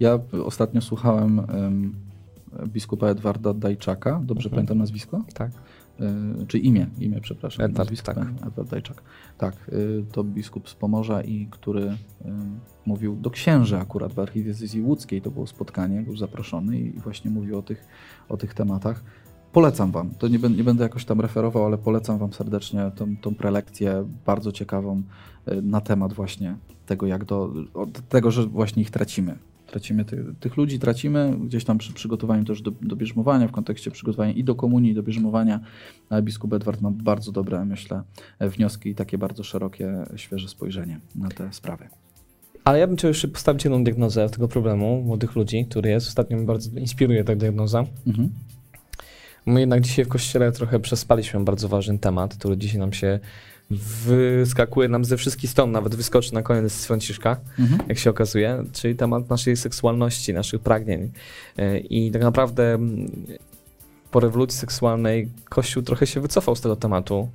Ja 0.00 0.18
ostatnio 0.44 0.80
słuchałem 0.80 1.38
em, 1.40 1.94
biskupa 2.66 3.06
Edwarda 3.06 3.54
Dajczaka, 3.54 4.20
dobrze 4.24 4.46
Mhm. 4.48 4.50
pamiętam 4.50 4.78
nazwisko? 4.78 5.24
Tak. 5.34 5.50
Y, 6.02 6.46
czy 6.46 6.58
imię, 6.58 6.86
imię, 6.98 7.20
przepraszam. 7.20 7.64
Edward, 7.64 7.78
nazwisko, 7.78 8.14
tak. 8.14 8.28
Edward 8.46 8.70
Dajczak. 8.70 9.02
Tak, 9.38 9.54
y, 9.68 10.04
to 10.12 10.24
biskup 10.24 10.68
z 10.68 10.74
Pomorza 10.74 11.22
i 11.22 11.48
który 11.50 11.82
y, 11.82 11.96
mówił 12.86 13.16
do 13.16 13.30
księży 13.30 13.78
akurat 13.78 14.12
w 14.12 14.18
archidiecezji 14.18 14.82
łódzkiej, 14.82 15.22
to 15.22 15.30
było 15.30 15.46
spotkanie, 15.46 16.02
był 16.02 16.16
zaproszony 16.16 16.78
i 16.78 16.90
właśnie 16.90 17.30
mówił 17.30 17.58
o 17.58 17.62
tych, 17.62 17.86
o 18.28 18.36
tych 18.36 18.54
tematach. 18.54 19.04
Polecam 19.52 19.90
wam, 19.90 20.10
to 20.10 20.28
nie, 20.28 20.38
nie 20.38 20.64
będę 20.64 20.82
jakoś 20.82 21.04
tam 21.04 21.20
referował, 21.20 21.66
ale 21.66 21.78
polecam 21.78 22.18
wam 22.18 22.32
serdecznie 22.32 22.90
tą, 22.96 23.16
tą 23.16 23.34
prelekcję 23.34 24.08
bardzo 24.26 24.52
ciekawą 24.52 25.02
na 25.62 25.80
temat 25.80 26.12
właśnie 26.12 26.56
tego, 26.86 27.06
jak 27.06 27.24
do, 27.24 27.52
tego, 28.08 28.30
że 28.30 28.46
właśnie 28.46 28.82
ich 28.82 28.90
tracimy. 28.90 29.38
Tracimy 29.72 30.04
ty, 30.04 30.24
tych 30.40 30.56
ludzi, 30.56 30.78
tracimy 30.78 31.36
gdzieś 31.44 31.64
tam 31.64 31.78
przy 31.78 31.92
przygotowaniu 31.92 32.44
też 32.44 32.62
do, 32.62 32.70
do 32.70 32.96
bierzmowania, 32.96 33.48
w 33.48 33.52
kontekście 33.52 33.90
przygotowania 33.90 34.32
i 34.32 34.44
do 34.44 34.54
komunii, 34.54 34.90
i 34.90 34.94
do 34.94 35.02
bierzmowania. 35.02 35.60
Biskup 36.22 36.52
Edward 36.52 36.80
ma 36.80 36.90
bardzo 36.90 37.32
dobre, 37.32 37.64
myślę, 37.64 38.02
wnioski 38.40 38.90
i 38.90 38.94
takie 38.94 39.18
bardzo 39.18 39.42
szerokie, 39.42 40.04
świeże 40.16 40.48
spojrzenie 40.48 41.00
na 41.14 41.28
te 41.28 41.52
sprawy. 41.52 41.88
Ale 42.64 42.78
ja 42.78 42.86
bym 42.86 42.96
chciał 42.96 43.08
jeszcze 43.08 43.28
postawić 43.28 43.64
jedną 43.64 43.84
diagnozę 43.84 44.28
tego 44.28 44.48
problemu 44.48 45.02
młodych 45.02 45.36
ludzi, 45.36 45.66
który 45.70 45.90
jest. 45.90 46.08
Ostatnio 46.08 46.36
mnie 46.36 46.46
bardzo 46.46 46.78
inspiruje 46.78 47.24
ta 47.24 47.36
diagnoza. 47.36 47.84
Mhm. 48.06 48.30
My 49.46 49.60
jednak 49.60 49.80
dzisiaj 49.80 50.04
w 50.04 50.08
kościele 50.08 50.52
trochę 50.52 50.80
przespaliśmy 50.80 51.44
bardzo 51.44 51.68
ważny 51.68 51.98
temat, 51.98 52.34
który 52.34 52.56
dzisiaj 52.56 52.78
nam 52.78 52.92
się 52.92 53.20
wyskakuje 54.06 54.88
nam 54.88 55.04
ze 55.04 55.16
wszystkich 55.16 55.50
stron, 55.50 55.72
nawet 55.72 55.94
wyskoczy 55.94 56.34
na 56.34 56.42
koniec 56.42 56.72
z 56.72 56.86
Franciszka, 56.86 57.36
Mhm. 57.58 57.80
jak 57.88 57.98
się 57.98 58.10
okazuje, 58.10 58.64
czyli 58.72 58.96
temat 58.96 59.30
naszej 59.30 59.56
seksualności, 59.56 60.34
naszych 60.34 60.60
pragnień. 60.60 61.10
Yy, 61.56 61.78
I 61.80 62.10
tak 62.10 62.22
naprawdę 62.22 62.74
mm, 62.74 63.10
po 64.10 64.20
rewolucji 64.20 64.58
seksualnej 64.58 65.28
Kościół 65.48 65.82
trochę 65.82 66.06
się 66.06 66.20
wycofał 66.20 66.56
z 66.56 66.60
tego 66.60 66.76
tematu. 66.76 67.28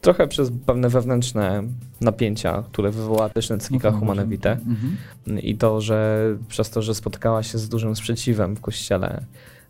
Trochę 0.00 0.28
przez 0.28 0.52
pewne 0.66 0.88
wewnętrzne 0.88 1.62
napięcia, 2.00 2.62
które 2.72 2.90
wywołała 2.90 3.28
też 3.28 3.50
encyklika 3.50 3.90
No 3.90 3.98
Humane 3.98 4.22
może- 4.22 4.30
Vitae 4.36 4.52
Mhm. 4.52 4.96
i 5.40 5.56
to, 5.56 5.80
że 5.80 6.24
przez 6.48 6.70
to, 6.70 6.82
że 6.82 6.94
spotkała 6.94 7.42
się 7.42 7.58
z 7.58 7.68
dużym 7.68 7.96
sprzeciwem 7.96 8.56
w 8.56 8.60
kościele 8.60 9.24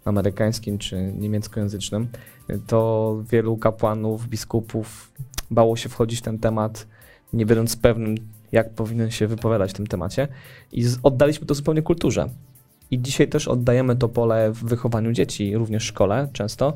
amerykańskim 0.05 0.79
czy 0.79 1.13
niemieckojęzycznym, 1.19 2.09
to 2.67 3.17
wielu 3.31 3.57
kapłanów, 3.57 4.29
biskupów 4.29 5.11
bało 5.51 5.77
się 5.77 5.89
wchodzić 5.89 6.19
w 6.19 6.23
ten 6.23 6.39
temat, 6.39 6.87
nie 7.33 7.47
będąc 7.47 7.77
pewnym, 7.77 8.15
jak 8.53 8.71
powinien 8.71 9.11
się 9.11 9.27
wypowiadać 9.27 9.71
w 9.71 9.75
tym 9.75 9.87
temacie 9.87 10.29
i 10.73 10.85
oddaliśmy 11.03 11.47
to 11.47 11.55
zupełnie 11.55 11.83
kulturze. 11.83 12.29
I 12.91 13.01
dzisiaj 13.01 13.29
też 13.29 13.49
oddajemy 13.49 13.97
to 13.97 14.09
pole 14.09 14.53
w 14.53 14.65
wychowaniu 14.65 15.13
dzieci, 15.13 15.57
również 15.57 15.83
w 15.83 15.87
szkole 15.87 16.29
często. 16.33 16.73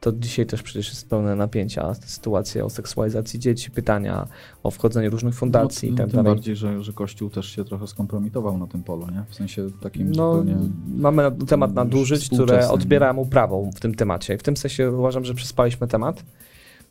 To 0.00 0.12
dzisiaj 0.12 0.46
też 0.46 0.62
przecież 0.62 0.88
jest 0.88 1.08
pełne 1.08 1.36
napięcia, 1.36 1.94
sytuacje 1.94 2.64
o 2.64 2.70
seksualizacji 2.70 3.40
dzieci, 3.40 3.70
pytania 3.70 4.26
o 4.62 4.70
wchodzenie 4.70 5.10
różnych 5.10 5.34
fundacji 5.34 5.88
no, 5.88 5.94
i 5.94 5.98
tak 5.98 6.06
tym 6.06 6.16
dalej. 6.16 6.32
bardziej, 6.34 6.56
że, 6.56 6.82
że 6.82 6.92
Kościół 6.92 7.30
też 7.30 7.46
się 7.46 7.64
trochę 7.64 7.86
skompromitował 7.86 8.58
na 8.58 8.66
tym 8.66 8.82
polu, 8.82 9.06
nie? 9.10 9.24
W 9.28 9.34
sensie 9.34 9.70
takim 9.80 10.12
No, 10.12 10.32
zupełnie... 10.32 10.56
mamy 10.96 11.22
na- 11.22 11.46
temat 11.46 11.74
nadużyć, 11.74 12.28
które 12.28 12.68
odbiera 12.70 13.12
mu 13.12 13.26
prawo 13.26 13.70
w 13.76 13.80
tym 13.80 13.94
temacie. 13.94 14.34
I 14.34 14.38
w 14.38 14.42
tym 14.42 14.56
sensie 14.56 14.90
uważam, 14.90 15.24
że 15.24 15.34
przespaliśmy 15.34 15.86
temat. 15.88 16.24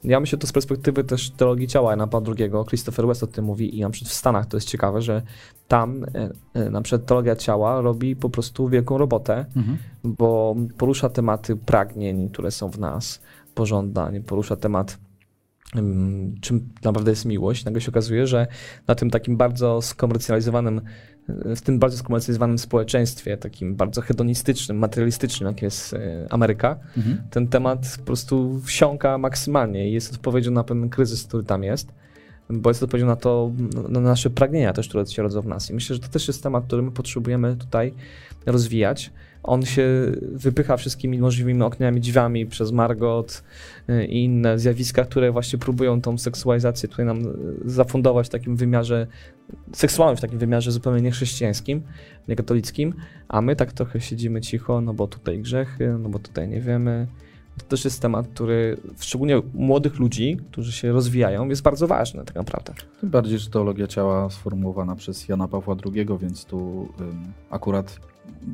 Ja 0.03 0.19
myślę 0.19 0.37
to 0.39 0.47
z 0.47 0.51
perspektywy 0.51 1.03
też 1.03 1.29
teologii 1.29 1.67
ciała 1.67 1.91
Jana 1.91 2.07
Pawła 2.07 2.33
II. 2.39 2.51
Christopher 2.67 3.07
West 3.07 3.23
o 3.23 3.27
tym 3.27 3.45
mówi 3.45 3.77
i 3.77 3.81
na 3.81 3.89
przykład 3.89 4.11
w 4.11 4.15
Stanach 4.15 4.45
to 4.45 4.57
jest 4.57 4.67
ciekawe, 4.67 5.01
że 5.01 5.21
tam 5.67 6.03
e, 6.03 6.29
e, 6.53 6.69
na 6.69 6.81
przykład 6.81 7.05
teologia 7.05 7.35
ciała 7.35 7.81
robi 7.81 8.15
po 8.15 8.29
prostu 8.29 8.69
wielką 8.69 8.97
robotę, 8.97 9.45
Mhm. 9.55 9.77
bo 10.03 10.55
porusza 10.77 11.09
tematy 11.09 11.55
pragnień, 11.55 12.29
które 12.29 12.51
są 12.51 12.69
w 12.69 12.79
nas, 12.79 13.21
pożądań, 13.55 14.23
porusza 14.23 14.55
temat 14.55 14.97
ym, 15.75 16.35
czym 16.41 16.69
naprawdę 16.83 17.11
jest 17.11 17.25
miłość. 17.25 17.65
Nagle 17.65 17.81
się 17.81 17.91
okazuje, 17.91 18.27
że 18.27 18.47
na 18.87 18.95
tym 18.95 19.09
takim 19.09 19.37
bardzo 19.37 19.81
skomercjalizowanym, 19.81 20.81
w 21.29 21.62
tym 21.62 21.79
bardzo 21.79 21.97
skomercjalizowanym 21.97 22.60
społeczeństwie, 22.60 23.38
takim 23.38 23.75
bardzo 23.75 24.01
hedonistycznym, 24.01 24.77
materialistycznym, 24.77 25.47
jak 25.47 25.62
jest 25.62 25.93
y, 25.93 25.97
Ameryka, 26.29 26.79
Mhm. 26.97 27.21
ten 27.29 27.47
temat 27.47 27.95
po 27.99 28.05
prostu 28.05 28.62
wsiąka 28.65 29.17
maksymalnie 29.17 29.89
i 29.89 29.93
jest 29.93 30.13
odpowiedzią 30.13 30.51
na 30.51 30.63
pewien 30.63 30.89
kryzys, 30.89 31.23
który 31.23 31.43
tam 31.43 31.63
jest, 31.63 31.91
bo 32.49 32.69
jest 32.69 32.84
odpowiedzią 32.84 33.07
na 33.07 33.15
to, 33.15 33.51
na 33.89 33.99
nasze 33.99 34.29
pragnienia 34.29 34.73
też, 34.73 34.88
które 34.89 35.05
się 35.05 35.21
rodzą 35.21 35.41
w 35.41 35.47
nas. 35.47 35.69
I 35.69 35.73
myślę, 35.73 35.95
że 35.95 36.01
to 36.01 36.07
też 36.07 36.27
jest 36.27 36.43
temat, 36.43 36.65
który 36.65 36.81
my 36.81 36.91
potrzebujemy 36.91 37.55
tutaj 37.55 37.93
rozwijać. 38.45 39.12
On 39.43 39.65
się 39.65 39.86
wypycha 40.21 40.77
wszystkimi 40.77 41.19
możliwymi 41.19 41.62
okniami, 41.62 42.01
drzwiami 42.01 42.45
przez 42.45 42.71
Margot 42.71 43.43
y, 43.89 44.06
i 44.06 44.23
inne 44.23 44.60
zjawiska, 44.60 45.06
które 45.06 45.32
właśnie 45.32 45.60
próbują 45.60 46.01
tą 46.01 46.17
seksualizację 46.17 46.89
tutaj 46.89 47.06
nam 47.06 47.19
y, 47.19 47.30
zafundować 47.65 48.27
w 48.27 48.30
takim 48.30 48.56
wymiarze 48.56 49.08
seksualnym, 49.73 50.17
w 50.17 50.21
takim 50.21 50.39
wymiarze 50.39 50.71
zupełnie 50.71 51.01
niechrześcijańskim, 51.01 51.82
niekatolickim, 52.27 52.93
a 53.27 53.41
my 53.41 53.56
tak 53.56 53.73
trochę 53.73 54.01
siedzimy 54.01 54.41
cicho, 54.41 54.82
no 54.82 54.93
bo 54.93 55.08
tutaj 55.08 55.39
grzechy, 55.39 55.95
no 55.99 56.10
bo 56.10 56.19
tutaj 56.19 56.47
nie 56.47 56.62
wiemy. 56.62 57.08
To 57.58 57.65
też 57.65 57.86
jest 57.86 58.01
temat, 58.01 58.27
który 58.27 58.77
szczególnie 58.99 59.41
młodych 59.54 59.99
ludzi, 59.99 60.38
którzy 60.51 60.71
się 60.71 60.91
rozwijają, 60.91 61.49
jest 61.49 61.62
bardzo 61.62 61.88
ważny 61.88 62.25
tak 62.25 62.36
naprawdę. 62.36 62.73
Tym 62.99 63.10
bardziej, 63.10 63.39
że 63.39 63.49
teologia 63.49 63.88
ciała 63.88 64.30
sformułowana 64.30 64.95
przez 64.95 65.30
Jana 65.30 65.47
Pawła 65.47 65.75
II, 65.86 66.08
więc 66.19 66.45
tu 66.45 66.89
akurat 67.49 67.99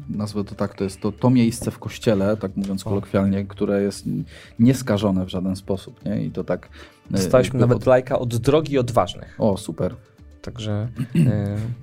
nazwę 0.09 0.43
to 0.43 0.55
tak, 0.55 0.73
to 0.75 0.83
jest 0.83 1.01
to, 1.01 1.11
to 1.11 1.29
miejsce 1.29 1.71
w 1.71 1.79
kościele, 1.79 2.37
tak 2.37 2.55
mówiąc 2.57 2.83
kolokwialnie, 2.83 3.45
które 3.45 3.81
jest 3.81 4.05
nieskażone 4.59 5.25
w 5.25 5.29
żaden 5.29 5.55
sposób, 5.55 6.05
nie? 6.05 6.23
I 6.25 6.31
to 6.31 6.43
tak... 6.43 6.69
e, 7.11 7.13
Dostaliśmy 7.13 7.59
nawet 7.59 7.85
lajka 7.85 8.19
od 8.19 8.35
drogi 8.37 8.77
odważnych. 8.77 9.35
O, 9.39 9.57
super. 9.57 9.95
Także 10.41 10.87
To 11.13 11.19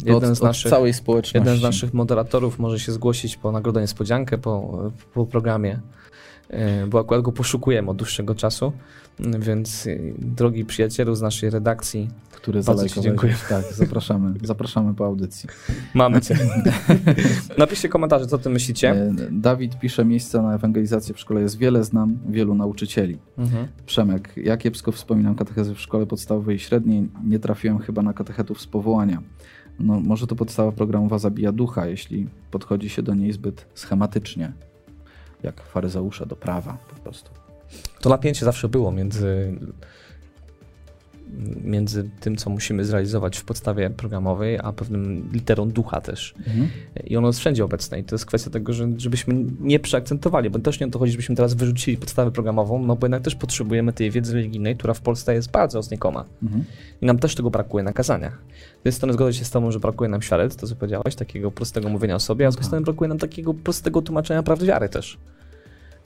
jeden, 0.06 0.30
od, 0.30 0.36
z 0.36 0.42
naszych, 0.42 0.66
od 0.66 0.70
całej 0.70 0.94
społeczności. 0.94 1.38
jeden 1.38 1.56
z 1.58 1.62
naszych 1.62 1.94
moderatorów 1.94 2.58
może 2.58 2.80
się 2.80 2.92
zgłosić 2.92 3.36
po 3.36 3.52
nagrodę 3.52 3.80
niespodziankę 3.80 4.38
po, 4.38 4.82
po 5.14 5.26
programie, 5.26 5.80
bo 6.88 6.98
akurat 7.00 7.22
go 7.22 7.32
poszukujemy 7.32 7.90
od 7.90 7.96
dłuższego 7.96 8.34
czasu. 8.34 8.72
Więc 9.38 9.86
e, 9.86 9.96
drogi 10.18 10.64
przyjacielu 10.64 11.14
z 11.14 11.22
naszej 11.22 11.50
redakcji, 11.50 12.08
który 12.32 12.62
Bardzo 12.62 12.88
ci 12.88 13.00
dziękuję. 13.00 13.34
Tak, 13.48 13.64
zapraszamy, 13.72 14.34
zapraszamy 14.42 14.94
po 14.94 15.06
audycji. 15.06 15.48
mamy 15.94 16.20
cię. 16.20 16.38
Napiszcie 17.58 17.88
komentarze, 17.88 18.26
co 18.26 18.38
ty 18.38 18.50
myślicie. 18.50 18.90
E, 18.90 19.14
Dawid 19.30 19.78
pisze, 19.78 20.04
miejsca 20.04 20.42
na 20.42 20.54
ewangelizację 20.54 21.14
w 21.14 21.20
szkole 21.20 21.40
jest 21.40 21.58
wiele, 21.58 21.84
znam 21.84 22.18
wielu 22.28 22.54
nauczycieli. 22.54 23.18
Mhm. 23.38 23.68
Przemek, 23.86 24.32
ja 24.36 24.56
kiepsko 24.56 24.92
wspominam 24.92 25.34
katechezy 25.34 25.74
w 25.74 25.80
szkole 25.80 26.06
podstawowej 26.06 26.56
i 26.56 26.58
średniej, 26.58 27.08
nie 27.24 27.38
trafiłem 27.38 27.78
chyba 27.78 28.02
na 28.02 28.12
katechetów 28.12 28.60
z 28.60 28.66
powołania. 28.66 29.22
No, 29.78 30.00
może 30.00 30.26
to 30.26 30.36
podstawa 30.36 30.72
programowa 30.72 31.18
zabija 31.18 31.52
ducha, 31.52 31.86
jeśli 31.86 32.28
podchodzi 32.50 32.88
się 32.88 33.02
do 33.02 33.14
niej 33.14 33.32
zbyt 33.32 33.66
schematycznie, 33.74 34.52
jak 35.44 35.62
faryzeusze 35.62 36.26
do 36.26 36.36
prawa 36.36 36.76
po 36.94 37.02
prostu. 37.02 37.30
To 38.00 38.10
napięcie 38.10 38.44
zawsze 38.44 38.68
było 38.68 38.92
między, 38.92 39.58
między 41.64 42.10
tym, 42.20 42.36
co 42.36 42.50
musimy 42.50 42.84
zrealizować 42.84 43.38
w 43.38 43.44
podstawie 43.44 43.90
programowej, 43.90 44.58
a 44.62 44.72
pewnym 44.72 45.30
literą 45.32 45.68
ducha 45.68 46.00
też. 46.00 46.34
I 47.04 47.16
ono 47.16 47.26
jest 47.26 47.38
wszędzie 47.38 47.64
obecne. 47.64 47.98
I 48.00 48.04
to 48.04 48.14
jest 48.14 48.26
kwestia 48.26 48.50
tego, 48.50 48.72
że, 48.72 48.88
żebyśmy 48.96 49.34
nie 49.60 49.80
przeakcentowali, 49.80 50.50
bo 50.50 50.58
też 50.58 50.80
nie 50.80 50.86
o 50.86 50.90
to 50.90 50.98
chodzi, 50.98 51.12
żebyśmy 51.12 51.36
teraz 51.36 51.54
wyrzucili 51.54 51.96
podstawę 51.96 52.30
programową, 52.30 52.86
no 52.86 52.96
bo 52.96 53.06
jednak 53.06 53.22
też 53.22 53.34
potrzebujemy 53.34 53.92
tej 53.92 54.10
wiedzy 54.10 54.34
religijnej, 54.34 54.76
która 54.76 54.94
w 54.94 55.00
Polsce 55.00 55.34
jest 55.34 55.50
bardzo 55.50 55.82
znikoma. 55.82 56.24
Mhm. 56.42 56.64
I 57.00 57.06
nam 57.06 57.18
też 57.18 57.34
tego 57.34 57.50
brakuje 57.50 57.84
na 57.84 57.92
kazaniach. 57.92 58.42
Z 58.48 58.76
jednej 58.76 58.92
strony 58.92 59.12
zgodzę 59.12 59.32
się 59.34 59.44
z 59.44 59.50
tobą, 59.50 59.70
że 59.70 59.80
brakuje 59.80 60.10
nam 60.10 60.22
świadectw, 60.22 60.60
to 60.60 60.66
co 60.66 60.76
powiedziałeś, 60.76 61.14
takiego 61.14 61.50
prostego 61.50 61.88
mówienia 61.88 62.14
o 62.14 62.20
sobie, 62.20 62.46
a 62.46 62.50
z 62.50 62.54
drugiej 62.54 62.62
Tak. 62.62 62.66
strony 62.66 62.84
brakuje 62.84 63.08
nam 63.08 63.18
takiego 63.18 63.54
prostego 63.54 64.02
tłumaczenia 64.02 64.42
prawdy 64.42 64.66
wiary 64.66 64.88
też. 64.88 65.18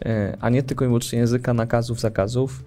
E, 0.05 0.37
A 0.41 0.51
nie 0.51 0.63
tylko 0.63 0.85
i 0.85 0.89
wyłącznie 0.89 1.19
języka 1.19 1.55
nakazów, 1.55 2.01
zakazów 2.01 2.65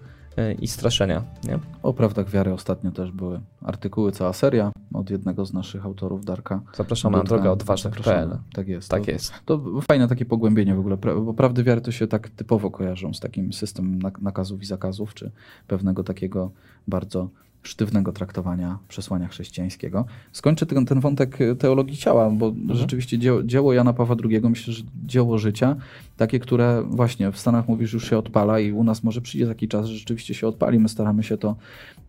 i 0.59 0.67
straszenia. 0.67 1.23
Nie? 1.43 1.59
O 1.83 1.93
prawdach 1.93 2.29
wiary 2.29 2.53
ostatnio 2.53 2.91
też 2.91 3.11
były 3.11 3.39
artykuły, 3.61 4.11
cała 4.11 4.33
seria 4.33 4.71
od 4.93 5.09
jednego 5.09 5.45
z 5.45 5.53
naszych 5.53 5.85
autorów, 5.85 6.25
Darka. 6.25 6.61
Zapraszamy 6.75 7.17
na 7.17 7.23
drogę 7.23 7.51
odważnych.pl. 7.51 8.37
Tak 8.53 8.67
jest. 8.67 8.89
Tak 8.89 9.05
to, 9.05 9.11
jest. 9.11 9.33
To 9.45 9.81
fajne 9.81 10.07
takie 10.07 10.25
pogłębienie 10.25 10.75
w 10.75 10.79
ogóle, 10.79 10.97
bo 10.97 11.33
prawdy 11.33 11.63
wiary 11.63 11.81
to 11.81 11.91
się 11.91 12.07
tak 12.07 12.29
typowo 12.29 12.71
kojarzą 12.71 13.13
z 13.13 13.19
takim 13.19 13.53
systemem 13.53 14.01
nak- 14.01 14.21
nakazów 14.21 14.61
i 14.61 14.65
zakazów, 14.65 15.13
czy 15.13 15.31
pewnego 15.67 16.03
takiego 16.03 16.51
bardzo 16.87 17.29
sztywnego 17.63 18.11
traktowania 18.11 18.79
przesłania 18.87 19.27
chrześcijańskiego. 19.27 20.05
Skończę 20.31 20.65
ten, 20.65 20.85
ten 20.85 20.99
wątek 20.99 21.41
e, 21.41 21.55
teologii 21.55 21.97
ciała, 21.97 22.29
bo 22.29 22.53
rzeczywiście 22.69 23.17
dzieło, 23.17 23.43
dzieło 23.43 23.73
Jana 23.73 23.93
Pawła 23.93 24.15
II, 24.23 24.41
myślę, 24.43 24.73
że 24.73 24.83
dzieło 25.05 25.37
życia, 25.37 25.75
takie, 26.17 26.39
które 26.39 26.83
właśnie 26.87 27.31
w 27.31 27.37
Stanach 27.37 27.67
mówisz 27.67 27.93
już 27.93 28.09
się 28.09 28.17
odpala 28.17 28.59
i 28.59 28.71
u 28.71 28.83
nas 28.83 29.03
może 29.03 29.21
przyjdzie 29.21 29.47
taki 29.47 29.67
czas, 29.67 29.85
że 29.85 29.97
rzeczywiście 29.97 30.33
się 30.33 30.47
odpali. 30.47 30.79
My 30.79 30.89
staramy 30.89 31.23
się 31.23 31.37
to 31.37 31.55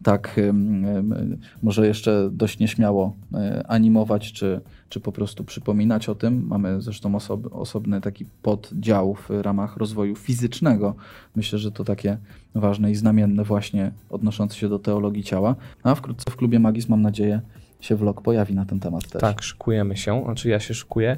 tak 0.02 0.40
może 1.62 1.86
jeszcze 1.86 2.30
dość 2.32 2.58
nieśmiało 2.58 3.16
e, 3.34 3.66
animować, 3.68 4.32
czy, 4.32 4.60
czy 4.92 5.00
po 5.00 5.12
prostu 5.12 5.44
przypominać 5.44 6.08
o 6.08 6.14
tym. 6.14 6.46
Mamy 6.46 6.82
zresztą 6.82 7.14
osob, 7.14 7.54
osobny 7.54 8.00
taki 8.00 8.26
poddział 8.42 9.14
w 9.14 9.30
ramach 9.30 9.76
rozwoju 9.76 10.16
fizycznego. 10.16 10.94
Myślę, 11.36 11.58
że 11.58 11.72
to 11.72 11.84
takie 11.84 12.18
ważne 12.54 12.90
i 12.90 12.94
znamienne 12.94 13.44
właśnie 13.44 13.92
odnoszące 14.10 14.56
się 14.56 14.68
do 14.68 14.78
teologii 14.78 15.24
ciała. 15.24 15.56
A 15.82 15.94
wkrótce 15.94 16.30
w 16.30 16.36
klubie 16.36 16.58
Magis 16.58 16.88
mam 16.88 17.02
nadzieję 17.02 17.40
się 17.80 17.96
vlog 17.96 18.22
pojawi 18.22 18.54
na 18.54 18.66
ten 18.66 18.80
temat 18.80 19.08
też. 19.08 19.20
Tak, 19.20 19.42
szykujemy 19.42 19.96
się, 19.96 20.22
znaczy 20.24 20.48
ja 20.48 20.60
się 20.60 20.74
szykuję. 20.74 21.16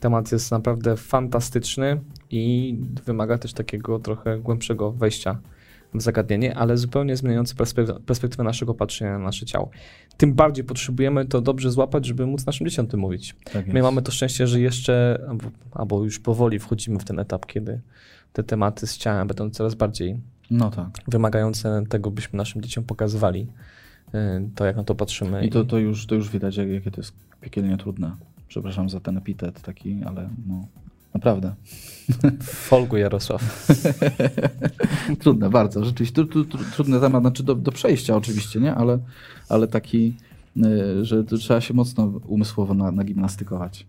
Temat 0.00 0.32
jest 0.32 0.50
naprawdę 0.50 0.96
fantastyczny 0.96 2.00
i 2.30 2.74
wymaga 3.06 3.38
też 3.38 3.52
takiego 3.52 3.98
trochę 3.98 4.38
głębszego 4.38 4.92
wejścia 4.92 5.38
zagadnienie, 6.00 6.54
ale 6.56 6.76
zupełnie 6.76 7.16
zmieniający 7.16 7.54
perspek- 7.54 8.00
perspektywę 8.00 8.44
naszego 8.44 8.74
patrzenia 8.74 9.18
na 9.18 9.24
nasze 9.24 9.46
ciało. 9.46 9.70
Tym 10.16 10.34
bardziej 10.34 10.64
potrzebujemy 10.64 11.24
to 11.24 11.40
dobrze 11.40 11.70
złapać, 11.70 12.06
żeby 12.06 12.26
móc 12.26 12.46
naszym 12.46 12.66
dzieciom 12.66 12.86
tym 12.86 13.00
mówić. 13.00 13.36
Tak 13.52 13.66
My 13.66 13.82
mamy 13.82 14.02
to 14.02 14.12
szczęście, 14.12 14.46
że 14.46 14.60
jeszcze, 14.60 15.24
albo, 15.28 15.44
albo 15.72 16.04
już 16.04 16.18
powoli 16.18 16.58
wchodzimy 16.58 16.98
w 16.98 17.04
ten 17.04 17.18
etap, 17.18 17.46
kiedy 17.46 17.80
te 18.32 18.42
tematy 18.42 18.86
z 18.86 18.96
ciałem 18.98 19.28
będą 19.28 19.50
coraz 19.50 19.74
bardziej 19.74 20.20
No 20.50 20.70
tak. 20.70 20.88
wymagające 21.08 21.82
tego, 21.88 22.10
byśmy 22.10 22.36
naszym 22.36 22.62
dzieciom 22.62 22.84
pokazywali 22.84 23.46
y, 24.14 24.18
to, 24.54 24.64
jak 24.64 24.76
na 24.76 24.84
to 24.84 24.94
patrzymy. 24.94 25.46
I 25.46 25.50
to, 25.50 25.64
to, 25.64 25.78
już, 25.78 26.06
to 26.06 26.14
już 26.14 26.30
widać, 26.30 26.56
jak- 26.56 26.68
jakie 26.68 26.90
to 26.90 27.00
jest 27.00 27.12
piekielnie 27.40 27.76
trudne. 27.76 28.12
Przepraszam 28.48 28.88
za 28.90 29.00
ten 29.00 29.16
epitet 29.18 29.62
taki, 29.62 30.00
ale 30.04 30.28
no 30.46 30.66
naprawdę. 31.14 31.54
Folgu 32.42 32.96
Jarosław. 32.96 33.68
trudne, 35.20 35.50
bardzo. 35.50 35.84
Rzeczywiście 35.84 36.14
tru, 36.14 36.26
tru, 36.26 36.44
tru, 36.44 36.58
trudny 36.74 37.00
temat, 37.00 37.22
znaczy 37.22 37.42
do, 37.42 37.54
do 37.54 37.72
przejścia 37.72 38.16
oczywiście, 38.16 38.60
nie? 38.60 38.74
Ale, 38.74 38.98
ale 39.48 39.68
taki, 39.68 40.16
y, 40.56 41.04
że 41.04 41.24
trzeba 41.24 41.60
się 41.60 41.74
mocno 41.74 42.04
umysłowo 42.26 42.74
na, 42.74 42.90
nagimnastykować. 42.90 43.86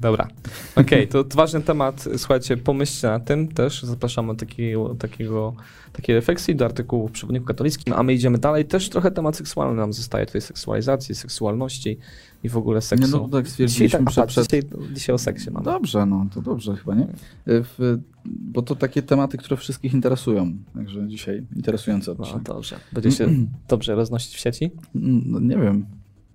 Dobra. 0.00 0.28
Okej, 0.76 1.08
to 1.08 1.24
ważny 1.34 1.60
temat. 1.60 2.04
Słuchajcie, 2.16 2.56
pomyślcie 2.56 3.08
na 3.08 3.20
tym 3.20 3.48
też. 3.48 3.82
Zapraszamy 3.82 4.28
do 4.28 4.38
takiego, 4.38 4.94
takiego, 4.94 5.54
takiej 5.92 6.14
refleksji 6.14 6.56
do 6.56 6.64
artykułu 6.64 7.08
w 7.08 7.12
Przewodniku 7.12 7.46
Katolickim, 7.46 7.94
a 7.94 8.02
my 8.02 8.14
idziemy 8.14 8.38
dalej. 8.38 8.64
Też 8.64 8.88
trochę 8.88 9.10
temat 9.10 9.36
seksualny 9.36 9.76
nam 9.76 9.92
zostaje, 9.92 10.26
tutaj 10.26 10.40
seksualizacji, 10.40 11.14
seksualności 11.14 11.98
i 12.42 12.48
w 12.48 12.56
ogóle 12.56 12.80
seksu. 12.80 13.06
Nie, 13.06 13.12
no 13.12 13.28
tak 13.28 13.44
dzisiaj, 13.44 13.50
stwierdziliśmy 13.50 13.98
tak, 13.98 14.08
przed, 14.08 14.26
przed, 14.28 14.44
dzisiaj, 14.44 14.62
dzisiaj 14.94 15.14
o 15.14 15.18
seksie 15.18 15.50
mamy. 15.50 15.64
Dobrze, 15.64 16.06
no 16.06 16.26
to 16.34 16.42
dobrze 16.42 16.76
chyba, 16.76 16.94
nie? 16.94 17.06
W, 17.46 17.98
bo 18.24 18.62
to 18.62 18.76
takie 18.76 19.02
tematy, 19.02 19.38
które 19.38 19.56
wszystkich 19.56 19.94
interesują. 19.94 20.52
Także 20.74 21.08
dzisiaj 21.08 21.46
interesujące 21.56 22.14
No 22.18 22.40
dobrze. 22.44 22.76
Będzie 22.92 23.12
się 23.12 23.28
dobrze 23.68 23.94
roznosić 23.94 24.34
w 24.34 24.40
sieci? 24.40 24.70
No, 24.94 25.40
nie 25.40 25.56
wiem, 25.56 25.86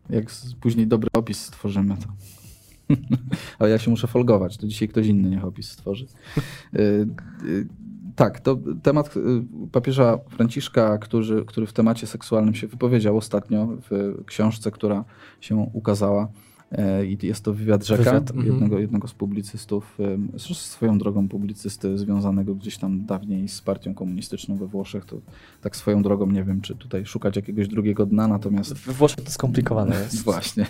jak 0.09 0.25
później 0.61 0.87
dobry 0.87 1.09
opis 1.13 1.41
stworzymy 1.41 1.97
to. 1.97 2.07
Ale 3.59 3.69
ja 3.69 3.77
się 3.77 3.91
muszę 3.91 4.07
folgować, 4.07 4.57
to 4.57 4.67
dzisiaj 4.67 4.87
ktoś 4.87 5.07
inny 5.07 5.29
niech 5.29 5.45
opis 5.45 5.71
stworzy. 5.71 6.05
Y, 6.75 6.79
y, 7.45 7.67
tak, 8.15 8.39
to 8.39 8.57
temat 8.83 9.17
y, 9.17 9.21
papieża 9.71 10.17
Franciszka, 10.29 10.97
który, 10.97 11.45
który 11.45 11.67
w 11.67 11.73
temacie 11.73 12.07
seksualnym 12.07 12.55
się 12.55 12.67
wypowiedział 12.67 13.17
ostatnio 13.17 13.67
w 13.89 14.23
książce, 14.25 14.71
która 14.71 15.05
się 15.41 15.55
ukazała. 15.73 16.27
E, 16.73 17.05
I 17.05 17.17
jest 17.21 17.43
to 17.43 17.53
wywiad 17.53 17.85
Rzeka, 17.85 18.11
mhm. 18.11 18.45
jednego, 18.45 18.79
jednego 18.79 19.07
z 19.07 19.13
publicystów, 19.13 19.97
swoją 20.53 20.97
drogą 20.97 21.29
publicysty 21.29 21.97
związanego 21.97 22.55
gdzieś 22.55 22.77
tam 22.77 23.05
dawniej 23.05 23.47
z 23.47 23.61
partią 23.61 23.93
komunistyczną 23.93 24.55
we 24.55 24.67
Włoszech. 24.67 25.05
To 25.05 25.17
tak 25.61 25.75
swoją 25.75 26.03
drogą 26.03 26.27
nie 26.27 26.43
wiem, 26.43 26.61
czy 26.61 26.75
tutaj 26.75 27.05
szukać 27.05 27.35
jakiegoś 27.35 27.67
drugiego 27.67 28.05
dna, 28.05 28.27
natomiast 28.27 28.73
We 28.73 28.93
Włoszech 28.93 29.23
to 29.23 29.31
skomplikowane 29.31 29.95
jest. 29.99 30.23
Właśnie. 30.31 30.65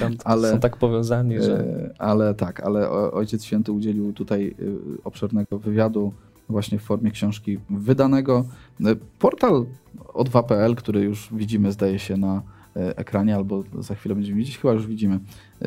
Tam 0.00 0.16
Ale- 0.24 0.50
są 0.50 0.60
tak 0.60 0.76
powiązani, 0.76 1.42
że... 1.42 1.58
E, 1.58 1.94
Ale 1.98 2.34
tak, 2.34 2.60
ale 2.60 2.90
Ojciec 2.90 3.44
Święty 3.44 3.72
udzielił 3.72 4.12
tutaj 4.12 4.54
y, 4.60 4.78
obszernego 5.04 5.58
wywiadu 5.58 6.12
właśnie 6.48 6.78
w 6.78 6.82
formie 6.82 7.10
książki 7.10 7.58
wydanego. 7.70 8.44
E, 8.84 8.96
Portal 9.18 9.66
o2.pl, 10.14 10.74
który 10.74 11.00
już 11.00 11.28
widzimy 11.32 11.72
zdaje 11.72 11.98
się 11.98 12.16
na 12.16 12.36
e, 12.36 12.42
ekranie, 12.74 13.36
albo 13.36 13.64
za 13.78 13.94
chwilę 13.94 14.14
będziemy 14.14 14.38
widzieć, 14.38 14.58
chyba 14.58 14.74
już 14.74 14.86
widzimy. 14.86 15.14
e, 15.62 15.66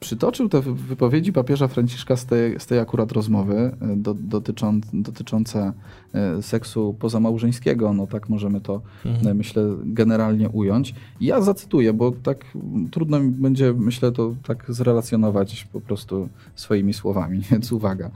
Przytoczył 0.00 0.48
te 0.48 0.60
wy- 0.60 0.74
wypowiedzi 0.74 1.32
papieża 1.32 1.68
Franciszka 1.68 2.16
z 2.16 2.26
tej, 2.26 2.60
z 2.60 2.66
tej 2.66 2.78
akurat 2.78 3.12
rozmowy 3.12 3.54
e, 3.80 3.96
do, 3.96 4.14
dotyczą, 4.14 4.80
dotyczące 4.92 5.72
e, 6.14 6.42
seksu 6.42 6.96
pozamałżeńskiego, 6.98 7.92
no 7.92 8.06
tak 8.06 8.28
możemy 8.28 8.60
to 8.60 8.82
Mhm. 9.04 9.28
e, 9.28 9.34
myślę, 9.34 9.62
generalnie 9.84 10.48
ująć. 10.48 10.94
Ja 11.20 11.40
zacytuję, 11.40 11.92
bo 11.92 12.12
tak 12.22 12.44
trudno 12.90 13.20
mi 13.20 13.30
będzie, 13.30 13.72
myślę, 13.72 14.12
to 14.12 14.34
tak 14.46 14.64
zrelacjonować 14.68 15.68
po 15.72 15.80
prostu 15.80 16.28
swoimi 16.54 16.92
słowami, 16.92 17.40
więc 17.50 17.72
uwaga. 17.72 18.10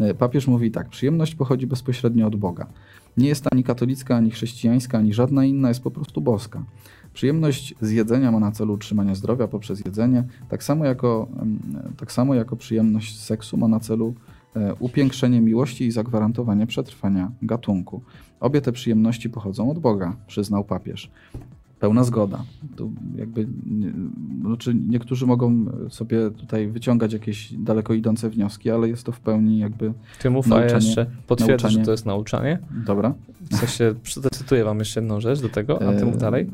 E, 0.00 0.14
Papież 0.14 0.46
mówi 0.46 0.70
tak, 0.70 0.88
przyjemność 0.88 1.34
pochodzi 1.34 1.66
bezpośrednio 1.66 2.26
od 2.26 2.36
Boga. 2.36 2.66
Nie 3.16 3.28
jest 3.28 3.52
ani 3.52 3.64
katolicka, 3.64 4.16
ani 4.16 4.30
chrześcijańska, 4.30 4.98
ani 4.98 5.14
żadna 5.14 5.44
inna, 5.44 5.68
jest 5.68 5.82
po 5.82 5.90
prostu 5.90 6.20
boska. 6.20 6.64
Przyjemność 7.12 7.74
z 7.80 7.90
jedzenia 7.90 8.32
ma 8.32 8.40
na 8.40 8.52
celu 8.52 8.74
utrzymanie 8.74 9.14
zdrowia 9.14 9.48
poprzez 9.48 9.84
jedzenie, 9.84 10.24
tak 10.48 10.62
samo 10.62 10.84
jako, 10.84 11.28
tak 11.96 12.12
samo 12.12 12.34
jako 12.34 12.56
przyjemność 12.56 13.18
z 13.18 13.24
seksu 13.24 13.56
ma 13.56 13.68
na 13.68 13.80
celu 13.80 14.14
e, 14.56 14.74
upiększenie 14.74 15.40
miłości 15.40 15.86
i 15.86 15.90
zagwarantowanie 15.90 16.66
przetrwania 16.66 17.32
gatunku. 17.42 18.02
Obie 18.40 18.60
te 18.60 18.72
przyjemności 18.72 19.30
pochodzą 19.30 19.70
od 19.70 19.78
Boga, 19.78 20.16
przyznał 20.26 20.64
papież. 20.64 21.10
Pełna 21.84 22.04
zgoda. 22.04 22.44
Tu 22.76 22.92
jakby, 23.16 23.46
znaczy 24.40 24.74
niektórzy 24.88 25.26
mogą 25.26 25.66
sobie 25.90 26.30
tutaj 26.30 26.68
wyciągać 26.68 27.12
jakieś 27.12 27.52
daleko 27.52 27.94
idące 27.94 28.30
wnioski, 28.30 28.70
ale 28.70 28.88
jest 28.88 29.04
to 29.04 29.12
w 29.12 29.20
pełni 29.20 29.58
jakby. 29.58 29.92
Ty 30.22 30.30
mów, 30.30 30.52
a 30.52 30.54
ja 30.54 30.60
Nauczanie- 30.60 30.86
jeszcze 30.86 31.06
potwierdzę, 31.26 31.58
że 31.58 31.64
nauczanie. 31.68 31.84
to 31.84 31.90
jest 31.90 32.06
nauczanie. 32.06 32.58
Dobra. 32.86 33.14
W 33.50 33.56
sensie, 33.56 33.94
zacytuję 34.22 34.64
wam 34.64 34.78
jeszcze 34.78 35.00
jedną 35.00 35.20
rzecz 35.20 35.40
do 35.42 35.48
tego, 35.48 35.88
a 35.88 35.92
ty 35.92 36.04
mów 36.04 36.14
E, 36.14 36.18
dalej. 36.18 36.50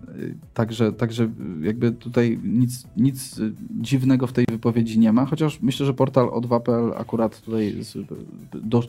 Także, 0.54 0.92
także 0.92 1.28
jakby 1.62 1.92
tutaj 1.92 2.38
nic, 2.44 2.86
nic 2.96 3.40
dziwnego 3.80 4.26
w 4.26 4.32
tej 4.32 4.44
wypowiedzi 4.50 4.98
nie 4.98 5.12
ma, 5.12 5.26
chociaż 5.26 5.60
myślę, 5.62 5.86
że 5.86 5.94
portal 5.94 6.26
od2.pl 6.28 6.92
akurat 6.96 7.40
tutaj 7.40 7.74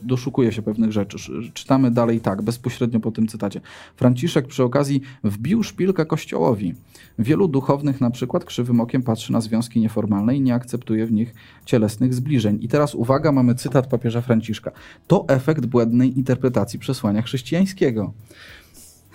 doszukuje 0.02 0.52
się 0.52 0.62
pewnych 0.62 0.92
rzeczy. 0.92 1.18
Czytamy 1.54 1.90
dalej 1.90 2.20
tak, 2.20 2.42
bezpośrednio 2.42 3.00
po 3.00 3.10
tym 3.10 3.26
cytacie. 3.26 3.60
Franciszek 3.96 4.46
przy 4.46 4.62
okazji 4.64 5.00
wbił 5.24 5.62
szpilkę 5.62 6.06
kościołowi. 6.32 6.74
Wielu 7.18 7.48
duchownych 7.48 8.00
na 8.00 8.10
przykład 8.10 8.44
krzywym 8.44 8.80
okiem 8.80 9.02
patrzy 9.02 9.32
na 9.32 9.40
związki 9.40 9.80
nieformalne 9.80 10.36
i 10.36 10.40
nie 10.40 10.54
akceptuje 10.54 11.06
w 11.06 11.12
nich 11.12 11.34
cielesnych 11.64 12.14
zbliżeń. 12.14 12.58
I 12.60 12.68
teraz 12.68 12.94
uwaga, 12.94 13.32
mamy 13.32 13.54
cytat 13.54 13.86
papieża 13.86 14.20
Franciszka. 14.20 14.70
To 15.06 15.24
efekt 15.28 15.66
błędnej 15.66 16.18
interpretacji 16.18 16.78
przesłania 16.78 17.22
chrześcijańskiego. 17.22 18.12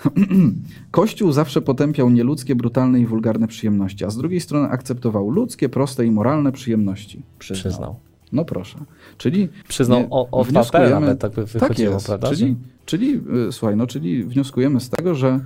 Kościół 0.92 1.32
zawsze 1.32 1.62
potępiał 1.62 2.10
nieludzkie, 2.10 2.56
brutalne 2.56 3.00
i 3.00 3.06
wulgarne 3.06 3.48
przyjemności, 3.48 4.06
a 4.06 4.10
z 4.10 4.18
drugiej 4.18 4.42
strony 4.42 4.70
akceptował 4.70 5.30
ludzkie, 5.30 5.70
proste 5.70 6.06
i 6.06 6.12
moralne 6.12 6.52
przyjemności. 6.52 7.22
Przyznał. 7.40 7.96
No 8.32 8.46
proszę. 8.46 8.78
Czyli 9.18 9.50
Przyznał 9.68 10.00
nie- 10.00 10.10
o, 10.10 10.30
o 10.32 10.44
wnioskujemy- 10.44 10.72
papel 10.72 10.92
nawet 10.92 11.20
tak 11.20 11.32
by 11.32 11.42
tak 11.46 11.52
wychodziło, 11.52 11.94
jest. 11.94 12.06
prawda? 12.06 12.30
Czyli, 12.30 12.56
czyli, 12.86 13.22
y, 13.48 13.52
słuchaj, 13.52 13.76
no, 13.76 13.88
czyli 13.88 14.24
wnioskujemy 14.24 14.80
z 14.80 14.90
tego, 14.90 15.16
że 15.16 15.40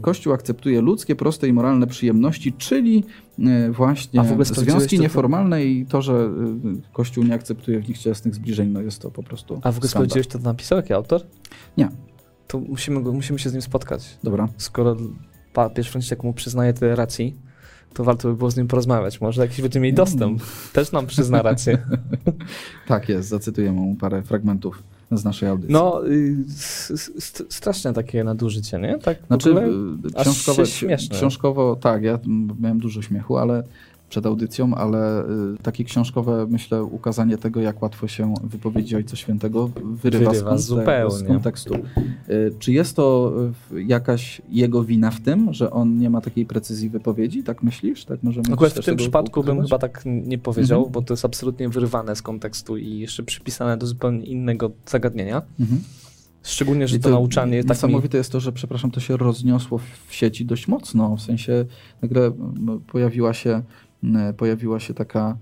Kościół 0.00 0.32
akceptuje 0.32 0.80
ludzkie, 0.80 1.16
proste 1.16 1.48
i 1.48 1.52
moralne 1.52 1.86
przyjemności, 1.86 2.52
czyli 2.52 3.04
y, 3.38 3.72
właśnie 3.72 4.20
A 4.20 4.24
w 4.24 4.32
ogóle 4.32 4.44
związki 4.44 4.96
to- 4.96 5.02
nieformalne 5.02 5.64
i 5.64 5.86
to, 5.86 6.02
że 6.02 6.30
y, 6.78 6.92
Kościół 6.92 7.24
nie 7.24 7.34
akceptuje 7.34 7.80
w 7.80 7.88
nich 7.88 7.98
cielesnych 7.98 8.34
zbliżeń, 8.34 8.68
no 8.68 8.80
jest 8.80 9.02
to 9.02 9.10
po 9.10 9.22
prostu 9.22 9.60
A 9.62 9.72
w 9.72 9.76
ogóle 9.76 9.88
sprawdziłeś, 9.88 10.26
to 10.26 10.38
napisał, 10.38 10.76
jaki 10.76 10.92
autor? 10.92 11.20
Nie. 11.76 11.88
To 12.46 12.60
musimy, 12.60 13.02
go, 13.02 13.12
musimy 13.12 13.38
się 13.38 13.50
z 13.50 13.52
nim 13.52 13.62
spotkać. 13.62 14.18
Dobra. 14.22 14.48
Skoro 14.56 14.96
papież 15.52 15.88
Franciszek 15.90 16.22
mu 16.24 16.32
przyznaje 16.32 16.72
tyle 16.72 16.96
racji, 16.96 17.36
to 17.94 18.04
warto 18.04 18.28
by 18.28 18.34
było 18.34 18.50
z 18.50 18.56
nim 18.56 18.68
porozmawiać. 18.68 19.20
Może 19.20 19.42
jakiś 19.42 19.62
będziemy 19.62 19.82
mieli 19.82 19.94
dostęp. 19.94 20.42
Też 20.72 20.92
nam 20.92 21.06
przyzna 21.06 21.42
rację. 21.42 21.78
Tak 22.86 23.08
jest, 23.08 23.28
zacytuję 23.28 23.72
mu 23.72 23.96
parę 23.96 24.22
fragmentów 24.22 24.82
z 25.18 25.24
naszej 25.24 25.48
audycji. 25.48 25.72
No, 25.72 26.06
y, 26.06 26.36
s- 26.48 26.92
s- 27.16 27.42
straszne 27.48 27.92
takie 27.92 28.24
nadużycie, 28.24 28.78
nie? 28.78 28.98
Tak 28.98 29.18
Znaczy, 29.26 29.50
ogóle? 29.50 29.66
y, 29.66 29.72
aż 30.14 30.22
książkowo, 30.22 30.62
książkowo 31.10 31.76
tak, 31.76 32.02
ja 32.02 32.18
miałem 32.60 32.78
dużo 32.78 33.02
śmiechu, 33.02 33.36
ale 33.36 33.62
przed 34.12 34.26
audycją, 34.26 34.74
ale 34.74 35.22
y, 35.24 35.26
takie 35.62 35.84
książkowe, 35.84 36.46
myślę, 36.50 36.84
ukazanie 36.84 37.38
tego, 37.38 37.60
jak 37.60 37.82
łatwo 37.82 38.08
się 38.08 38.34
wypowiedzi 38.44 38.96
Ojca 38.96 39.16
Świętego 39.16 39.68
wyrywa, 39.68 40.30
Wyrywa 40.30 40.34
z, 40.34 40.42
konte- 40.42 40.58
zupełnie. 40.58 41.16
z 41.18 41.22
kontekstu. 41.22 41.74
Y, 41.74 42.52
Czy 42.58 42.72
jest 42.72 42.96
to 42.96 43.32
y, 43.72 43.82
jakaś 43.82 44.42
jego 44.48 44.84
wina 44.84 45.10
w 45.10 45.20
tym, 45.20 45.52
że 45.52 45.70
on 45.70 45.98
nie 45.98 46.10
ma 46.10 46.20
takiej 46.20 46.46
precyzji 46.46 46.90
wypowiedzi? 46.90 47.42
Tak 47.42 47.62
myślisz? 47.62 48.04
Tak 48.04 48.22
możemy 48.22 48.44
Akurat 48.52 48.72
w 48.72 48.84
tym 48.84 48.96
przypadku 48.96 49.44
bym 49.44 49.58
ukazywać? 49.58 49.70
chyba 49.70 49.78
tak 49.78 50.02
nie 50.06 50.38
powiedział, 50.38 50.78
Mhm. 50.78 50.92
bo 50.92 51.02
to 51.02 51.12
jest 51.12 51.24
absolutnie 51.24 51.68
wyrwane 51.68 52.16
z 52.16 52.22
kontekstu 52.22 52.76
i 52.76 52.98
jeszcze 52.98 53.22
przypisane 53.22 53.76
do 53.76 53.86
zupełnie 53.86 54.24
innego 54.26 54.70
zagadnienia. 54.86 55.42
Mhm. 55.60 55.80
Szczególnie, 56.44 56.88
że 56.88 56.96
I 56.96 57.00
to, 57.00 57.10
nauczanie 57.10 57.56
jest 57.56 57.68
tak 57.68 57.76
mi... 57.76 57.78
Niesamowite 57.78 58.18
jest 58.18 58.32
to, 58.32 58.40
że, 58.40 58.52
przepraszam, 58.52 58.90
to 58.90 59.00
się 59.00 59.16
rozniosło 59.16 59.78
w 60.08 60.14
sieci 60.14 60.44
dość 60.44 60.68
mocno. 60.68 61.16
W 61.16 61.20
sensie 61.22 61.64
nagle 62.02 62.32
pojawiła 62.86 63.34
się, 63.34 63.62
pojawiła 64.36 64.80
się 64.80 64.94
taka 64.94 65.36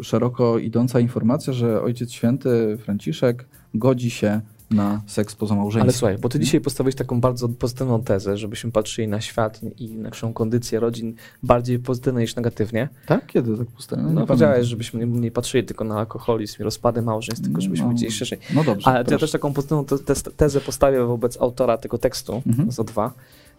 y, 0.00 0.04
szeroko 0.04 0.58
idąca 0.58 1.00
informacja, 1.00 1.52
że 1.52 1.82
Ojciec 1.82 2.12
Święty 2.12 2.78
Franciszek 2.84 3.46
godzi 3.74 4.10
się 4.10 4.40
na 4.70 5.02
seks 5.06 5.34
Ale 5.34 5.38
pozamałżeński. 5.38 5.98
słuchaj, 5.98 6.18
bo 6.18 6.28
ty 6.28 6.40
dzisiaj 6.40 6.60
postawiłeś 6.60 6.94
taką 6.94 7.20
bardzo 7.20 7.48
pozytywną 7.48 8.02
tezę, 8.02 8.36
żebyśmy 8.36 8.70
patrzyli 8.72 9.08
na 9.08 9.20
świat 9.20 9.60
i 9.78 9.88
naszą 9.96 10.32
kondycję 10.32 10.80
rodzin 10.80 11.14
bardziej 11.42 11.78
pozytywnie 11.78 12.20
niż 12.20 12.36
negatywnie. 12.36 12.88
Tak? 13.06 13.26
Kiedy 13.26 13.58
tak 13.58 13.66
postawiłem? 13.66 14.14
No 14.14 14.26
powiedziałeś, 14.26 14.66
żebyśmy 14.66 15.06
nie, 15.06 15.30
patrzyli 15.30 15.64
tylko 15.64 15.84
na 15.84 15.98
alkoholizm 15.98 16.56
i 16.60 16.64
rozpady 16.64 17.02
małżeństw, 17.02 17.44
tylko 17.44 17.60
żebyśmy 17.60 17.86
No, 17.86 17.92
widzieli 17.92 18.12
szerzej. 18.12 18.38
No 18.54 18.64
dobrze. 18.64 18.88
Ale 18.88 19.04
ja 19.10 19.18
też 19.18 19.32
taką 19.32 19.52
pozytywną 19.52 19.84
te, 19.84 19.98
te, 19.98 20.14
tezę 20.14 20.60
postawię 20.60 21.04
wobec 21.04 21.40
autora 21.40 21.78
tego 21.78 21.98
tekstu 21.98 22.42
Mhm. 22.46 22.72
z 22.72 22.76
O2. 22.76 23.10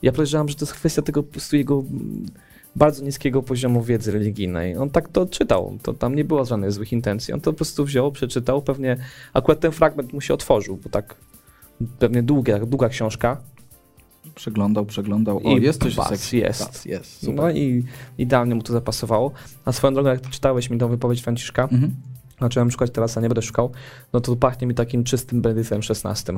Ja 0.02 0.12
podejrzewam, 0.12 0.50
że 0.50 0.56
to 0.56 0.66
jest 0.66 0.74
kwestia 0.74 1.02
tego 1.02 1.24
po 1.24 1.32
prostu 1.32 1.56
jego 1.56 1.84
mm, 1.92 2.26
bardzo 2.76 3.04
niskiego 3.04 3.44
poziomu 3.44 3.84
wiedzy 3.84 4.12
religijnej. 4.12 4.78
On 4.78 4.90
tak 4.90 5.10
to 5.10 5.26
czytał, 5.26 5.78
to 5.84 5.94
tam 5.94 6.16
nie 6.16 6.24
było 6.26 6.46
żadnych 6.46 6.72
złych 6.72 6.92
intencji. 6.92 7.34
On 7.34 7.42
to 7.42 7.52
po 7.52 7.58
prostu 7.58 7.86
wziął, 7.86 8.12
przeczytał, 8.12 8.62
pewnie 8.62 8.98
akurat 9.34 9.60
ten 9.60 9.72
fragment 9.72 10.14
mu 10.14 10.22
się 10.22 10.34
otworzył, 10.34 10.78
bo 10.84 10.90
tak 10.90 11.16
pewnie 12.00 12.24
długa, 12.24 12.60
długa 12.60 12.90
książka. 12.90 13.38
Przeglądał, 14.36 14.86
przeglądał. 14.86 15.38
O, 15.44 15.58
I 15.58 15.62
jest 15.64 15.84
coś 15.84 15.96
bas, 15.96 16.10
seksie. 16.10 16.38
jest. 16.38 16.66
Bas, 16.66 16.86
jest. 16.86 17.20
Super. 17.20 17.36
No 17.36 17.50
i 17.52 17.84
idealnie 18.18 18.56
mu 18.56 18.62
to 18.64 18.74
zapasowało. 18.74 19.32
A 19.66 19.72
swoją 19.72 19.94
drogą, 19.94 20.10
jak 20.10 20.30
czytałeś 20.30 20.70
mi 20.70 20.78
tą 20.78 20.88
wypowiedź 20.88 21.22
Franciszka, 21.22 21.64
Mhm. 21.64 21.96
zacząłem 22.42 22.72
szukać 22.72 22.92
teraz, 22.92 23.18
a 23.18 23.22
nie 23.22 23.30
będę 23.30 23.42
szukał, 23.42 23.72
no 24.14 24.22
to 24.22 24.36
pachnie 24.36 24.68
mi 24.68 24.76
takim 24.76 25.04
czystym 25.04 25.42
Benedyktem 25.42 25.82
XVI. 25.90 26.34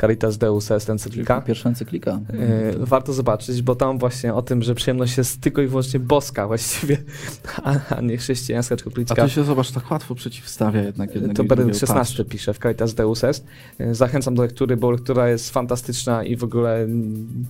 Caritas 0.00 0.38
Deus 0.38 0.70
est 0.70 0.90
encyklika. 0.90 1.40
Pierwsza 1.40 1.68
encyklika. 1.68 2.20
Yy, 2.78 2.86
warto 2.86 3.12
zobaczyć, 3.12 3.62
bo 3.62 3.74
tam 3.76 3.98
właśnie 3.98 4.34
o 4.34 4.42
tym, 4.42 4.62
że 4.62 4.74
przyjemność 4.74 5.18
jest 5.18 5.40
tylko 5.40 5.62
i 5.62 5.66
wyłącznie 5.66 6.00
boska 6.00 6.46
właściwie, 6.46 6.96
a, 7.64 7.74
a 7.96 8.00
nie 8.00 8.16
chrześcijańska 8.16 8.76
czy 8.76 8.84
A 8.84 8.88
katolicka. 8.88 9.14
to 9.22 9.28
się, 9.28 9.44
zobacz, 9.44 9.70
tak 9.70 9.90
łatwo 9.90 10.14
przeciwstawia 10.14 10.82
jednak 10.82 11.14
jednego 11.14 11.34
To 11.34 11.44
Benedykt. 11.44 11.82
XVI 11.90 12.24
pisze 12.24 12.54
w 12.54 12.58
Caritas 12.58 12.94
Deus 12.94 13.24
est. 13.24 13.44
Yy, 13.78 13.94
Zachęcam 13.94 14.34
do 14.34 14.42
lektury, 14.42 14.76
bo 14.76 14.90
lektura 14.90 15.28
jest 15.28 15.50
fantastyczna 15.50 16.24
i 16.24 16.36
w 16.36 16.44
ogóle 16.44 16.76
mm, 16.82 17.46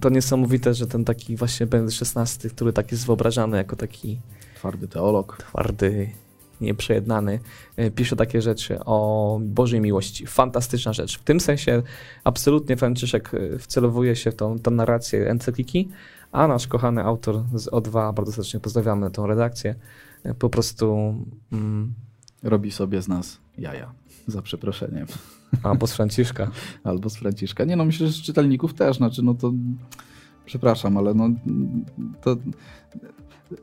to 0.00 0.08
niesamowite, 0.10 0.74
że 0.74 0.86
ten 0.86 1.04
taki 1.04 1.36
właśnie 1.36 1.66
Benedykt 1.66 2.02
XVI, 2.16 2.50
który 2.50 2.72
tak 2.72 2.92
jest 2.92 3.06
wyobrażany 3.06 3.56
jako 3.56 3.76
taki 3.76 4.20
Twardy 4.54 4.88
teolog. 4.88 5.36
twardy, 5.38 6.10
nieprzejednany, 6.60 7.40
e, 7.76 7.90
pisze 7.90 8.16
takie 8.16 8.42
rzeczy 8.42 8.84
o 8.84 9.38
Bożej 9.42 9.80
miłości. 9.80 10.26
Fantastyczna 10.26 10.92
rzecz. 10.92 11.18
W 11.18 11.22
tym 11.22 11.40
sensie 11.40 11.82
absolutnie 12.24 12.76
Franciszek 12.76 13.34
e, 13.34 13.58
wcelowuje 13.58 14.16
się 14.16 14.30
w 14.30 14.34
tą, 14.34 14.58
tą 14.58 14.70
narrację 14.70 15.30
encykliki, 15.30 15.88
a 16.32 16.48
nasz 16.48 16.66
kochany 16.66 17.04
autor 17.04 17.42
z 17.54 17.70
O2, 17.70 18.14
bardzo 18.14 18.32
serdecznie 18.32 18.60
pozdrawiamy 18.60 19.10
tą 19.10 19.26
redakcję, 19.26 19.74
e, 20.24 20.34
po 20.34 20.50
prostu 20.50 21.14
mm, 21.52 21.94
Robi 22.42 22.70
sobie 22.70 23.02
z 23.02 23.08
nas 23.08 23.38
jaja. 23.58 23.92
Za 24.26 24.42
przeproszeniem. 24.42 25.06
albo 25.62 25.86
z 25.86 25.94
Franciszka. 25.94 26.50
Albo 26.84 27.10
z 27.10 27.16
Franciszka. 27.16 27.64
Nie 27.64 27.76
no, 27.76 27.84
myślę, 27.84 28.06
że 28.06 28.12
z 28.12 28.22
czytelników 28.22 28.74
też, 28.74 28.96
znaczy 28.96 29.22
no 29.22 29.34
to 29.34 29.52
przepraszam, 30.46 30.96
ale 30.96 31.14
no 31.14 31.28
to 32.22 32.36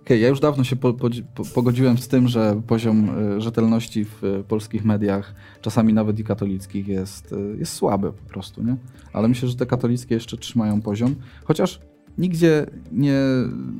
Okej, 0.01 0.21
ja 0.21 0.27
już 0.27 0.39
dawno 0.39 0.63
się 0.63 0.75
po, 0.75 0.93
po, 0.93 1.09
po, 1.35 1.43
pogodziłem 1.45 1.97
z 1.97 2.07
tym, 2.07 2.27
że 2.27 2.61
poziom 2.67 3.09
y, 3.37 3.41
rzetelności 3.41 4.05
w 4.05 4.23
y, 4.23 4.43
polskich 4.47 4.85
mediach, 4.85 5.35
czasami 5.61 5.93
nawet 5.93 6.19
i 6.19 6.23
katolickich, 6.23 6.87
jest, 6.87 7.31
y, 7.33 7.57
jest 7.59 7.73
słaby 7.73 8.11
po 8.11 8.29
prostu, 8.29 8.63
nie? 8.63 8.75
Ale 9.13 9.27
myślę, 9.27 9.49
że 9.49 9.55
te 9.55 9.65
katolickie 9.65 10.15
jeszcze 10.15 10.37
trzymają 10.37 10.81
poziom, 10.81 11.15
chociaż 11.43 11.79
nigdzie 12.17 12.65
nie, 12.91 13.19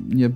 nie, 0.08 0.30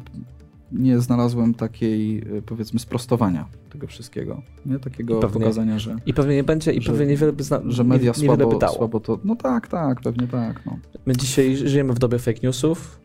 nie 0.72 1.00
znalazłem 1.00 1.54
takiej, 1.54 2.24
powiedzmy, 2.46 2.78
sprostowania 2.80 3.46
tego 3.70 3.86
wszystkiego, 3.86 4.42
nie? 4.66 4.78
Takiego 4.78 5.20
Pewnie. 5.20 5.40
pokazania, 5.40 5.78
że 5.78 5.96
I 6.06 6.14
pewnie 6.14 6.34
nie 6.34 6.44
będzie, 6.44 6.72
i 6.72 6.82
Że- 6.82 6.92
pewnie 6.92 7.06
niewiele 7.06 7.32
by, 7.32 7.42
zna, 7.44 7.60
że 7.66 7.84
media 7.84 8.12
nie, 8.16 8.22
niewiele 8.22 8.36
by 8.36 8.42
słabo, 8.42 8.58
dało. 8.58 8.74
słabo 8.76 9.00
to. 9.00 9.18
No 9.24 9.36
tak, 9.36 9.68
tak, 9.68 10.00
pewnie 10.00 10.26
tak. 10.26 10.66
No. 10.66 10.78
My 11.06 11.16
dzisiaj 11.16 11.56
żyjemy 11.56 11.92
w 11.92 11.98
dobie 11.98 12.18
fake 12.18 12.40
newsów. 12.42 13.00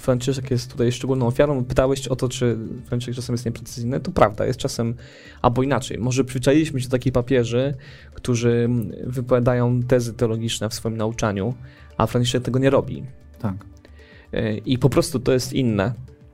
Franciszek 0.00 0.50
jest 0.50 0.70
tutaj 0.70 0.92
szczególną 0.92 1.26
ofiarą. 1.26 1.64
Pytałeś 1.64 2.08
o 2.08 2.16
to, 2.16 2.28
czy 2.28 2.58
Franciszek 2.86 3.14
czasem 3.14 3.34
jest 3.34 3.46
nieprecyzyjny. 3.46 4.00
To 4.00 4.10
prawda, 4.10 4.46
jest 4.46 4.58
czasem 4.58 4.94
albo 5.42 5.62
inaczej. 5.62 5.98
Może 5.98 6.24
przyzwyczailiśmy 6.24 6.80
się 6.80 6.86
do 6.88 6.90
takich 6.92 7.12
papieży, 7.12 7.74
którzy 8.14 8.68
wypowiadają 9.06 9.82
tezy 9.82 10.14
teologiczne 10.14 10.68
w 10.68 10.74
swoim 10.74 10.96
nauczaniu, 10.96 11.54
a 11.96 12.06
Franciszek 12.06 12.42
tego 12.42 12.58
nie 12.58 12.70
robi. 12.70 13.04
Tak. 13.38 13.54
E, 14.32 14.56
I 14.56 14.78
po 14.78 14.90
prostu 14.90 15.20
to 15.20 15.32
jest 15.32 15.52
inne. 15.52 15.84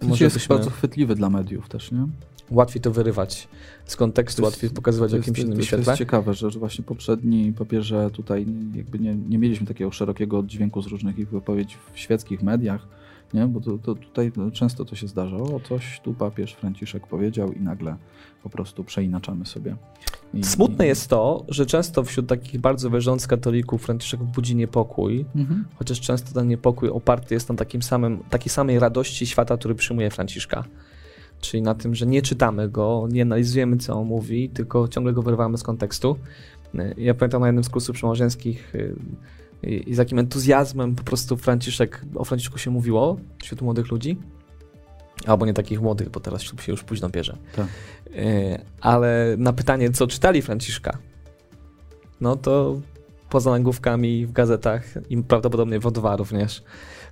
Może 0.00 0.10
Może 0.10 0.24
jest 0.24 0.36
byśmy 0.36 0.56
bardzo 0.56 0.70
chwytliwy 0.70 1.14
dla 1.14 1.30
mediów 1.30 1.68
też, 1.68 1.92
nie? 1.92 2.06
łatwiej 2.50 2.82
to 2.82 2.90
wyrywać 2.90 3.48
z 3.84 3.96
kontekstu, 3.96 4.42
jest- 4.42 4.52
łatwiej 4.54 4.70
pokazywać 4.70 5.10
w 5.12 5.14
jakimś 5.14 5.38
innym 5.38 5.52
to, 5.52 5.58
to 5.58 5.64
świetle. 5.64 5.92
jest 5.92 5.98
ciekawe, 5.98 6.34
że, 6.34 6.50
że 6.50 6.58
właśnie 6.58 6.84
poprzedni 6.84 7.52
papieże 7.52 8.10
tutaj 8.12 8.46
jakby 8.74 8.98
nie, 8.98 9.14
nie 9.14 9.38
mieliśmy 9.38 9.66
takiego 9.66 9.90
szerokiego 9.90 10.38
oddźwięku 10.38 10.82
z 10.82 10.86
różnych 10.86 11.18
ich 11.18 11.28
wypowiedzi 11.28 11.76
w 11.94 11.98
świeckich 11.98 12.42
mediach. 12.42 12.86
Nie? 13.34 13.46
Bo 13.46 13.60
to, 13.60 13.78
to 13.78 13.94
tutaj 13.94 14.32
często 14.52 14.84
to 14.84 14.96
się 14.96 15.08
zdarza. 15.08 15.36
O, 15.36 15.60
coś 15.68 16.00
tu 16.00 16.14
papież 16.14 16.52
Franciszek 16.54 17.06
powiedział 17.06 17.52
i 17.52 17.60
nagle 17.60 17.96
po 18.42 18.50
prostu 18.50 18.84
przeinaczamy 18.84 19.46
sobie. 19.46 19.76
I, 20.34 20.44
Smutne 20.44 20.84
i- 20.84 20.88
jest 20.88 21.08
to, 21.08 21.44
że 21.48 21.66
często 21.66 22.04
wśród 22.04 22.26
takich 22.26 22.60
bardzo 22.60 22.90
wierzących 22.90 23.28
katolików 23.28 23.82
Franciszek 23.82 24.22
budzi 24.22 24.56
niepokój, 24.56 25.24
Mhm. 25.36 25.64
chociaż 25.76 26.00
często 26.00 26.34
ten 26.34 26.48
niepokój 26.48 26.88
oparty 26.88 27.34
jest 27.34 27.48
na 27.48 27.54
takim 27.54 27.82
samym, 27.82 28.18
takiej 28.30 28.48
samej 28.50 28.78
radości 28.78 29.26
świata, 29.26 29.56
który 29.56 29.74
przyjmuje 29.74 30.10
Franciszka. 30.10 30.64
Czyli 31.40 31.62
na 31.62 31.74
tym, 31.74 31.94
że 31.94 32.06
nie 32.06 32.22
czytamy 32.22 32.68
go, 32.68 33.08
nie 33.12 33.22
analizujemy, 33.22 33.76
co 33.76 33.94
on 34.00 34.06
mówi, 34.06 34.48
tylko 34.50 34.88
ciągle 34.88 35.12
go 35.12 35.22
wyrywamy 35.22 35.58
z 35.58 35.62
kontekstu. 35.62 36.16
Ja 36.96 37.14
pamiętam 37.14 37.40
na 37.40 37.46
jednym 37.46 37.64
z 37.64 37.68
kursów 37.68 37.96
przełożeńskich 37.96 38.74
y, 38.74 38.94
i 39.66 39.90
i 39.90 39.94
z 39.94 39.98
jakim 39.98 40.18
entuzjazmem 40.18 40.94
po 40.94 41.02
prostu 41.02 41.36
Franciszek, 41.36 42.04
o 42.14 42.24
Franciszku 42.24 42.58
się 42.58 42.70
mówiło 42.70 43.16
wśród 43.42 43.62
młodych 43.62 43.90
ludzi. 43.90 44.18
Albo 45.26 45.46
nie 45.46 45.54
takich 45.54 45.80
młodych, 45.80 46.08
bo 46.08 46.20
teraz 46.20 46.42
ślub 46.42 46.60
się 46.60 46.72
już 46.72 46.84
późno 46.84 47.08
bierze. 47.08 47.36
Tak. 47.56 47.66
Y, 48.16 48.60
Ale 48.80 49.34
na 49.38 49.52
pytanie, 49.52 49.90
co 49.90 50.06
czytali 50.06 50.42
Franciszka, 50.42 50.98
no 52.20 52.36
to 52.36 52.80
poza 53.30 53.50
nagłówkami 53.50 54.26
w 54.26 54.32
gazetach 54.32 54.84
i 55.10 55.22
prawdopodobnie 55.22 55.80
w 55.80 55.84
O2 55.84 56.16
również, 56.18 56.62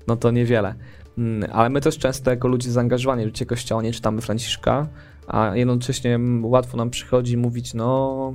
no 0.06 0.16
to 0.16 0.30
niewiele. 0.30 0.74
Mm, 1.18 1.50
Ale 1.52 1.70
my 1.70 1.80
też 1.80 1.98
często 1.98 2.30
jako 2.30 2.48
ludzie 2.48 2.70
zaangażowani 2.70 3.22
w 3.24 3.26
życie 3.26 3.46
kościoła 3.46 3.82
nie 3.82 3.92
czytamy 3.92 4.20
Franciszka, 4.20 4.88
a 5.26 5.56
jednocześnie 5.56 6.18
łatwo 6.42 6.76
nam 6.76 6.90
przychodzi 6.90 7.36
mówić, 7.36 7.74
no 7.74 8.34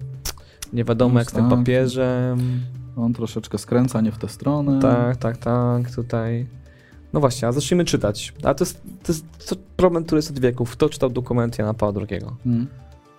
nie 0.74 0.84
wiadomo 0.84 1.13
No 1.13 1.20
jak 1.20 1.32
z 1.32 1.34
tym 1.34 1.49
papieżem, 1.49 2.61
On 2.98 3.14
troszeczkę 3.14 3.58
skręca 3.58 4.02
nie 4.02 4.12
w 4.12 4.18
tę 4.18 4.30
stronę. 4.30 4.80
tak, 4.82 5.18
tak, 5.18 5.38
tak, 5.38 5.95
tutaj. 5.95 6.45
No 7.14 7.20
właśnie, 7.20 7.48
a 7.48 7.52
zacznijmy 7.52 7.86
czytać. 7.86 8.34
A 8.43 8.54
to 8.54 8.64
jest, 8.64 8.82
to 9.04 9.12
jest 9.12 9.50
to 9.50 9.56
problem, 9.78 10.04
który 10.04 10.20
jest 10.20 10.32
od 10.32 10.39
wieków. 10.39 10.72
Kto 10.72 10.89
czytał 10.89 11.10
dokument 11.10 11.60
Jana 11.60 11.74
Pawła 11.74 12.02
II? 12.10 12.22
Mm. 12.45 12.68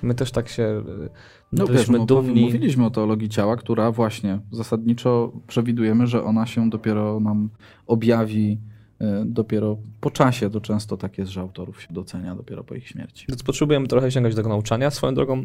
My 0.03 0.15
też 0.15 0.31
tak 0.31 0.49
się 0.49 0.83
y, 0.89 1.09
No 1.53 1.67
wiesz, 1.67 1.89
no, 1.89 2.07
dumni. 2.07 2.41
mówiliśmy 2.43 2.87
o 2.87 2.91
teologii 2.91 3.29
ciała, 3.29 3.57
która 3.57 3.93
właśnie 3.93 4.39
zasadniczo 4.53 5.33
przewidujemy, 5.47 6.07
że 6.07 6.25
ona 6.25 6.47
się 6.47 6.71
dopiero 6.71 7.21
nam 7.21 7.51
objawi 7.87 8.59
e, 9.01 9.25
dopiero 9.27 9.77
po 10.01 10.11
czasie. 10.11 10.51
To 10.51 10.61
często 10.61 10.97
tak 10.97 11.19
jest, 11.19 11.31
że 11.31 11.41
autorów 11.41 11.83
się 11.83 11.89
docenia 11.91 12.35
dopiero 12.35 12.65
po 12.65 12.75
ich 12.75 12.89
śmierci. 12.89 13.27
Więc 13.29 13.43
potrzebujemy 13.43 13.87
trochę 13.87 14.11
sięgać 14.11 14.33
do 14.35 14.37
tego 14.37 14.49
nauczania. 14.49 14.91
Swoją 14.91 15.15
drogą, 15.15 15.45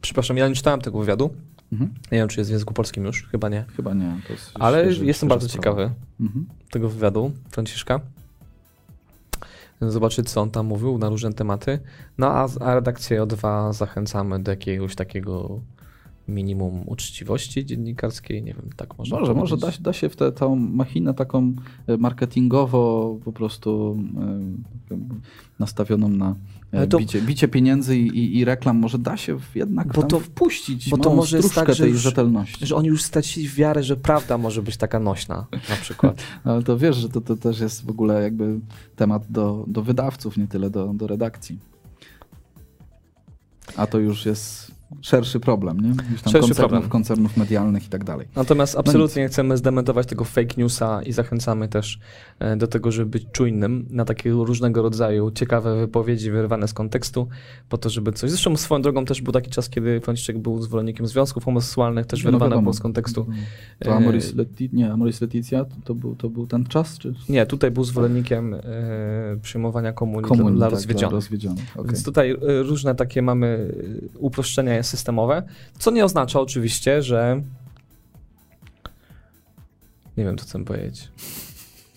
przepraszam, 0.00 0.36
ja 0.36 0.48
nie 0.48 0.54
czytałem 0.54 0.80
tego 0.80 0.98
wywiadu. 0.98 1.30
Mhm. 1.72 1.90
Nie 2.12 2.18
wiem, 2.18 2.28
czy 2.28 2.40
jest 2.40 2.50
w 2.50 2.52
języku 2.52 2.74
polskim 2.74 3.04
już, 3.04 3.22
chyba 3.26 3.48
nie. 3.48 3.64
Chyba 3.76 3.94
nie. 3.94 4.20
To 4.26 4.32
jest 4.32 4.50
Ale 4.54 4.78
świeży- 4.84 5.04
jestem 5.06 5.14
świeża 5.14 5.28
bardzo 5.28 5.48
sprawa. 5.48 5.62
ciekawy 5.62 5.90
Mhm. 6.20 6.46
tego 6.70 6.88
wywiadu 6.88 7.32
Franciszka. 7.50 8.00
Zobaczyć, 9.80 10.30
co 10.30 10.40
on 10.40 10.50
tam 10.50 10.66
mówił 10.66 10.98
na 10.98 11.08
różne 11.08 11.32
tematy. 11.32 11.78
No 12.18 12.26
a, 12.26 12.48
a 12.60 12.74
redakcję 12.74 13.22
O2 13.22 13.72
zachęcamy 13.72 14.38
do 14.42 14.50
jakiegoś 14.50 14.94
takiego 14.94 15.60
minimum 16.28 16.82
uczciwości 16.88 17.66
dziennikarskiej. 17.66 18.42
Nie 18.42 18.54
wiem, 18.54 18.70
tak 18.76 18.98
można 18.98 19.20
Może, 19.20 19.34
może 19.34 19.56
da, 19.56 19.68
da 19.80 19.92
się 19.92 20.08
w 20.08 20.16
tę 20.16 20.32
tą 20.32 20.56
machinę 20.56 21.14
taką 21.14 21.52
e, 21.86 21.96
marketingowo 21.96 23.16
po 23.24 23.32
prostu 23.32 23.98
e, 24.90 24.96
nastawioną 25.58 26.08
na 26.08 26.34
to- 26.88 26.98
bicie, 26.98 27.22
bicie 27.22 27.48
pieniędzy 27.48 27.98
i, 27.98 28.38
i, 28.38 28.44
reklam, 28.44 28.76
może 28.78 28.98
da 28.98 29.16
się 29.16 29.38
jednak 29.54 29.92
Bo 29.92 30.02
to- 30.02 30.20
wpuścić 30.20 30.90
bo 30.90 30.98
to 30.98 31.14
może 31.14 31.36
jest 31.36 31.54
tak, 31.54 31.74
że 31.74 31.82
tej 31.82 31.92
już- 31.92 32.00
rzetelności. 32.00 32.66
Że 32.66 32.76
oni 32.76 32.88
już 32.88 33.02
stracili 33.02 33.48
wiarę, 33.48 33.82
że 33.82 33.96
prawda 33.96 34.38
może 34.38 34.62
być 34.62 34.76
taka 34.76 35.00
nośna, 35.00 35.46
na 35.52 35.76
przykład. 35.76 36.22
Ale 36.44 36.62
to 36.62 36.78
wiesz, 36.78 36.96
że 36.96 37.08
to, 37.08 37.20
to 37.20 37.36
też 37.36 37.60
jest 37.60 37.84
w 37.84 37.90
ogóle 37.90 38.22
jakby 38.22 38.60
temat 38.96 39.22
do, 39.30 39.64
do 39.66 39.82
wydawców, 39.82 40.36
nie 40.36 40.46
tyle 40.46 40.70
do, 40.70 40.86
do 40.94 41.06
redakcji. 41.06 41.58
A 43.76 43.86
to 43.86 43.98
już 43.98 44.26
jest 44.26 44.70
szerszy 45.00 45.40
problem, 45.40 45.80
nie? 45.80 45.88
Gdzieś 45.90 46.22
tam 46.22 46.32
Szerszy 46.32 46.40
koncernów, 46.48 46.56
problem. 46.70 46.90
koncernów 46.90 47.36
medialnych 47.36 47.86
i 47.86 47.88
tak 47.88 48.04
dalej. 48.04 48.26
Natomiast 48.36 48.74
No 48.74 48.80
absolutnie 48.80 49.22
nie 49.22 49.28
chcemy 49.28 49.56
zdementować 49.56 50.06
tego 50.06 50.24
fake 50.24 50.54
newsa 50.56 51.02
i 51.02 51.12
zachęcamy 51.12 51.68
też 51.68 51.98
e, 52.38 52.56
do 52.56 52.66
tego, 52.66 52.92
żeby 52.92 53.10
być 53.10 53.26
czujnym 53.32 53.86
na 53.90 54.04
takie 54.04 54.30
różnego 54.30 54.82
rodzaju 54.82 55.30
ciekawe 55.30 55.76
wypowiedzi 55.80 56.30
wyrwane 56.30 56.68
z 56.68 56.74
kontekstu, 56.74 57.28
po 57.68 57.78
to, 57.78 57.90
żeby 57.90 58.12
coś. 58.12 58.30
Zresztą 58.30 58.56
swoją 58.56 58.82
drogą 58.82 59.04
też 59.04 59.22
był 59.22 59.32
taki 59.32 59.50
czas, 59.50 59.68
kiedy 59.68 60.00
Franciszek 60.00 60.38
był 60.38 60.62
zwolennikiem 60.62 61.06
związków 61.06 61.44
homoseksualnych, 61.44 62.06
też 62.06 62.24
No 62.24 62.60
było 62.62 62.72
z 62.72 62.80
kontekstu. 62.80 63.26
To 63.78 63.90
E, 63.90 63.94
Amoris, 63.94 64.34
Leti- 64.34 64.68
nie, 64.72 64.92
Amoris 64.92 65.20
Leticia 65.20 65.64
to, 65.84 65.94
był, 65.94 66.16
to 66.16 66.30
był 66.30 66.46
ten 66.46 66.64
czas, 66.66 66.98
czy 66.98 67.14
Nie, 67.28 67.46
tutaj 67.46 67.70
był 67.70 67.84
zwolennikiem 67.84 68.54
e, 68.54 68.60
przyjmowania 69.42 69.92
komunii, 69.92 70.28
komunii 70.28 70.56
dla 70.56 70.66
tak, 70.66 70.74
rozwiedzionych. 70.74 71.12
rozwiedzionych. 71.14 71.64
okej. 71.74 71.86
Więc 71.86 72.04
tutaj 72.04 72.30
y, 72.32 72.62
różne 72.62 72.94
takie 72.94 73.22
mamy 73.22 73.46
y, 74.16 74.18
systemowe, 74.82 75.42
co 75.78 75.90
nie 75.90 76.04
oznacza 76.04 76.40
oczywiście, 76.40 77.02
że. 77.02 77.42
Nie 80.16 80.24
wiem, 80.24 80.38
co 80.38 80.44
chcę 80.44 80.64
powiedzieć. 80.64 81.08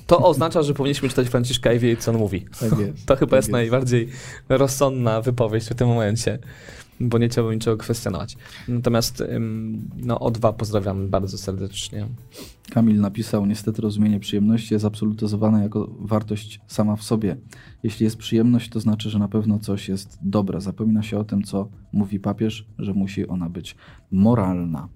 To 0.07 0.19
oznacza, 0.19 0.63
że 0.63 0.73
powinniśmy 0.73 1.09
czytać 1.09 1.27
Franciszka 1.27 1.73
i 1.73 1.79
wiedzieć, 1.79 2.03
co 2.03 2.11
on 2.11 2.17
mówi. 2.17 2.45
Tak 2.59 2.79
jest. 2.79 3.05
To 3.05 3.15
chyba 3.15 3.29
tak 3.29 3.37
jest 3.37 3.49
najbardziej 3.49 4.09
rozsądna 4.49 5.21
wypowiedź 5.21 5.63
w 5.63 5.75
tym 5.75 5.87
momencie, 5.87 6.39
bo 7.01 7.17
nie 7.17 7.29
chciałbym 7.29 7.53
niczego 7.53 7.77
kwestionować. 7.77 8.37
Natomiast 8.67 9.23
no, 9.97 10.17
O2 10.17 10.53
pozdrawiam 10.53 11.09
bardzo 11.09 11.37
serdecznie. 11.37 12.07
Kamil 12.69 13.01
napisał, 13.01 13.45
niestety 13.45 13.81
rozumienie 13.81 14.19
przyjemności 14.19 14.73
jest 14.73 14.85
absolutyzowane 14.85 15.63
jako 15.63 15.89
wartość 15.99 16.61
sama 16.67 16.95
w 16.95 17.03
sobie. 17.03 17.37
Jeśli 17.83 18.03
jest 18.03 18.17
przyjemność, 18.17 18.69
to 18.69 18.79
znaczy, 18.79 19.09
że 19.09 19.19
na 19.19 19.27
pewno 19.27 19.59
coś 19.59 19.89
jest 19.89 20.19
dobre. 20.21 20.61
Zapomina 20.61 21.03
się 21.03 21.19
o 21.19 21.23
tym, 21.23 21.43
co 21.43 21.69
mówi 21.93 22.19
papież, 22.19 22.65
że 22.79 22.93
musi 22.93 23.27
ona 23.27 23.49
być 23.49 23.75
moralna. 24.11 24.89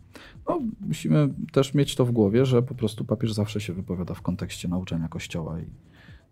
No, 0.50 0.62
musimy 0.82 1.30
też 1.52 1.74
mieć 1.74 1.96
to 1.96 2.06
w 2.06 2.12
głowie, 2.12 2.46
że 2.46 2.62
po 2.62 2.76
prostu 2.76 3.06
papież 3.06 3.34
zawsze 3.34 3.62
się 3.62 3.74
wypowiada 3.74 4.14
w 4.14 4.22
kontekście 4.22 4.68
nauczania 4.68 5.08
Kościoła 5.08 5.60
i 5.60 5.66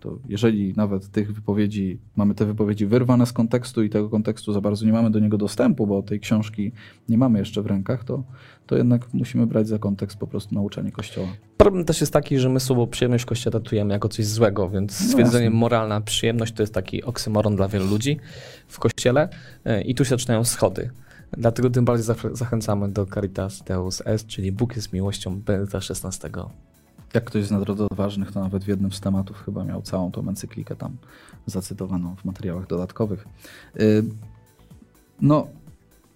to 0.04 0.18
jeżeli 0.30 0.74
nawet 0.78 1.08
tych 1.12 1.34
wypowiedzi, 1.34 1.99
mamy 2.16 2.36
te 2.36 2.45
wypowiedzi 2.45 2.86
wyrwane 2.86 3.26
z 3.26 3.34
kontekstu 3.34 3.84
i 3.84 3.89
tego 3.89 4.10
kontekstu 4.10 4.54
za 4.54 4.62
bardzo 4.62 4.86
nie 4.86 4.91
mamy 4.91 5.12
do 5.12 5.20
niego 5.20 5.38
dostępu, 5.38 5.88
bo 5.88 6.04
tej 6.04 6.20
książki 6.20 6.72
nie 7.10 7.18
mamy 7.18 7.39
jeszcze 7.39 7.62
w 7.62 7.66
rękach, 7.66 8.04
to, 8.04 8.24
to 8.68 8.78
jednak 8.78 9.14
musimy 9.14 9.47
brać 9.47 9.68
za 9.68 9.80
kontekst 9.80 10.18
po 10.18 10.28
prostu 10.28 10.56
nauczanie 10.56 10.91
Kościoła. 10.91 11.28
Problem 11.58 11.86
też 11.86 12.01
jest 12.01 12.14
taki, 12.14 12.39
że 12.39 12.49
my 12.49 12.60
słowo 12.60 12.88
przyjemność 12.88 13.24
w 13.24 13.28
kościele 13.28 13.51
tratujemy 13.51 13.93
jako 13.93 14.10
coś 14.10 14.26
złego, 14.26 14.70
więc 14.70 15.01
No 15.01 15.08
stwierdzenie 15.08 15.45
jasne. 15.45 15.60
moralna 15.60 16.01
przyjemność 16.01 16.54
to 16.54 16.64
jest 16.64 16.74
taki 16.74 17.04
oksymoron 17.04 17.56
dla 17.56 17.68
wielu 17.68 17.86
ludzi 17.88 18.18
w 18.68 18.80
kościele 18.80 19.30
e, 19.66 19.82
i 19.82 19.95
tu 19.95 20.06
się 20.06 20.10
zaczynają 20.10 20.43
schody. 20.43 20.89
Dlatego 21.38 21.70
tym 21.70 21.86
bardziej 21.86 22.06
zach- 22.06 22.36
zachęcamy 22.36 22.89
do 22.89 23.06
Caritas 23.06 23.64
Deus 23.64 24.01
Est, 24.06 24.28
czyli 24.28 24.51
Bóg 24.51 24.76
jest 24.76 24.93
miłością 24.93 25.41
Benedykta 25.41 25.78
XVI. 25.78 26.30
Jak 27.14 27.24
ktoś 27.24 27.45
z 27.45 27.51
narodoodważnych, 27.51 28.32
to 28.32 28.39
nawet 28.39 28.64
w 28.64 28.68
jednym 28.68 28.91
z 28.91 28.99
tematów 28.99 29.43
chyba 29.45 29.64
miał 29.64 29.82
całą 29.82 30.11
tą 30.11 30.30
encyklikę 30.30 30.76
tam 30.76 30.97
zacytowaną 31.45 32.16
w 32.16 32.26
materiałach 32.26 32.68
dodatkowych. 32.68 33.28
Y, 33.80 34.03
No, 35.22 35.47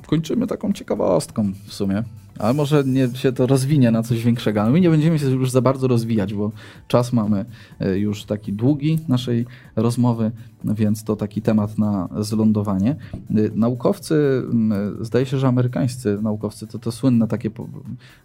kończymy 0.08 0.48
taką 0.48 0.74
ciekawostką 0.74 1.52
w 1.68 1.74
sumie. 1.74 2.04
Ale 2.40 2.54
może 2.54 2.84
nie 2.84 3.08
się 3.16 3.32
to 3.32 3.48
rozwinie 3.48 3.92
na 3.92 4.04
coś 4.04 4.24
większego, 4.24 4.62
ale 4.62 4.72
my 4.72 4.82
nie 4.82 4.90
będziemy 4.90 5.20
się 5.20 5.26
już 5.26 5.52
za 5.52 5.62
bardzo 5.62 5.88
rozwijać, 5.88 6.34
bo 6.34 6.52
czas 6.88 7.14
mamy 7.14 7.46
y, 7.82 8.00
już 8.00 8.24
taki 8.24 8.54
długi 8.54 9.00
naszej 9.08 9.46
rozmowy, 9.76 10.32
więc 10.64 11.04
to 11.04 11.16
taki 11.16 11.42
temat 11.42 11.78
na 11.78 12.10
zlądowanie. 12.20 12.96
Y, 13.38 13.52
Naukowcy, 13.56 14.44
mm, 14.52 15.06
zdaje 15.06 15.26
się, 15.26 15.38
że 15.38 15.48
amerykańscy 15.48 16.18
naukowcy, 16.22 16.68
to 16.68 16.80
to 16.80 16.92
słynne 16.92 17.28
takie 17.28 17.50
po- 17.50 17.68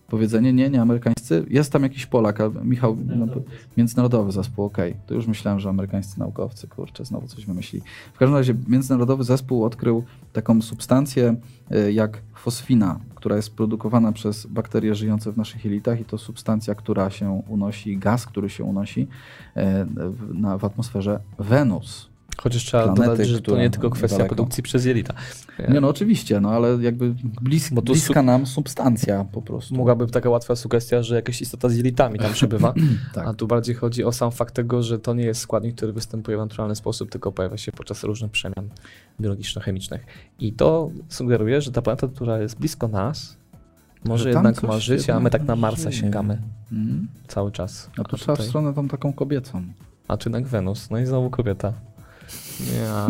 powiedzenie, 0.09 0.53
nie, 0.53 0.71
nie 0.71 0.83
amerykańscy, 0.83 1.47
jest 1.51 1.73
tam 1.73 1.83
jakiś 1.83 2.07
Polak, 2.07 2.41
a 2.41 2.51
Michał, 2.65 2.97
no, 3.17 3.27
międzynarodowy 3.77 4.33
zespół, 4.33 4.65
okej, 4.65 4.95
to 5.07 5.15
już 5.15 5.27
myślałem, 5.27 5.61
że 5.61 5.69
amerykańscy 5.69 6.19
naukowcy, 6.19 6.69
kurczę, 6.69 7.05
znowu 7.05 7.27
coś 7.27 7.47
wymyślili. 7.47 7.85
W 8.15 8.19
każdym 8.19 8.37
razie 8.37 8.55
międzynarodowy 8.69 9.25
zespół 9.25 9.65
odkrył 9.65 10.05
taką 10.33 10.63
substancję 10.63 11.37
jak 11.93 12.23
fosfina, 12.35 13.01
która 13.23 13.37
jest 13.37 13.57
produkowana 13.57 14.13
przez 14.13 14.47
bakterie 14.47 14.95
żyjące 14.95 15.33
w 15.33 15.37
naszych 15.37 15.65
jelitach 15.65 16.01
i 16.01 16.05
to 16.05 16.19
substancja, 16.19 16.75
która 16.75 17.11
się 17.11 17.43
unosi, 17.49 17.99
gaz, 17.99 18.27
który 18.27 18.51
się 18.51 18.65
unosi 18.65 19.09
e, 19.55 19.85
w, 19.85 20.35
na, 20.35 20.59
w 20.59 20.65
atmosferze 20.65 21.21
Wenus. 21.39 22.12
Chociaż 22.37 22.65
trzeba 22.65 22.83
Planety, 22.85 23.07
dodać, 23.07 23.29
że 23.29 23.41
to 23.41 23.57
nie 23.57 23.71
tylko 23.71 23.91
kwestia 23.91 24.25
produkcji 24.25 24.63
przez 24.63 24.85
jelita. 24.85 25.15
Nie 25.69 25.81
no 25.81 25.89
oczywiście, 25.89 26.41
no 26.41 26.51
ale 26.51 26.79
jakby 26.81 27.15
blis, 27.43 27.71
Bo 27.71 27.83
tu 27.83 27.93
bliska 27.93 28.23
nam 28.23 28.47
substancja 28.47 29.25
po 29.33 29.43
prostu. 29.43 29.75
Mogłaby 29.75 30.07
taka 30.07 30.31
łatwa 30.31 30.57
sugestia, 30.57 31.03
że 31.03 31.15
jakaś 31.15 31.41
istota 31.43 31.69
z 31.69 31.77
jelitami 31.77 32.19
tam 32.19 32.33
przebywa, 32.33 32.75
Tak. 33.15 33.27
a 33.27 33.35
tu 33.35 33.47
bardziej 33.47 33.75
chodzi 33.75 34.05
o 34.05 34.13
sam 34.13 34.31
fakt 34.33 34.55
tego, 34.55 34.83
że 34.83 34.99
to 34.99 35.15
nie 35.15 35.25
jest 35.25 35.41
składnik, 35.41 35.77
który 35.77 35.93
występuje 35.93 36.37
w 36.37 36.41
naturalny 36.41 36.77
sposób, 36.77 37.11
tylko 37.11 37.33
pojawia 37.33 37.57
się 37.57 37.73
podczas 37.73 38.05
różnych 38.05 38.31
przemian 38.31 38.69
biologiczno-chemicznych. 39.21 40.01
I 40.39 40.53
to 40.53 40.91
sugeruje, 41.09 41.61
że 41.61 41.73
ta 41.73 41.83
planeta, 41.83 42.09
która 42.09 42.39
jest 42.39 42.59
blisko 42.59 42.89
nas, 42.89 43.37
może 44.05 44.25
Że 44.25 44.33
tam 44.33 44.45
jednak 44.45 44.63
ma 44.63 44.79
życie, 44.79 45.13
a 45.15 45.17
my 45.17 45.21
jednak 45.25 45.33
tak 45.33 45.43
na 45.49 45.57
Marsa 45.57 45.91
żyje. 45.91 46.03
sięgamy 46.03 46.39
Mhm. 46.73 47.09
cały 47.29 47.53
czas. 47.53 47.91
A 47.99 48.05
tu 48.05 48.17
trzeba 48.17 48.37
w 48.37 48.43
stronę 48.43 48.75
tą 48.75 48.89
taką 48.89 49.13
kobiecą. 49.13 49.63
a 50.09 50.17
czynek 50.17 50.47
Wenus. 50.49 50.91
No 50.91 50.99
i 50.99 51.07
znowu 51.07 51.31
kobieta. 51.31 51.73
Ja. 52.83 53.09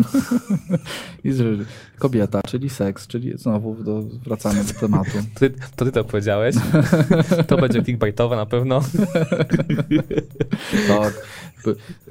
Kobieta, 1.99 2.41
czyli 2.41 2.69
seks, 2.69 3.07
czyli 3.07 3.37
znowu 3.37 3.75
do, 3.83 4.01
wracamy 4.01 4.63
do 4.63 4.73
tematu. 4.73 5.11
Ty, 5.39 5.49
to 5.75 5.85
ty 5.85 5.91
to 5.91 6.03
powiedziałeś. 6.03 6.55
To 7.47 7.57
będzie 7.57 7.83
clickbaitowe 7.83 8.35
na 8.35 8.45
pewno. 8.45 8.81
Tak. 10.87 11.13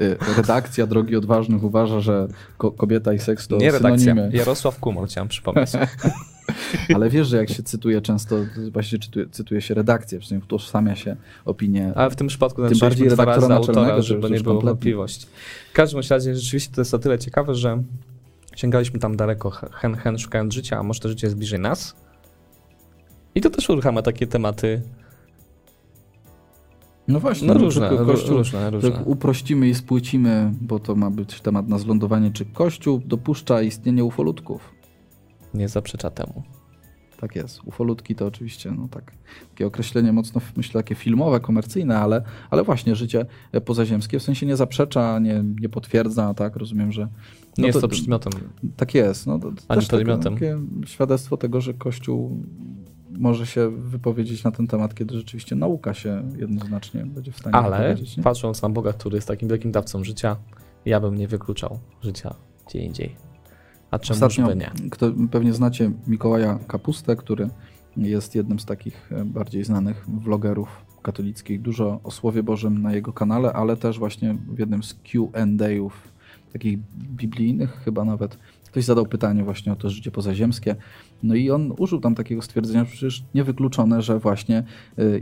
Y, 0.01 0.17
redakcja 0.37 0.87
Drogi 0.87 1.17
Odważnych 1.17 1.65
uważa, 1.65 2.01
że 2.01 2.29
ko 2.59 2.71
kobieta 2.71 3.13
i 3.13 3.19
seks 3.19 3.49
to 3.49 3.57
Nie 3.57 3.71
redakcja, 3.71 3.99
synonimy. 3.99 4.37
Jarosław 4.37 4.79
Kumor, 4.79 5.09
chciałem 5.09 5.29
przypomnieć. 5.29 5.71
Ale 6.95 7.11
wiesz, 7.11 7.28
że 7.28 7.36
jak 7.36 7.51
się 7.51 7.62
cytuje 7.62 8.01
często, 8.01 8.36
właśnie 8.72 8.99
czytuje, 8.99 9.26
cytuje 9.30 9.61
się 9.61 9.74
redakcję, 9.74 10.22
sensie 10.22 10.45
utożsamia 10.45 10.97
się 10.97 11.16
opinię. 11.45 11.93
Ale 11.95 12.11
w 12.11 12.16
tym 12.16 12.26
przypadku 12.26 12.68
Tym 12.68 12.78
bardziej 12.78 13.09
redaktora 13.09 13.57
autora, 13.57 13.80
naczelnego, 13.80 14.03
żeby 14.03 14.28
że 14.28 14.34
nie 14.34 14.40
było 14.40 14.61
wątpliwości. 14.61 15.26
W 15.70 15.74
każdym 15.74 16.01
razie 16.11 16.34
rzeczywiście 16.34 16.74
to 16.74 16.80
jest 16.80 16.95
o 16.95 16.99
tyle 16.99 17.18
ciekawe, 17.18 17.55
że 17.55 17.82
sięgaliśmy 18.57 18.99
tam 18.99 19.16
daleko 19.16 19.51
hen, 19.51 19.95
hen 19.95 20.18
szukając 20.18 20.55
życia, 20.55 20.78
a 20.78 20.82
może 20.82 21.01
to 21.01 21.09
życie 21.09 21.26
jest 21.26 21.36
bliżej 21.36 21.61
nas. 21.61 21.97
I 23.34 23.40
to 23.40 23.51
też 23.51 23.70
uruchamia 23.70 24.03
takie 24.03 24.26
tematy 24.26 24.82
No 27.09 27.20
właśnie, 27.20 27.49
no, 27.49 27.55
no, 27.55 27.61
różne, 27.61 27.88
tylko 27.88 28.07
Kościół, 28.07 28.36
różne, 28.36 28.70
różne. 28.70 29.05
uprościmy 29.05 29.68
i 29.68 29.74
spłycimy, 29.74 30.53
bo 30.61 30.78
to 30.78 30.95
ma 30.95 31.11
być 31.11 31.40
temat 31.40 31.68
na 31.68 31.78
zlądowanie, 31.78 32.30
czy 32.30 32.45
Kościół 32.45 33.03
dopuszcza 33.07 33.62
istnienie 33.62 34.05
ufolutków. 34.05 34.72
Nie 35.55 35.68
zaprzecza 35.68 36.11
temu. 36.11 36.42
Tak 37.20 37.36
jest. 37.36 37.61
Ufolutki 37.64 38.14
to 38.14 38.26
oczywiście 38.26 38.70
no 38.70 38.88
tak, 38.88 39.12
takie 39.50 39.66
określenie 39.66 40.12
mocno, 40.12 40.40
myślę, 40.57 40.82
takie 40.82 40.94
filmowe, 40.94 41.40
komercyjne, 41.40 41.98
ale, 41.98 42.22
ale 42.50 42.62
właśnie 42.64 42.96
życie 42.96 43.26
pozaziemskie 43.64 44.18
w 44.18 44.22
sensie 44.22 44.46
nie 44.46 44.57
zaprzecza, 44.57 45.18
nie, 45.18 45.44
nie 45.61 45.68
potwierdza, 45.68 46.34
tak? 46.34 46.57
Rozumiem, 46.57 46.92
że 46.92 47.03
Nie 47.03 47.09
No 47.59 47.66
jest 47.66 47.76
to- 47.80 47.88
to 47.88 47.88
przedmiotem. 47.88 48.32
tak 48.76 48.94
jest. 48.94 49.26
No, 49.26 49.38
to 49.38 49.48
Ani 49.48 49.57
też 49.57 49.68
takie, 49.68 49.86
przedmiotem. 50.05 50.34
takie 50.34 50.59
świadectwo 50.86 51.36
tego, 51.36 51.61
że 51.61 51.74
Kościół 51.74 52.42
może 53.18 53.46
się 53.46 53.70
wypowiedzieć 53.70 54.44
na 54.44 54.50
ten 54.50 54.66
temat, 54.66 54.94
kiedy 54.94 55.14
rzeczywiście 55.16 55.57
nauka 55.57 55.94
się 55.94 56.22
jednoznacznie 56.36 57.07
będzie 57.07 57.32
w 57.32 57.38
stanie 57.38 57.57
Ale. 57.57 57.96
Nie? 58.16 58.22
patrząc 58.22 58.62
na 58.62 58.68
Boga, 58.68 58.92
który 58.92 59.16
jest 59.16 59.28
takim 59.28 59.48
wielkim 59.48 59.72
dawcą 59.72 60.05
życia, 60.05 60.36
ja 60.84 61.00
bym 61.00 61.14
nie 61.14 61.28
wykluczał 61.28 61.78
życia 62.03 62.34
gdzie 62.68 62.78
indziej. 62.78 63.16
A 63.93 63.99
czemu 63.99 64.26
Ostatnio, 64.26 64.55
nie? 64.55 64.70
kto, 64.90 65.12
pewnie 65.30 65.53
znacie 65.53 65.90
Mikołaja 66.07 66.59
Kapustę, 66.66 67.16
który 67.16 67.49
jest 67.97 68.34
jednym 68.34 68.59
z 68.59 68.64
takich 68.64 69.12
e, 69.12 69.24
bardziej 69.24 69.64
znanych 69.64 70.05
vlogerów 70.09 70.68
katolickich. 71.03 71.62
Dużo 71.62 72.01
o 72.05 72.11
Słowie 72.11 72.43
Bożym 72.43 72.82
na 72.82 72.95
jego 72.95 73.12
kanale, 73.12 73.53
ale 73.53 73.76
też 73.76 73.99
właśnie 73.99 74.36
w 74.49 74.59
jednym 74.59 74.82
z 74.82 74.95
Q&A'ów, 74.95 75.93
takich 76.53 76.78
biblijnych 76.97 77.70
chyba 77.84 78.05
nawet, 78.05 78.38
ktoś 78.66 78.84
zadał 78.84 79.07
pytanie 79.07 79.45
właśnie 79.45 79.72
o 79.72 79.76
to 79.76 79.90
życie 79.90 80.11
pozaziemskie. 80.11 80.76
No 81.22 81.34
i 81.34 81.51
on 81.51 81.74
użył 81.78 82.01
tam 82.01 82.14
takiego 82.14 82.43
stwierdzenia, 82.43 82.84
że 82.84 82.90
przecież 82.90 83.24
niewykluczone, 83.34 84.03
że 84.03 84.18
właśnie 84.18 84.59
e, 84.59 84.64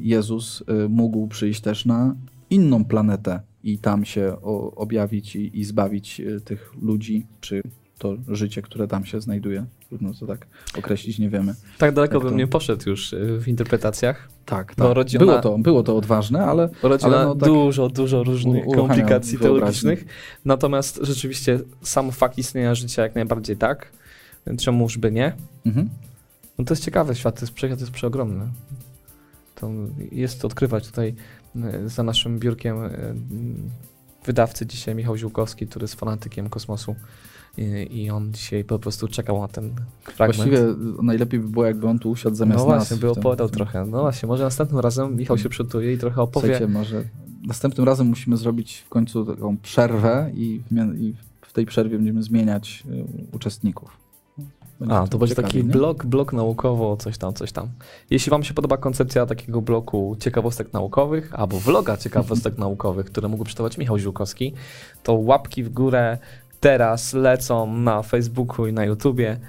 Jezus 0.03 0.65
e, 0.67 0.89
mógł 0.89 1.29
przyjść 1.29 1.61
też 1.61 1.87
na 1.87 2.15
inną 2.51 2.85
planetę 2.85 3.41
i 3.65 3.79
tam 3.79 4.05
się 4.05 4.37
objawić 4.77 5.37
i, 5.37 5.65
zbawić 5.65 6.23
tych 6.45 6.75
ludzi, 6.83 7.27
czy 7.41 7.63
to 8.01 8.17
życie, 8.29 8.63
które 8.63 8.89
tam 8.89 9.05
się 9.07 9.21
znajduje. 9.21 9.65
Trudno 9.89 10.11
to 10.21 10.27
tak 10.27 10.47
określić, 10.79 11.19
nie 11.19 11.29
wiemy. 11.31 11.55
Tak 11.79 11.95
daleko 11.95 12.15
Jak 12.15 12.23
bym 12.23 12.33
to? 12.33 12.39
nie 12.39 12.47
poszedł 12.47 12.91
już 12.91 13.13
y, 13.13 13.39
w 13.41 13.49
interpretacjach. 13.49 14.29
Tak, 14.47 14.75
tak. 14.75 14.95
rodzina- 14.97 15.19
Było, 15.25 15.41
to, 15.41 15.59
było 15.59 15.83
to 15.83 15.97
odważne, 15.97 16.45
ale 16.45 16.69
Rodzina 16.83 17.17
Ale 17.17 17.25
no 17.27 17.35
tak 17.35 17.49
dużo, 17.49 17.89
dużo 17.89 18.23
różnych 18.25 18.65
komplikacji 18.75 19.39
teologicznych. 19.39 20.05
Natomiast 20.45 21.01
rzeczywiście 21.03 21.61
sam 21.83 22.13
fakt 22.13 22.39
istnienia 22.39 22.75
życia 22.75 23.03
jak 23.03 23.15
najbardziej 23.15 23.57
tak. 23.57 23.93
Czemuż 24.59 24.99
by 24.99 25.13
nie? 25.13 25.33
mhm. 25.67 25.89
No 26.59 26.65
to 26.65 26.75
jest 26.75 26.85
ciekawe, 26.85 27.15
świat 27.15 27.41
jest, 27.41 27.59
świat 27.59 27.81
jest 27.81 27.93
przeogromny. 27.93 28.49
To 29.55 29.71
jest 30.13 30.41
to 30.41 30.47
odkrywać 30.47 30.87
tutaj 30.87 31.15
e, 31.57 31.89
za 31.89 32.03
naszym 32.03 32.39
biurkiem 32.39 32.85
m, 32.85 32.91
wydawcy 34.25 34.67
dzisiaj 34.67 34.95
Michał 34.95 35.17
Ziółkowski, 35.17 35.67
który 35.67 35.85
jest 35.85 35.95
fanatykiem 35.95 36.49
kosmosu 36.49 36.97
i, 37.59 38.11
on 38.11 38.33
dzisiaj 38.33 38.65
po 38.65 38.79
prostu 38.79 39.09
czekał 39.09 39.41
na 39.41 39.49
ten 39.49 39.75
fragment. 40.03 40.37
Właściwie 40.37 40.75
najlepiej 41.03 41.41
by 41.41 41.49
było, 41.49 41.67
jakby 41.67 41.89
on 41.89 41.99
tu 41.99 42.11
usiadł 42.11 42.37
zamiast 42.37 42.59
no 42.59 42.65
właśnie, 42.65 42.97
by 42.97 43.11
opowiadał 43.11 43.49
tym- 43.49 43.57
trochę. 43.57 43.85
No 43.87 44.01
właśnie, 44.01 44.27
może 44.27 44.45
następnym 44.45 44.81
razem 44.81 45.17
Michał 45.17 45.39
się 45.39 45.49
przygotuje 45.49 45.93
i 45.93 45.99
trochę 45.99 46.23
opowie. 46.23 46.47
Słuchajcie, 46.47 46.73
może 46.73 47.05
następnym 47.47 47.87
razem 47.87 48.07
musimy 48.07 48.37
zrobić 48.37 48.77
w 48.77 48.89
końcu 48.89 49.25
taką 49.25 49.57
przerwę 49.57 50.31
i 50.35 50.61
w, 51.41 51.53
tej 51.53 51.67
przerwie 51.67 51.97
będziemy 51.97 52.23
zmieniać 52.23 52.85
y, 52.91 53.37
uczestników. 53.37 53.97
Będzie 54.81 54.95
A, 54.95 55.07
to 55.07 55.19
będzie 55.19 55.35
ciekawie, 55.35 55.49
taki 55.49 55.67
nie? 55.67 55.73
blok, 55.73 56.07
blok 56.07 56.33
naukowo, 56.33 56.97
coś 56.97 57.19
tam, 57.19 57.35
coś 57.35 57.53
tam. 57.53 57.69
Jeśli 58.11 58.31
Wam 58.31 58.43
się 58.43 58.55
podoba 58.55 58.77
koncepcja 58.77 59.27
takiego 59.27 59.63
bloku 59.63 60.17
ciekawostek 60.21 60.73
naukowych, 60.73 61.35
albo 61.35 61.61
vloga 61.61 61.97
ciekawostek 61.97 62.59
naukowych, 62.65 63.07
które 63.07 63.29
mógłby 63.29 63.45
przygotować 63.45 63.79
Michał 63.79 63.99
Ziółkowski, 63.99 64.53
to 65.03 65.13
łapki 65.13 65.63
w 65.63 65.69
górę 65.69 66.19
teraz 66.61 67.13
lecą 67.13 67.77
na 67.77 68.03
Facebooku 68.03 68.67
i 68.67 68.73
na 68.73 68.85
YouTubie. 68.85 69.41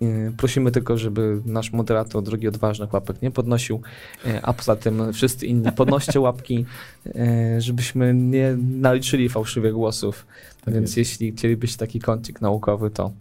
Yy, 0.00 0.32
Prosimy 0.36 0.70
tylko, 0.70 0.98
żeby 0.98 1.42
nasz 1.44 1.72
moderator 1.72 2.22
Drogi 2.22 2.48
Odważnych 2.48 2.92
łapek 2.92 3.22
nie 3.22 3.30
podnosił, 3.30 3.80
yy, 4.24 4.42
a 4.42 4.52
poza 4.52 4.76
tym 4.76 5.12
wszyscy 5.12 5.46
inni 5.46 5.72
podnoście 5.72 6.20
łapki, 6.20 6.64
yy, 7.04 7.14
żebyśmy 7.60 8.14
nie 8.14 8.56
naliczyli 8.56 9.28
fałszywych 9.28 9.72
głosów. 9.72 10.26
Tak 10.64 10.74
Więc 10.74 10.84
jest. 10.84 10.96
jeśli 10.96 11.32
chcielibyście 11.32 11.78
taki 11.78 12.00
kącik 12.00 12.40
naukowy, 12.40 12.90
to, 12.90 13.12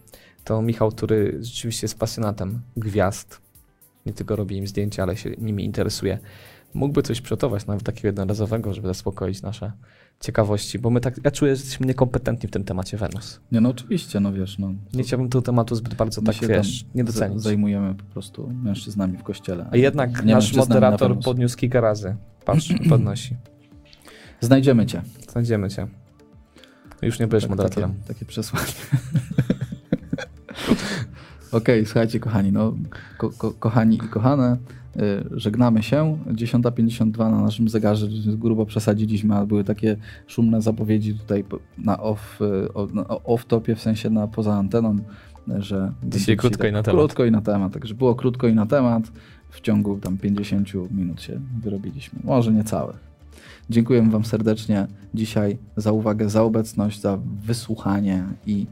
to 0.44 0.62
Michał, 0.62 0.92
który 0.92 1.38
rzeczywiście 1.42 1.86
jest 1.86 2.00
pasjonatem 2.00 2.62
gwiazd, 2.78 3.42
nie 4.06 4.14
tylko 4.14 4.36
robi 4.36 4.58
im 4.58 4.68
zdjęcia, 4.68 5.04
ale 5.04 5.18
się 5.18 5.30
nimi 5.38 5.66
interesuje, 5.66 6.20
mógłby 6.74 7.02
coś 7.04 7.22
przygotować, 7.22 7.66
nawet 7.66 7.84
takiego 7.84 8.08
jednorazowego, 8.08 8.74
żeby 8.74 8.88
zaspokoić 8.88 9.42
nasze 9.42 9.72
ciekawości, 10.20 10.80
bo 10.80 10.90
my 10.90 11.02
tak, 11.02 11.20
ja 11.24 11.32
czuję, 11.32 11.56
że 11.56 11.62
jesteśmy 11.62 11.88
niekompetentni 11.88 12.50
w 12.50 12.52
tym 12.52 12.64
temacie 12.64 12.98
Wenus. 12.98 13.40
Nie, 13.52 13.62
no 13.62 13.70
oczywiście, 13.70 14.20
no 14.20 14.34
wiesz, 14.34 14.60
no. 14.60 14.74
Nie 14.94 15.04
chciałbym 15.04 15.30
tego 15.30 15.42
tematu 15.42 15.76
zbyt 15.76 15.94
bardzo 15.94 16.22
tak, 16.22 16.36
wiesz, 16.36 16.86
nie 16.96 17.04
docenić. 17.04 17.42
Zajmujemy 17.42 17.96
po 17.96 18.04
prostu 18.04 18.50
mężczyznami 18.64 19.18
w 19.18 19.24
kościele. 19.24 19.66
A 19.72 19.78
jednak 19.78 20.26
nie 20.26 20.34
nasz 20.34 20.54
na 20.54 20.62
moderator 20.62 21.10
Wenus. 21.10 21.26
podniósł 21.26 21.58
kilka 21.58 21.82
razy. 21.82 22.16
Patrz, 22.46 22.74
podnosi. 22.90 23.36
Znajdziemy 24.42 24.86
cię. 24.86 25.02
Znajdziemy 25.32 25.70
cię. 25.70 25.88
Już 27.02 27.20
nie 27.20 27.28
będziesz 27.28 27.44
Tak, 27.44 27.50
moderatorem. 27.50 27.94
Takie, 27.94 28.08
takie 28.14 28.26
przesłanie. 28.26 28.66
Okej, 31.52 31.86
słuchajcie 31.86 32.20
kochani, 32.20 32.52
no, 32.52 32.74
ko, 33.18 33.30
ko, 33.30 33.52
kochani 33.52 33.96
i 33.96 34.00
kochane, 34.00 34.58
żegnamy 35.32 35.84
się. 35.84 36.18
10.52 36.28 37.32
na 37.32 37.42
naszym 37.42 37.70
zegarze, 37.70 38.08
grubo 38.28 38.66
przesadziliśmy, 38.66 39.36
ale 39.36 39.48
były 39.48 39.64
takie 39.64 39.98
szumne 40.28 40.62
zapowiedzi 40.62 41.14
tutaj 41.14 41.44
na 41.78 42.00
off, 42.02 42.40
y, 42.42 42.74
o- 42.74 42.88
na 42.94 43.04
off-topie, 43.04 43.76
w 43.76 43.82
sensie 43.82 44.10
na 44.10 44.28
poza 44.28 44.54
anteną, 44.54 44.96
y, 45.58 45.62
że... 45.62 45.92
będzie 46.04 46.36
krótko 46.36 46.68
i 46.68 46.72
na 46.72 46.84
temat. 46.84 47.00
Krótko 47.00 47.26
i 47.26 47.32
na 47.32 47.42
temat, 47.42 47.74
także 47.74 47.94
było 47.94 48.16
krótko 48.16 48.48
i 48.48 48.56
na 48.56 48.66
temat. 48.66 49.12
W 49.50 49.62
ciągu 49.62 49.98
tam 49.98 50.18
50 50.18 50.70
minut 50.92 51.22
się 51.22 51.40
wyrobiliśmy, 51.62 52.20
może 52.24 52.54
nie 52.54 52.64
całych. 52.64 53.16
Dziękuję 53.70 54.10
Wam 54.10 54.26
serdecznie 54.26 54.88
dzisiaj 55.14 55.58
za 55.78 55.92
uwagę, 55.92 56.30
za 56.30 56.44
obecność, 56.44 57.02
za 57.02 57.20
wysłuchanie 57.46 58.24
i 58.46 58.68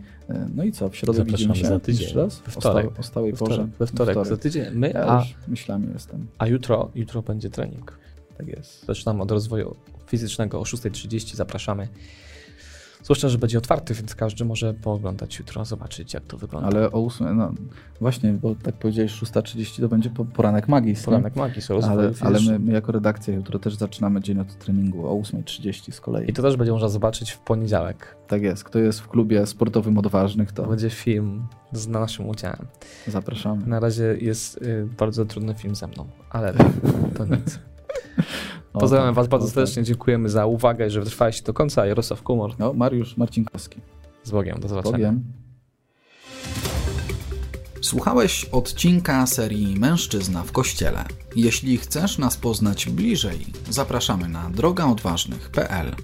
no 0.55 0.63
i 0.63 0.71
co, 0.71 0.89
w 0.89 0.95
środę 0.95 1.23
widzimy 1.25 1.55
się 1.55 1.67
za 1.67 1.79
tydzień. 1.79 2.01
jeszcze 2.03 2.19
raz? 2.19 2.35
Wtorek. 2.39 2.99
o 2.99 3.03
stałej 3.03 3.31
We 3.31 3.37
porze. 3.37 3.53
wtorek, 3.53 3.71
we 3.79 3.87
wtorek, 3.87 4.25
za 4.27 4.37
tydzień. 4.37 4.65
My, 4.73 4.91
Ja 4.93 5.07
a, 5.07 5.19
już 5.19 5.33
myślami 5.47 5.87
jestem. 5.93 6.27
a 6.37 6.47
jutro, 6.47 6.89
jutro 6.95 7.21
będzie 7.21 7.49
trening. 7.49 7.99
Tak 8.37 8.47
jest. 8.47 8.85
Zaczynamy 8.85 9.23
od 9.23 9.31
rozwoju 9.31 9.75
fizycznego 10.07 10.59
o 10.59 10.63
6.30. 10.63 11.35
Zapraszamy. 11.35 11.87
Zwłaszcza, 13.03 13.29
że 13.29 13.37
będzie 13.37 13.57
otwarty, 13.57 13.93
więc 13.93 14.15
każdy 14.15 14.45
może 14.45 14.73
pooglądać 14.73 15.39
jutro, 15.39 15.65
zobaczyć 15.65 16.13
jak 16.13 16.23
to 16.25 16.37
wygląda. 16.37 16.67
Ale 16.67 16.91
o 16.91 17.05
8, 17.05 17.37
no 17.37 17.51
właśnie, 18.01 18.33
bo 18.33 18.55
tak 18.55 18.75
powiedziałeś 18.75 19.11
6.30 19.11 19.81
to 19.81 19.87
będzie 19.89 20.09
po- 20.09 20.25
poranek 20.25 20.67
magii. 20.67 20.95
Poranek 21.05 21.35
magii, 21.35 21.61
są 21.61 21.79
Ale, 21.81 22.11
ale 22.21 22.39
my, 22.41 22.59
my 22.59 22.73
jako 22.73 22.91
redakcja 22.91 23.33
jutro 23.33 23.59
też 23.59 23.75
zaczynamy 23.75 24.21
dzień 24.21 24.39
od 24.39 24.57
treningu 24.59 25.07
o 25.07 25.21
8.30 25.21 25.91
z 25.91 26.01
kolei. 26.01 26.29
I 26.29 26.33
to 26.33 26.41
też 26.41 26.57
będzie 26.57 26.71
można 26.71 26.89
zobaczyć 26.89 27.31
w 27.31 27.39
poniedziałek. 27.39 28.15
Tak 28.27 28.41
jest. 28.41 28.63
Kto 28.63 28.79
jest 28.79 28.99
w 28.99 29.07
klubie 29.07 29.45
sportowym 29.45 29.97
odważnych, 29.97 30.51
To 30.51 30.63
to 30.63 30.69
będzie 30.69 30.89
film 30.89 31.47
z 31.71 31.87
naszym 31.87 32.29
udziałem. 32.29 32.65
zapraszamy. 33.07 33.65
Na 33.67 33.79
razie 33.79 34.15
jest 34.21 34.57
y, 34.61 34.87
bardzo 34.97 35.25
trudny 35.25 35.53
film 35.53 35.75
ze 35.75 35.87
mną, 35.87 36.05
ale 36.29 36.53
to 37.17 37.25
nic. 37.25 37.59
Pozdrawiam 38.73 39.07
tak, 39.07 39.15
Was 39.15 39.27
bardzo 39.27 39.47
tak. 39.47 39.53
serdecznie, 39.55 39.83
dziękujemy 39.83 40.29
za 40.29 40.45
uwagę, 40.45 40.89
że 40.89 40.99
wytrwaliście 41.01 41.43
do 41.43 41.53
końca. 41.53 41.85
Jarosław 41.85 42.21
Kumor 42.23 42.55
No, 42.59 42.73
Mariusz 42.73 43.17
Marcinkowski. 43.17 43.79
z 44.23 44.31
Bogiem, 44.31 44.59
do 44.59 44.67
zobaczenia. 44.67 44.97
Bogiem. 44.97 45.23
Słuchałeś 47.81 48.45
odcinka 48.45 49.27
serii 49.27 49.79
Mężczyzna 49.79 50.43
w 50.43 50.51
Kościele. 50.51 51.05
Jeśli 51.35 51.77
chcesz 51.77 52.17
nas 52.17 52.37
poznać 52.37 52.89
bliżej, 52.89 53.45
zapraszamy 53.69 54.29
na 54.29 54.49
drogaodważnych.pl. 54.49 55.95